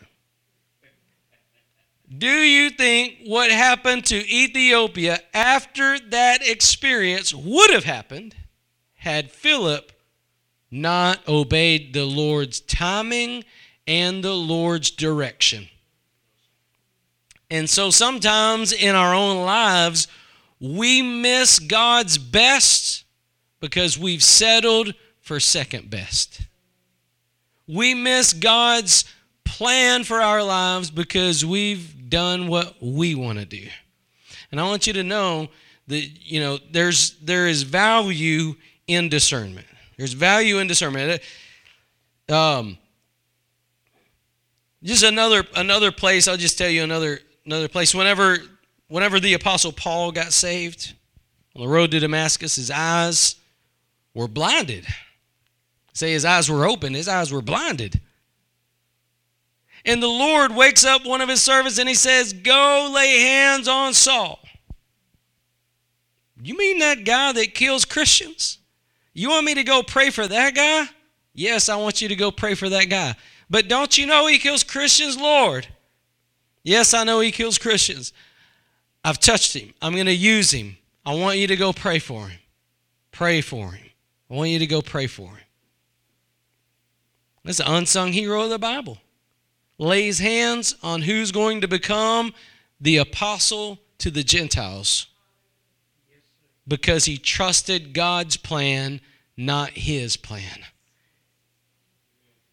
Do 2.17 2.27
you 2.27 2.71
think 2.71 3.19
what 3.27 3.51
happened 3.51 4.07
to 4.07 4.17
Ethiopia 4.17 5.21
after 5.35 5.99
that 6.09 6.47
experience 6.47 7.35
would 7.35 7.71
have 7.71 7.85
happened 7.85 8.35
had 8.95 9.31
Philip 9.31 9.93
not 10.71 11.27
obeyed 11.29 11.93
the 11.93 12.07
Lord's 12.07 12.61
timing 12.61 13.45
and 13.87 14.25
the 14.25 14.35
Lord's 14.35 14.91
direction? 14.91 15.69
And 17.51 17.69
so 17.69 17.91
sometimes 17.91 18.73
in 18.73 18.95
our 18.95 19.15
own 19.15 19.45
lives, 19.45 20.09
we 20.61 21.03
miss 21.03 21.59
God's 21.59 22.19
best 22.19 23.05
because 23.61 23.99
we've 23.99 24.23
settled 24.23 24.95
for 25.21 25.41
second 25.41 25.91
best. 25.91 26.43
We 27.67 27.95
miss 27.95 28.33
God's 28.33 29.05
plan 29.45 30.05
for 30.05 30.21
our 30.21 30.43
lives 30.43 30.91
because 30.91 31.45
we've 31.45 32.11
done 32.11 32.49
what 32.49 32.77
we 32.81 33.15
want 33.15 33.39
to 33.39 33.45
do. 33.45 33.67
And 34.51 34.61
I 34.61 34.65
want 34.65 34.87
you 34.87 34.93
to 34.95 35.03
know 35.03 35.49
that 35.89 36.01
you 36.01 36.41
know 36.41 36.59
there's 36.71 37.19
there 37.19 37.47
is 37.49 37.63
value 37.63 38.55
in 38.87 39.09
discernment. 39.09 39.67
There's 39.97 40.13
value 40.13 40.59
in 40.59 40.67
discernment. 40.67 41.21
Um, 42.29 42.79
just 44.83 45.03
another 45.03 45.45
another 45.57 45.93
place. 45.93 46.29
I'll 46.29 46.37
just 46.37 46.57
tell 46.57 46.71
you 46.71 46.83
another 46.83 47.21
another 47.49 47.69
place. 47.69 47.95
Whenever, 47.95 48.39
whenever 48.89 49.19
the 49.19 49.33
Apostle 49.33 49.73
Paul 49.73 50.13
got 50.13 50.33
saved 50.33 50.93
on 51.57 51.63
the 51.63 51.69
road 51.69 51.91
to 51.93 51.99
Damascus, 51.99 52.57
his 52.57 52.71
eyes 52.71 53.37
were 54.15 54.29
blinded. 54.29 54.87
Say 55.95 56.13
his 56.13 56.27
eyes 56.27 56.51
were 56.51 56.69
open, 56.69 56.93
his 56.93 57.09
eyes 57.09 57.33
were 57.33 57.41
blinded. 57.41 58.01
And 59.85 60.03
the 60.03 60.09
Lord 60.09 60.55
wakes 60.55 60.85
up 60.85 61.07
one 61.07 61.23
of 61.23 61.29
his 61.31 61.41
servants 61.41 61.79
and 61.79 61.89
he 61.89 61.95
says, 61.95 62.35
Go 62.35 62.91
lay 62.95 63.21
hands 63.21 63.67
on 63.67 63.95
Saul. 63.95 64.41
You 66.43 66.57
mean 66.57 66.79
that 66.81 67.05
guy 67.05 67.33
that 67.33 67.55
kills 67.55 67.87
Christians? 67.87 68.59
You 69.15 69.31
want 69.31 69.47
me 69.47 69.55
to 69.55 69.65
go 69.65 69.83
pray 69.83 70.11
for 70.11 70.27
that 70.27 70.55
guy? 70.55 70.85
Yes, 71.33 71.69
I 71.69 71.77
want 71.77 72.03
you 72.03 72.09
to 72.09 72.17
go 72.17 72.31
pray 72.31 72.55
for 72.55 72.69
that 72.69 72.91
guy. 72.91 73.17
But 73.49 73.69
don't 73.69 73.97
you 73.97 74.07
know 74.07 74.27
he 74.27 74.39
kills 74.39 74.63
Christians, 74.63 75.17
Lord? 75.17 75.67
Yes, 76.63 76.95
I 76.95 77.05
know 77.05 77.21
he 77.21 77.31
kills 77.31 77.59
Christians. 77.59 78.13
I've 79.05 79.19
touched 79.19 79.55
him. 79.55 79.73
I'm 79.81 79.95
going 79.95 80.07
to 80.07 80.15
use 80.15 80.51
him. 80.51 80.77
I 81.05 81.15
want 81.15 81.39
you 81.39 81.47
to 81.47 81.57
go 81.57 81.73
pray 81.73 81.99
for 81.99 82.29
him. 82.29 82.39
Pray 83.13 83.41
for 83.41 83.73
him. 83.73 83.87
I 84.31 84.35
want 84.35 84.51
you 84.51 84.59
to 84.59 84.67
go 84.67 84.83
pray 84.83 85.07
for 85.07 85.31
him. 85.31 85.47
That's 87.45 87.61
an 87.61 87.67
unsung 87.69 88.13
hero 88.13 88.43
of 88.43 88.51
the 88.51 88.59
Bible. 88.59 88.99
Lays 89.79 90.19
hands 90.19 90.75
on 90.83 91.03
who's 91.03 91.33
going 91.33 91.61
to 91.63 91.69
become 91.69 92.35
the 92.81 92.99
apostle 92.99 93.79
to 93.99 94.11
the 94.11 94.23
Gentiles 94.23 95.07
because 96.67 97.07
he 97.07 97.17
trusted 97.17 97.95
God's 97.95 98.37
plan, 98.37 99.01
not 99.37 99.71
his 99.71 100.17
plan. 100.17 100.59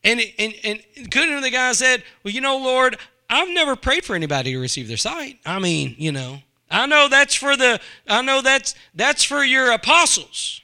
And, 0.04 0.22
and, 0.40 0.54
and 0.64 1.12
couldn't 1.12 1.42
the 1.42 1.50
guy 1.50 1.74
said, 1.74 2.04
Well, 2.24 2.34
you 2.34 2.40
know, 2.40 2.58
Lord, 2.58 2.98
I've 3.30 3.50
never 3.50 3.76
prayed 3.76 4.06
for 4.06 4.16
anybody 4.16 4.52
to 4.54 4.60
receive 4.60 4.88
their 4.88 4.98
sight. 4.98 5.40
I 5.46 5.60
mean, 5.60 5.96
you 5.98 6.12
know, 6.12 6.40
I 6.70 6.86
know 6.86 7.08
that's 7.10 7.36
for 7.36 7.56
the 7.56 7.80
I 8.08 8.22
know 8.22 8.42
that's 8.42 8.76
that's 8.94 9.24
for 9.24 9.44
your 9.44 9.72
apostles. 9.72 10.62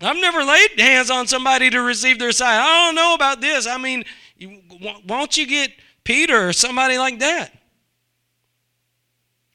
I've 0.00 0.16
never 0.16 0.44
laid 0.44 0.78
hands 0.78 1.10
on 1.10 1.26
somebody 1.26 1.70
to 1.70 1.80
receive 1.80 2.18
their 2.18 2.32
sight. 2.32 2.58
I 2.58 2.86
don't 2.86 2.94
know 2.94 3.14
about 3.14 3.40
this. 3.40 3.66
I 3.66 3.78
mean, 3.78 4.04
why 4.38 5.00
don't 5.06 5.36
you 5.36 5.46
get 5.46 5.72
Peter 6.04 6.48
or 6.48 6.52
somebody 6.52 6.98
like 6.98 7.18
that? 7.20 7.50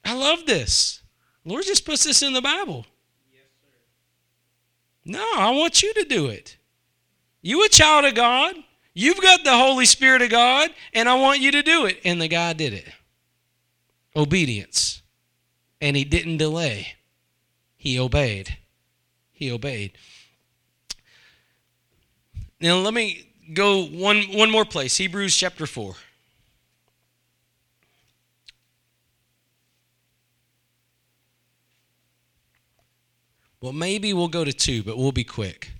I 0.03 0.15
love 0.15 0.47
this. 0.47 1.01
Lord 1.45 1.63
just 1.65 1.85
puts 1.85 2.03
this 2.03 2.23
in 2.23 2.33
the 2.33 2.41
Bible. 2.41 2.87
Yes, 3.31 3.43
sir. 3.61 5.11
no, 5.11 5.25
I 5.37 5.51
want 5.51 5.83
you 5.83 5.93
to 5.93 6.05
do 6.05 6.27
it. 6.27 6.57
You 7.43 7.63
a 7.63 7.69
child 7.69 8.05
of 8.05 8.15
God. 8.15 8.55
You've 8.93 9.21
got 9.21 9.43
the 9.43 9.55
Holy 9.55 9.85
Spirit 9.85 10.21
of 10.21 10.29
God, 10.29 10.69
and 10.93 11.07
I 11.07 11.15
want 11.15 11.39
you 11.39 11.51
to 11.51 11.63
do 11.63 11.85
it. 11.85 11.99
And 12.03 12.21
the 12.21 12.27
guy 12.27 12.53
did 12.53 12.73
it. 12.73 12.87
Obedience. 14.15 15.01
And 15.79 15.95
he 15.95 16.03
didn't 16.03 16.37
delay, 16.37 16.95
he 17.75 17.99
obeyed. 17.99 18.57
He 19.31 19.51
obeyed. 19.51 19.97
Now, 22.59 22.75
let 22.77 22.93
me 22.93 23.27
go 23.53 23.85
one, 23.85 24.21
one 24.33 24.51
more 24.51 24.65
place 24.65 24.97
Hebrews 24.97 25.35
chapter 25.35 25.65
4. 25.65 25.95
Well, 33.61 33.73
maybe 33.73 34.13
we'll 34.13 34.27
go 34.27 34.43
to 34.43 34.53
two, 34.53 34.83
but 34.83 34.97
we'll 34.97 35.11
be 35.11 35.23
quick. 35.23 35.71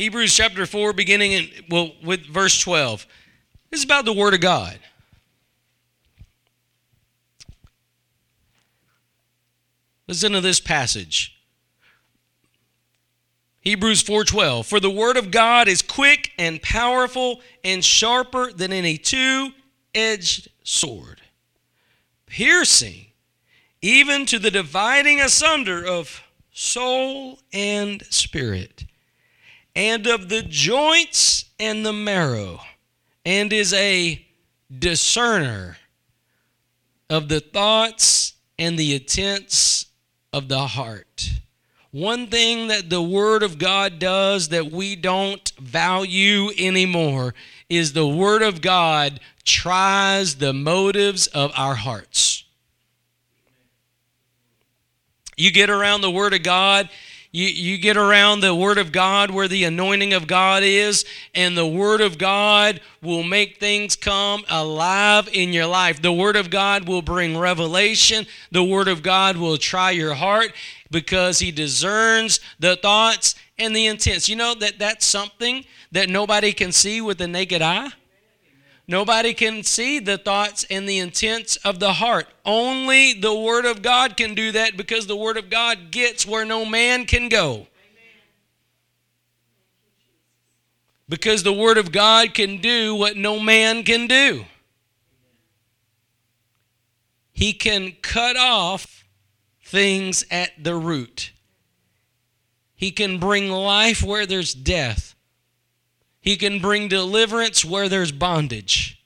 Hebrews 0.00 0.34
chapter 0.34 0.64
4, 0.64 0.94
beginning 0.94 1.32
in, 1.32 1.50
well, 1.68 1.92
with 2.02 2.24
verse 2.24 2.58
12. 2.58 3.06
This 3.68 3.80
is 3.80 3.84
about 3.84 4.06
the 4.06 4.14
Word 4.14 4.32
of 4.32 4.40
God. 4.40 4.78
Listen 10.08 10.32
to 10.32 10.40
this 10.40 10.58
passage. 10.58 11.38
Hebrews 13.60 14.02
4:12 14.02 14.64
For 14.64 14.80
the 14.80 14.88
word 14.88 15.18
of 15.18 15.30
God 15.30 15.68
is 15.68 15.82
quick 15.82 16.32
and 16.38 16.62
powerful 16.62 17.42
and 17.62 17.84
sharper 17.84 18.50
than 18.52 18.72
any 18.72 18.96
two-edged 18.96 20.48
sword, 20.64 21.20
piercing 22.24 23.08
even 23.82 24.24
to 24.24 24.38
the 24.38 24.50
dividing 24.50 25.20
asunder 25.20 25.84
of 25.84 26.22
soul 26.50 27.40
and 27.52 28.02
spirit 28.08 28.86
and 29.74 30.06
of 30.06 30.28
the 30.28 30.42
joints 30.42 31.44
and 31.58 31.84
the 31.84 31.92
marrow, 31.92 32.60
and 33.24 33.52
is 33.52 33.72
a 33.72 34.24
discerner 34.78 35.76
of 37.08 37.28
the 37.28 37.40
thoughts 37.40 38.34
and 38.58 38.78
the 38.78 38.94
intents 38.94 39.86
of 40.32 40.48
the 40.48 40.66
heart. 40.66 41.30
one 41.92 42.28
thing 42.28 42.68
that 42.68 42.88
the 42.88 43.02
Word 43.02 43.42
of 43.42 43.58
God 43.58 43.98
does 43.98 44.48
that 44.48 44.70
we 44.70 44.94
don't 44.94 45.50
value 45.58 46.50
anymore 46.56 47.34
is 47.68 47.92
the 47.92 48.06
Word 48.06 48.42
of 48.42 48.60
God 48.60 49.18
tries 49.44 50.36
the 50.36 50.52
motives 50.52 51.26
of 51.28 51.50
our 51.56 51.74
hearts. 51.74 52.44
You 55.36 55.50
get 55.50 55.70
around 55.70 56.02
the 56.02 56.10
Word 56.10 56.34
of 56.34 56.42
God 56.42 56.88
you, 57.32 57.46
you 57.46 57.78
get 57.78 57.96
around 57.96 58.40
the 58.40 58.54
Word 58.54 58.78
of 58.78 58.90
God 58.90 59.30
where 59.30 59.46
the 59.46 59.62
anointing 59.64 60.12
of 60.12 60.26
God 60.26 60.64
is, 60.64 61.04
and 61.34 61.56
the 61.56 61.66
Word 61.66 62.00
of 62.00 62.18
God 62.18 62.80
will 63.02 63.22
make 63.22 63.58
things 63.58 63.94
come 63.94 64.42
alive 64.50 65.28
in 65.32 65.52
your 65.52 65.66
life. 65.66 66.02
The 66.02 66.12
Word 66.12 66.34
of 66.34 66.50
God 66.50 66.88
will 66.88 67.02
bring 67.02 67.38
revelation. 67.38 68.26
The 68.50 68.64
Word 68.64 68.88
of 68.88 69.02
God 69.04 69.36
will 69.36 69.58
try 69.58 69.92
your 69.92 70.14
heart 70.14 70.52
because 70.90 71.38
He 71.38 71.52
discerns 71.52 72.40
the 72.58 72.74
thoughts 72.74 73.36
and 73.58 73.76
the 73.76 73.86
intents. 73.86 74.28
You 74.28 74.34
know 74.34 74.54
that 74.56 74.80
that's 74.80 75.06
something 75.06 75.64
that 75.92 76.08
nobody 76.08 76.52
can 76.52 76.72
see 76.72 77.00
with 77.00 77.18
the 77.18 77.28
naked 77.28 77.62
eye? 77.62 77.90
Nobody 78.90 79.34
can 79.34 79.62
see 79.62 80.00
the 80.00 80.18
thoughts 80.18 80.66
and 80.68 80.88
the 80.88 80.98
intents 80.98 81.54
of 81.58 81.78
the 81.78 81.92
heart. 81.92 82.26
Only 82.44 83.12
the 83.12 83.32
Word 83.32 83.64
of 83.64 83.82
God 83.82 84.16
can 84.16 84.34
do 84.34 84.50
that 84.50 84.76
because 84.76 85.06
the 85.06 85.14
Word 85.14 85.36
of 85.36 85.48
God 85.48 85.92
gets 85.92 86.26
where 86.26 86.44
no 86.44 86.64
man 86.64 87.04
can 87.04 87.28
go. 87.28 87.68
Because 91.08 91.44
the 91.44 91.52
Word 91.52 91.78
of 91.78 91.92
God 91.92 92.34
can 92.34 92.56
do 92.56 92.96
what 92.96 93.16
no 93.16 93.38
man 93.38 93.84
can 93.84 94.08
do. 94.08 94.46
He 97.32 97.52
can 97.52 97.92
cut 98.02 98.36
off 98.36 99.04
things 99.62 100.24
at 100.32 100.50
the 100.64 100.74
root. 100.74 101.30
He 102.74 102.90
can 102.90 103.20
bring 103.20 103.52
life 103.52 104.02
where 104.02 104.26
there's 104.26 104.52
death. 104.52 105.09
He 106.20 106.36
can 106.36 106.58
bring 106.58 106.88
deliverance 106.88 107.64
where 107.64 107.88
there's 107.88 108.12
bondage. 108.12 108.96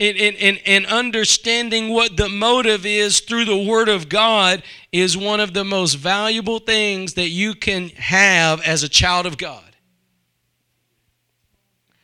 And, 0.00 0.16
and, 0.16 0.60
and, 0.64 0.86
understanding 0.86 1.88
what 1.88 2.16
the 2.16 2.28
motive 2.28 2.86
is 2.86 3.18
through 3.18 3.46
the 3.46 3.64
Word 3.64 3.88
of 3.88 4.08
God 4.08 4.62
is 4.92 5.16
one 5.16 5.40
of 5.40 5.54
the 5.54 5.64
most 5.64 5.94
valuable 5.94 6.60
things 6.60 7.14
that 7.14 7.30
you 7.30 7.52
can 7.52 7.88
have 7.88 8.60
as 8.60 8.84
a 8.84 8.88
child 8.88 9.26
of 9.26 9.38
God. 9.38 9.64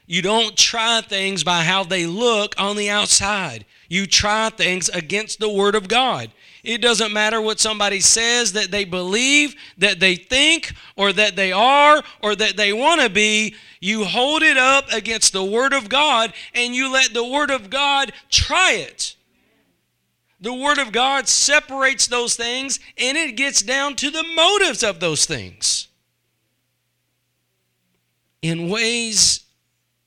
You 0.07 0.22
don't 0.22 0.57
try 0.57 1.03
things 1.03 1.45
by 1.45 1.62
how 1.62 1.85
they 1.85 2.05
look 2.05 2.57
on 2.59 2.77
the 2.77 2.91
outside. 2.91 3.64
You 3.89 4.07
try 4.07 4.51
things 4.51 4.89
against 4.89 5.39
the 5.39 5.49
Word 5.49 5.77
of 5.77 5.87
God. 5.87 6.33
It 6.64 6.80
doesn't 6.80 7.12
matter 7.12 7.40
what 7.42 7.60
somebody 7.60 8.00
says 8.00 8.54
that 8.54 8.70
they 8.70 8.84
believe, 8.84 9.54
that 9.76 10.00
they 10.00 10.16
think, 10.16 10.72
or 10.96 11.12
that 11.12 11.36
they 11.36 11.52
are, 11.52 12.02
or 12.22 12.34
that 12.34 12.56
they 12.56 12.72
want 12.72 13.02
to 13.02 13.10
be. 13.10 13.54
You 13.80 14.04
hold 14.04 14.42
it 14.42 14.56
up 14.56 14.90
against 14.90 15.34
the 15.34 15.44
Word 15.44 15.74
of 15.74 15.90
God 15.90 16.32
and 16.54 16.74
you 16.74 16.90
let 16.90 17.12
the 17.12 17.24
Word 17.24 17.50
of 17.50 17.68
God 17.68 18.12
try 18.30 18.72
it. 18.72 19.14
The 20.40 20.54
Word 20.54 20.78
of 20.78 20.90
God 20.90 21.28
separates 21.28 22.06
those 22.06 22.34
things 22.34 22.80
and 22.96 23.18
it 23.18 23.36
gets 23.36 23.60
down 23.60 23.94
to 23.96 24.10
the 24.10 24.24
motives 24.34 24.82
of 24.82 25.00
those 25.00 25.26
things. 25.26 25.88
In 28.40 28.70
ways 28.70 29.44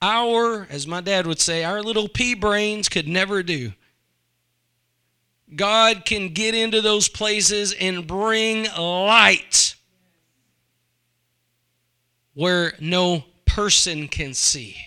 our, 0.01 0.67
as 0.71 0.87
my 0.87 1.01
dad 1.01 1.27
would 1.27 1.39
say, 1.39 1.63
our 1.63 1.83
little 1.83 2.07
pea 2.07 2.33
brains 2.33 2.89
could 2.89 3.07
never 3.07 3.43
do. 3.43 3.73
God 5.55 6.03
can 6.05 6.29
get 6.33 6.53
into 6.53 6.81
those 6.81 7.07
places 7.07 7.73
and 7.79 8.05
bring 8.05 8.65
light 8.73 9.75
where 12.33 12.73
no 12.79 13.23
person 13.45 14.07
can 14.07 14.33
see. 14.33 14.77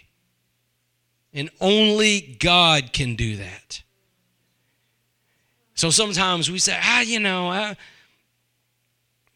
And 1.33 1.51
only 1.61 2.37
God 2.39 2.93
can 2.93 3.17
do 3.17 3.37
that. 3.37 3.83
So 5.75 5.91
sometimes 5.91 6.51
we 6.51 6.59
say, 6.59 6.79
ah, 6.81 7.01
you 7.01 7.21
know, 7.21 7.49
I, 7.49 7.77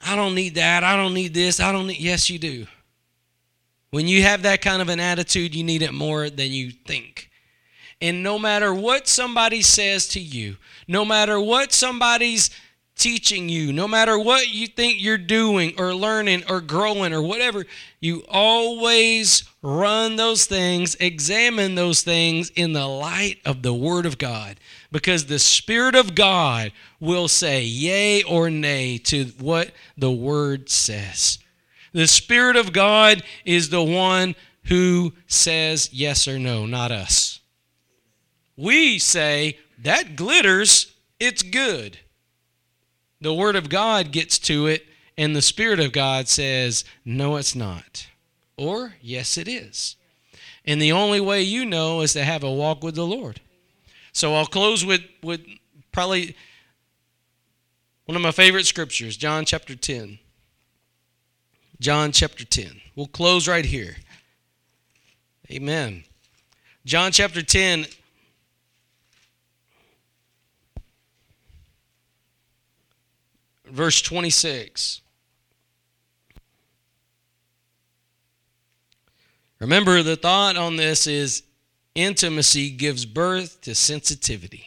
I 0.01 0.15
don't 0.15 0.35
need 0.35 0.57
that. 0.57 0.85
I 0.85 0.97
don't 0.97 1.15
need 1.15 1.33
this. 1.33 1.59
I 1.59 1.73
don't 1.73 1.87
need. 1.87 1.99
Yes, 1.99 2.29
you 2.29 2.39
do. 2.39 2.67
When 3.91 4.07
you 4.07 4.23
have 4.23 4.43
that 4.43 4.61
kind 4.61 4.83
of 4.83 4.89
an 4.89 5.01
attitude, 5.01 5.55
you 5.55 5.65
need 5.65 5.83
it 5.83 5.95
more 5.95 6.29
than 6.29 6.51
you 6.51 6.71
think. 6.71 7.31
And 8.01 8.23
no 8.23 8.39
matter 8.39 8.75
what 8.75 9.09
somebody 9.09 9.63
says 9.63 10.09
to 10.09 10.21
you, 10.21 10.57
no 10.87 11.05
matter 11.05 11.41
what 11.41 11.73
somebody's 11.73 12.51
teaching 12.97 13.49
you, 13.49 13.73
no 13.73 13.89
matter 13.89 14.19
what 14.19 14.53
you 14.53 14.67
think 14.67 15.03
you're 15.03 15.19
doing 15.19 15.75
or 15.79 15.95
learning 15.95 16.45
or 16.49 16.61
growing 16.61 17.13
or 17.13 17.23
whatever, 17.23 17.65
you 18.01 18.23
always 18.29 19.45
run 19.63 20.17
those 20.17 20.47
things, 20.47 20.95
examine 20.97 21.75
those 21.75 22.03
things 22.03 22.51
in 22.51 22.73
the 22.73 22.87
light 22.87 23.39
of 23.45 23.63
the 23.63 23.75
Word 23.75 24.07
of 24.07 24.19
God. 24.19 24.59
Because 24.93 25.27
the 25.27 25.39
Spirit 25.39 25.95
of 25.95 26.15
God 26.15 26.73
will 27.01 27.29
say 27.29 27.63
yea 27.63 28.23
or 28.23 28.49
nay 28.49 28.99
to 28.99 29.25
what 29.41 29.73
the 29.97 30.13
Word 30.13 30.69
says. 30.71 31.39
The 31.93 32.07
Spirit 32.07 32.57
of 32.57 32.73
God 32.73 33.23
is 33.45 33.71
the 33.71 33.83
one 33.83 34.35
who 34.65 35.13
says 35.27 35.91
yes 35.93 36.29
or 36.29 36.39
no, 36.39 36.67
not 36.67 36.91
us. 36.91 37.41
We 38.57 38.99
say, 38.99 39.59
that 39.79 40.17
glitters, 40.17 40.95
it's 41.19 41.43
good. 41.43 41.99
The 43.21 43.35
Word 43.35 43.57
of 43.57 43.69
God 43.69 44.13
gets 44.13 44.39
to 44.41 44.67
it, 44.67 44.87
and 45.17 45.35
the 45.35 45.43
Spirit 45.43 45.81
of 45.81 45.93
God 45.93 46.29
says, 46.29 46.85
no, 47.05 47.37
it's 47.37 47.55
not. 47.55 48.07
Or, 48.57 48.95
yes, 49.01 49.37
it 49.37 49.49
is. 49.49 49.97
And 50.65 50.81
the 50.81 50.93
only 50.93 51.21
way 51.21 51.43
you 51.43 51.65
know 51.65 52.01
is 52.01 52.13
to 52.13 52.25
have 52.25 52.43
a 52.43 52.51
walk 52.51 52.83
with 52.83 52.95
the 52.95 53.07
Lord. 53.07 53.41
So 54.13 54.35
I'll 54.35 54.47
close 54.47 54.85
with, 54.85 55.03
with 55.23 55.41
probably 55.93 56.37
one 58.07 58.17
of 58.17 58.23
my 58.23 58.31
favorite 58.31 58.67
scriptures, 58.67 59.17
John 59.17 59.45
chapter 59.45 59.75
10. 59.75 60.19
John 61.81 62.13
chapter 62.13 62.45
10. 62.45 62.81
We'll 62.95 63.07
close 63.07 63.49
right 63.49 63.65
here. 63.65 63.97
Amen. 65.51 66.05
John 66.85 67.13
chapter 67.13 67.43
10 67.43 67.87
verse 73.67 74.01
26. 74.03 75.01
Remember, 79.61 80.03
the 80.03 80.17
thought 80.17 80.57
on 80.57 80.77
this 80.77 81.07
is 81.07 81.43
intimacy 81.95 82.71
gives 82.71 83.07
birth 83.07 83.61
to 83.63 83.75
sensitivity. 83.75 84.67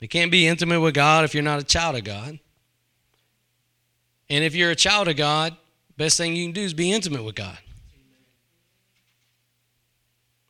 You 0.00 0.08
can't 0.08 0.30
be 0.30 0.46
intimate 0.46 0.80
with 0.80 0.94
God 0.94 1.24
if 1.24 1.34
you're 1.34 1.42
not 1.42 1.60
a 1.60 1.64
child 1.64 1.96
of 1.96 2.04
God. 2.04 2.38
And 4.28 4.44
if 4.44 4.54
you're 4.54 4.70
a 4.70 4.76
child 4.76 5.08
of 5.08 5.16
God, 5.16 5.56
best 5.96 6.16
thing 6.16 6.34
you 6.34 6.46
can 6.46 6.52
do 6.52 6.62
is 6.62 6.74
be 6.74 6.92
intimate 6.92 7.22
with 7.22 7.34
God. 7.34 7.58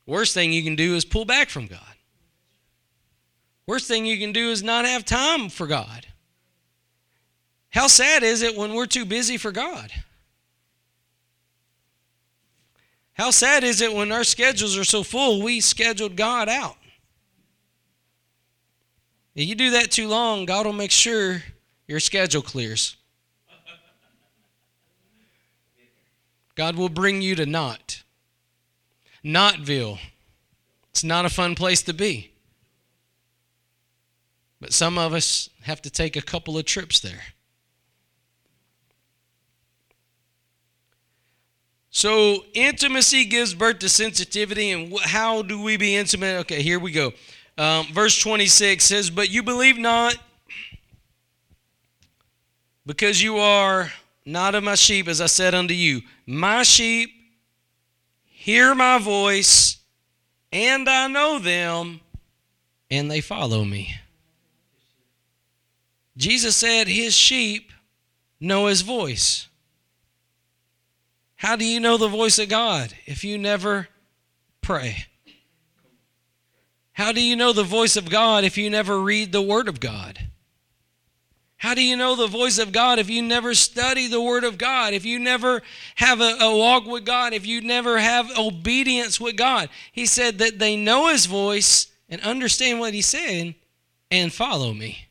Worst 0.07 0.35
thing 0.35 0.53
you 0.53 0.63
can 0.63 0.77
do 0.77 0.95
is 0.95 1.05
pull 1.05 1.25
back 1.25 1.51
from 1.51 1.67
God. 1.67 1.96
Worst 3.67 3.89
thing 3.89 4.07
you 4.07 4.19
can 4.19 4.33
do 4.33 4.51
is 4.51 4.63
not 4.63 4.85
have 4.85 5.05
time 5.05 5.49
for 5.49 5.67
God. 5.67 6.07
How 7.71 7.89
sad 7.89 8.23
is 8.23 8.43
it 8.43 8.57
when 8.57 8.75
we're 8.75 8.87
too 8.87 9.05
busy 9.05 9.37
for 9.37 9.51
God? 9.51 9.91
How 13.15 13.31
sad 13.31 13.65
is 13.65 13.81
it 13.81 13.93
when 13.93 14.13
our 14.13 14.25
schedules 14.25 14.77
are 14.79 14.85
so 14.85 15.03
full, 15.03 15.43
we 15.43 15.61
scheduled 15.61 16.17
God 16.17 16.49
out? 16.49 16.77
If 19.35 19.49
you 19.49 19.55
do 19.55 19.71
that 19.71 19.91
too 19.91 20.07
long, 20.07 20.47
God 20.47 20.65
will 20.65 20.73
make 20.73 20.91
sure 20.91 21.43
your 21.89 22.01
schedule 22.01 22.43
clears. 22.43 22.97
God 26.55 26.77
will 26.77 26.89
bring 26.89 27.21
you 27.21 27.35
to 27.35 27.45
Knott. 27.45 28.03
Knottville. 29.25 29.99
It's 30.91 31.05
not 31.05 31.27
a 31.27 31.31
fun 31.31 31.55
place 31.55 31.83
to 31.83 31.93
be. 31.93 32.33
But 34.61 34.73
some 34.73 34.99
of 34.99 35.13
us 35.13 35.51
have 35.63 35.83
to 35.83 35.91
take 35.91 36.17
a 36.17 36.23
couple 36.23 36.57
of 36.57 36.65
trips 36.65 37.01
there. 37.01 37.23
So, 41.91 42.45
intimacy 42.53 43.25
gives 43.25 43.55
birth 43.55 43.79
to 43.79 43.89
sensitivity. 43.89 44.71
And 44.71 44.99
how 45.01 45.41
do 45.41 45.63
we 45.63 45.79
be 45.79 45.97
intimate? 45.97 46.41
Okay, 46.41 46.61
here 46.61 46.79
we 46.79 46.91
go. 46.91 47.13
Um, 47.57 47.87
verse 47.87 48.19
26 48.21 48.85
says, 48.85 49.09
But 49.09 49.31
you 49.31 49.43
believe 49.43 49.79
not, 49.79 50.17
because 52.85 53.23
you 53.23 53.39
are 53.39 53.91
not 54.27 54.55
of 54.55 54.63
my 54.63 54.75
sheep, 54.75 55.09
as 55.09 55.23
I 55.23 55.27
said 55.27 55.55
unto 55.55 55.73
you. 55.73 56.03
My 56.27 56.65
sheep 56.65 57.11
hear 58.25 58.75
my 58.75 58.99
voice, 58.99 59.79
and 60.53 60.89
I 60.89 61.09
know 61.09 61.39
them, 61.39 62.01
and 62.91 63.11
they 63.11 63.23
follow 63.23 63.65
me. 63.65 63.95
Jesus 66.17 66.57
said 66.57 66.89
his 66.89 67.15
sheep 67.15 67.73
know 68.41 68.67
his 68.67 68.83
voice? 68.83 69.49
How 71.37 71.57
do 71.57 71.65
you 71.65 71.81
know 71.81 71.97
the 71.97 72.09
voice 72.09 72.39
of 72.39 72.49
God 72.49 72.95
if 73.05 73.23
you 73.23 73.37
never 73.37 73.89
pray? 74.63 75.07
How 76.93 77.13
do 77.13 77.21
you 77.21 77.37
know 77.37 77.53
the 77.53 77.63
voice 77.63 77.97
of 77.97 78.09
God 78.09 78.45
if 78.45 78.57
you 78.57 78.71
never 78.71 78.99
read 78.99 79.31
the 79.31 79.43
Word 79.43 79.69
of 79.69 79.81
God? 79.81 80.29
How 81.59 81.75
do 81.75 81.83
you 81.83 81.97
know 81.97 82.17
the 82.17 82.27
voice 82.27 82.59
of 82.59 82.73
God 82.73 82.99
if 82.99 83.11
you 83.11 83.23
never 83.23 83.55
study 83.55 84.09
the 84.09 84.21
Word 84.21 84.45
of 84.45 84.57
God? 84.57 84.95
If 84.95 85.05
you 85.05 85.19
never 85.19 85.63
have 85.97 86.21
a, 86.21 86.37
a, 86.41 86.57
walk 86.57 86.87
with 86.87 87.05
God? 87.05 87.33
If 87.33 87.47
you 87.47 87.61
never 87.61 87.99
have 87.99 88.39
obedience 88.39 89.21
with 89.21 89.37
God? 89.37 89.69
He 89.93 90.07
said 90.07 90.39
that 90.39 90.59
they 90.59 90.77
know 90.77 91.09
His 91.09 91.27
voice 91.27 91.89
and 92.09 92.21
understand 92.23 92.81
what 92.81 92.95
He's 92.95 93.07
saying 93.07 93.57
and 94.11 94.33
follow 94.33 94.73
me. 94.73 95.06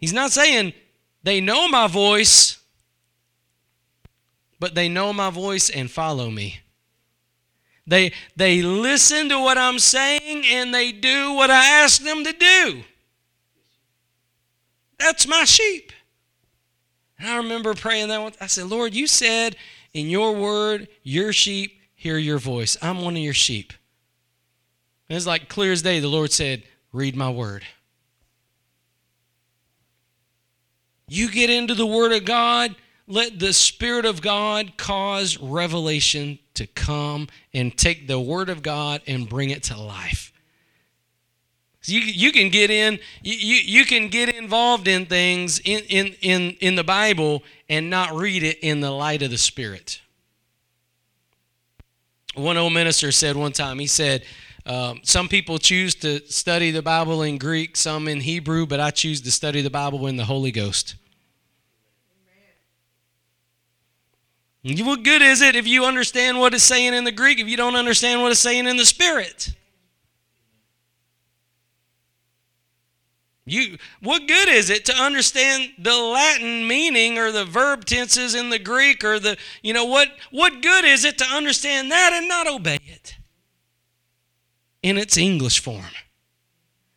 He's 0.00 0.12
not 0.12 0.32
saying 0.32 0.72
they 1.22 1.40
know 1.40 1.68
my 1.68 1.86
voice, 1.86 2.58
but 4.58 4.74
they 4.74 4.88
know 4.88 5.12
my 5.12 5.30
voice 5.30 5.68
and 5.68 5.90
follow 5.90 6.30
me. 6.30 6.60
They, 7.86 8.12
they 8.36 8.62
listen 8.62 9.28
to 9.28 9.38
what 9.38 9.58
I'm 9.58 9.78
saying 9.78 10.44
and 10.46 10.72
they 10.72 10.92
do 10.92 11.32
what 11.34 11.50
I 11.50 11.82
ask 11.82 12.02
them 12.02 12.24
to 12.24 12.32
do. 12.32 12.82
That's 14.98 15.26
my 15.26 15.44
sheep. 15.44 15.92
And 17.18 17.28
I 17.28 17.36
remember 17.36 17.74
praying 17.74 18.08
that 18.08 18.22
one. 18.22 18.32
I 18.40 18.46
said, 18.46 18.66
Lord, 18.66 18.94
you 18.94 19.06
said 19.06 19.56
in 19.92 20.08
your 20.08 20.34
word, 20.34 20.88
your 21.02 21.32
sheep 21.32 21.80
hear 21.94 22.16
your 22.16 22.38
voice. 22.38 22.76
I'm 22.80 23.02
one 23.02 23.16
of 23.16 23.22
your 23.22 23.34
sheep. 23.34 23.72
And 25.08 25.16
it's 25.16 25.26
like 25.26 25.48
clear 25.48 25.72
as 25.72 25.82
day, 25.82 26.00
the 26.00 26.08
Lord 26.08 26.32
said, 26.32 26.62
Read 26.92 27.14
my 27.14 27.30
word. 27.30 27.64
You 31.12 31.28
get 31.28 31.50
into 31.50 31.74
the 31.74 31.86
word 31.86 32.12
of 32.12 32.24
God, 32.24 32.76
let 33.08 33.40
the 33.40 33.52
Spirit 33.52 34.04
of 34.04 34.22
God 34.22 34.76
cause 34.76 35.36
revelation 35.38 36.38
to 36.54 36.68
come 36.68 37.26
and 37.52 37.76
take 37.76 38.06
the 38.06 38.20
Word 38.20 38.48
of 38.48 38.62
God 38.62 39.02
and 39.08 39.28
bring 39.28 39.50
it 39.50 39.64
to 39.64 39.76
life. 39.76 40.32
So 41.80 41.94
you, 41.94 41.98
you 41.98 42.30
can 42.30 42.48
get 42.48 42.70
in, 42.70 43.00
you, 43.22 43.56
you 43.56 43.84
can 43.84 44.06
get 44.06 44.28
involved 44.28 44.86
in 44.86 45.04
things 45.06 45.58
in, 45.58 45.80
in, 45.88 46.14
in, 46.20 46.50
in 46.60 46.74
the 46.76 46.84
Bible 46.84 47.42
and 47.68 47.90
not 47.90 48.14
read 48.14 48.44
it 48.44 48.60
in 48.60 48.80
the 48.80 48.92
light 48.92 49.22
of 49.22 49.32
the 49.32 49.38
Spirit. 49.38 50.00
One 52.36 52.56
old 52.56 52.72
minister 52.72 53.10
said 53.10 53.34
one 53.34 53.50
time, 53.50 53.80
he 53.80 53.88
said, 53.88 54.22
um, 54.64 55.00
some 55.02 55.26
people 55.26 55.58
choose 55.58 55.96
to 55.96 56.20
study 56.30 56.70
the 56.70 56.82
Bible 56.82 57.22
in 57.22 57.36
Greek, 57.36 57.76
some 57.76 58.06
in 58.06 58.20
Hebrew, 58.20 58.64
but 58.64 58.78
I 58.78 58.92
choose 58.92 59.20
to 59.22 59.32
study 59.32 59.60
the 59.60 59.70
Bible 59.70 60.06
in 60.06 60.16
the 60.16 60.26
Holy 60.26 60.52
Ghost. 60.52 60.94
What 64.62 65.02
good 65.02 65.22
is 65.22 65.40
it 65.40 65.56
if 65.56 65.66
you 65.66 65.84
understand 65.84 66.38
what 66.38 66.52
it's 66.52 66.62
saying 66.62 66.92
in 66.92 67.04
the 67.04 67.12
Greek 67.12 67.38
if 67.38 67.48
you 67.48 67.56
don't 67.56 67.76
understand 67.76 68.20
what 68.20 68.30
it's 68.30 68.40
saying 68.40 68.66
in 68.66 68.76
the 68.76 68.84
Spirit? 68.84 69.54
You, 73.46 73.78
what 74.00 74.28
good 74.28 74.48
is 74.48 74.70
it 74.70 74.84
to 74.84 74.94
understand 74.94 75.72
the 75.78 75.96
Latin 75.96 76.68
meaning 76.68 77.18
or 77.18 77.32
the 77.32 77.44
verb 77.44 77.84
tenses 77.84 78.34
in 78.34 78.50
the 78.50 78.58
Greek 78.58 79.02
or 79.02 79.18
the, 79.18 79.36
you 79.62 79.72
know, 79.72 79.86
what, 79.86 80.08
what 80.30 80.62
good 80.62 80.84
is 80.84 81.04
it 81.04 81.18
to 81.18 81.24
understand 81.24 81.90
that 81.90 82.12
and 82.12 82.28
not 82.28 82.46
obey 82.46 82.78
it 82.86 83.16
in 84.82 84.98
its 84.98 85.16
English 85.16 85.60
form? 85.60 85.82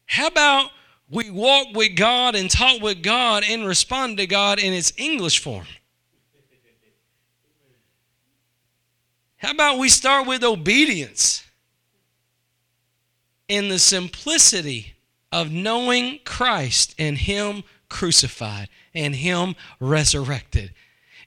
How 0.06 0.28
about 0.28 0.70
we 1.10 1.32
walk 1.32 1.68
with 1.74 1.96
God 1.96 2.36
and 2.36 2.52
talk 2.52 2.82
with 2.82 3.02
God 3.02 3.44
and 3.48 3.66
respond 3.66 4.18
to 4.18 4.28
God 4.28 4.60
in 4.60 4.74
its 4.74 4.94
English 4.98 5.40
form? 5.40 5.66
How 9.44 9.52
about 9.52 9.78
we 9.78 9.90
start 9.90 10.26
with 10.26 10.42
obedience 10.42 11.44
in 13.50 13.68
the 13.68 13.78
simplicity 13.78 14.94
of 15.34 15.52
knowing 15.52 16.22
Christ 16.24 16.96
and 16.98 17.18
Him 17.18 17.66
crucified 17.90 18.70
and 18.96 19.14
Him 19.14 19.56
resurrected? 19.82 20.74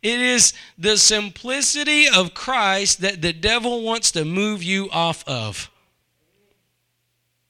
It 0.02 0.18
is 0.18 0.54
the 0.78 0.96
simplicity 0.96 2.08
of 2.08 2.32
Christ 2.32 3.02
that 3.02 3.20
the 3.20 3.34
devil 3.34 3.82
wants 3.82 4.10
to 4.12 4.24
move 4.24 4.62
you 4.62 4.88
off 4.90 5.22
of. 5.28 5.70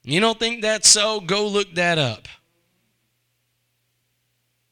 You 0.03 0.19
don't 0.19 0.37
think 0.37 0.61
that's 0.61 0.89
so? 0.89 1.21
Go 1.21 1.47
look 1.47 1.75
that 1.75 1.97
up. 1.97 2.27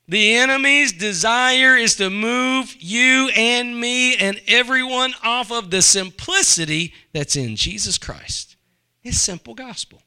The 0.08 0.36
enemy's 0.36 0.94
desire 0.94 1.76
is 1.76 1.96
to 1.96 2.10
move 2.10 2.76
you 2.80 3.30
and 3.36 3.80
me 3.80 4.16
and 4.16 4.40
everyone 4.48 5.14
off 5.24 5.52
of 5.52 5.72
the 5.72 5.82
simplicity 5.82 6.94
that's 7.12 7.36
in 7.36 7.56
Jesus 7.56 7.98
Christ. 7.98 8.56
It's 9.04 9.20
simple 9.20 9.56
gospel. 9.56 10.02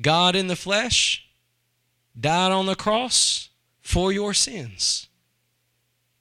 God 0.00 0.34
in 0.34 0.48
the 0.48 0.56
flesh 0.56 1.24
died 2.18 2.50
on 2.50 2.66
the 2.66 2.74
cross 2.74 3.50
for 3.80 4.12
your 4.12 4.34
sins. 4.34 5.06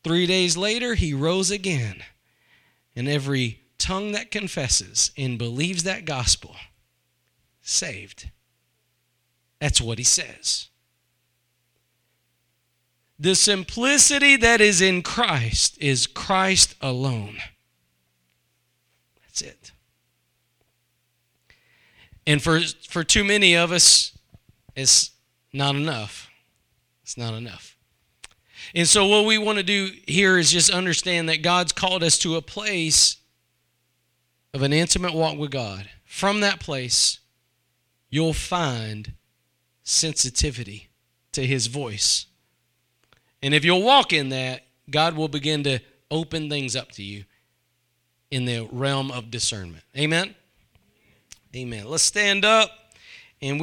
Three 0.03 0.27
days 0.27 0.55
later, 0.57 0.95
he 0.95 1.13
rose 1.13 1.51
again. 1.51 2.03
And 2.95 3.07
every 3.07 3.61
tongue 3.77 4.11
that 4.11 4.31
confesses 4.31 5.11
and 5.17 5.37
believes 5.37 5.83
that 5.83 6.05
gospel, 6.05 6.55
saved. 7.61 8.29
That's 9.59 9.79
what 9.81 9.97
he 9.97 10.03
says. 10.03 10.69
The 13.21 13.35
simplicity 13.35 14.35
that 14.37 14.61
is 14.61 14.81
in 14.81 15.03
Christ 15.03 15.77
is 15.79 16.07
Christ 16.07 16.73
alone. 16.81 17.37
That's 19.21 19.43
it. 19.43 19.71
And 22.25 22.41
for, 22.41 22.61
for 22.89 23.03
too 23.03 23.23
many 23.23 23.55
of 23.55 23.71
us, 23.71 24.17
it's 24.75 25.11
not 25.53 25.75
enough. 25.75 26.31
It's 27.03 27.15
not 27.15 27.35
enough. 27.35 27.77
And 28.73 28.87
so, 28.87 29.05
what 29.05 29.25
we 29.25 29.37
want 29.37 29.59
to 29.59 29.63
do 29.63 29.91
here 30.07 30.39
is 30.39 30.51
just 30.51 30.71
understand 30.71 31.29
that 31.29 31.43
God's 31.43 31.73
called 31.73 32.01
us 32.01 32.17
to 32.19 32.37
a 32.37 32.41
place 32.41 33.17
of 34.51 34.63
an 34.63 34.73
intimate 34.73 35.13
walk 35.13 35.37
with 35.37 35.51
God. 35.51 35.87
From 36.05 36.39
that 36.39 36.59
place, 36.59 37.19
you'll 38.09 38.33
find 38.33 39.13
sensitivity 39.83 40.89
to 41.33 41.45
His 41.45 41.67
voice. 41.67 42.25
And 43.41 43.53
if 43.53 43.65
you'll 43.65 43.83
walk 43.83 44.13
in 44.13 44.29
that, 44.29 44.63
God 44.89 45.15
will 45.15 45.27
begin 45.27 45.63
to 45.63 45.79
open 46.09 46.49
things 46.49 46.75
up 46.75 46.91
to 46.93 47.03
you 47.03 47.25
in 48.29 48.45
the 48.45 48.67
realm 48.71 49.11
of 49.11 49.31
discernment. 49.31 49.83
Amen? 49.97 50.35
Amen. 51.55 51.85
Let's 51.87 52.03
stand 52.03 52.45
up. 52.45 52.69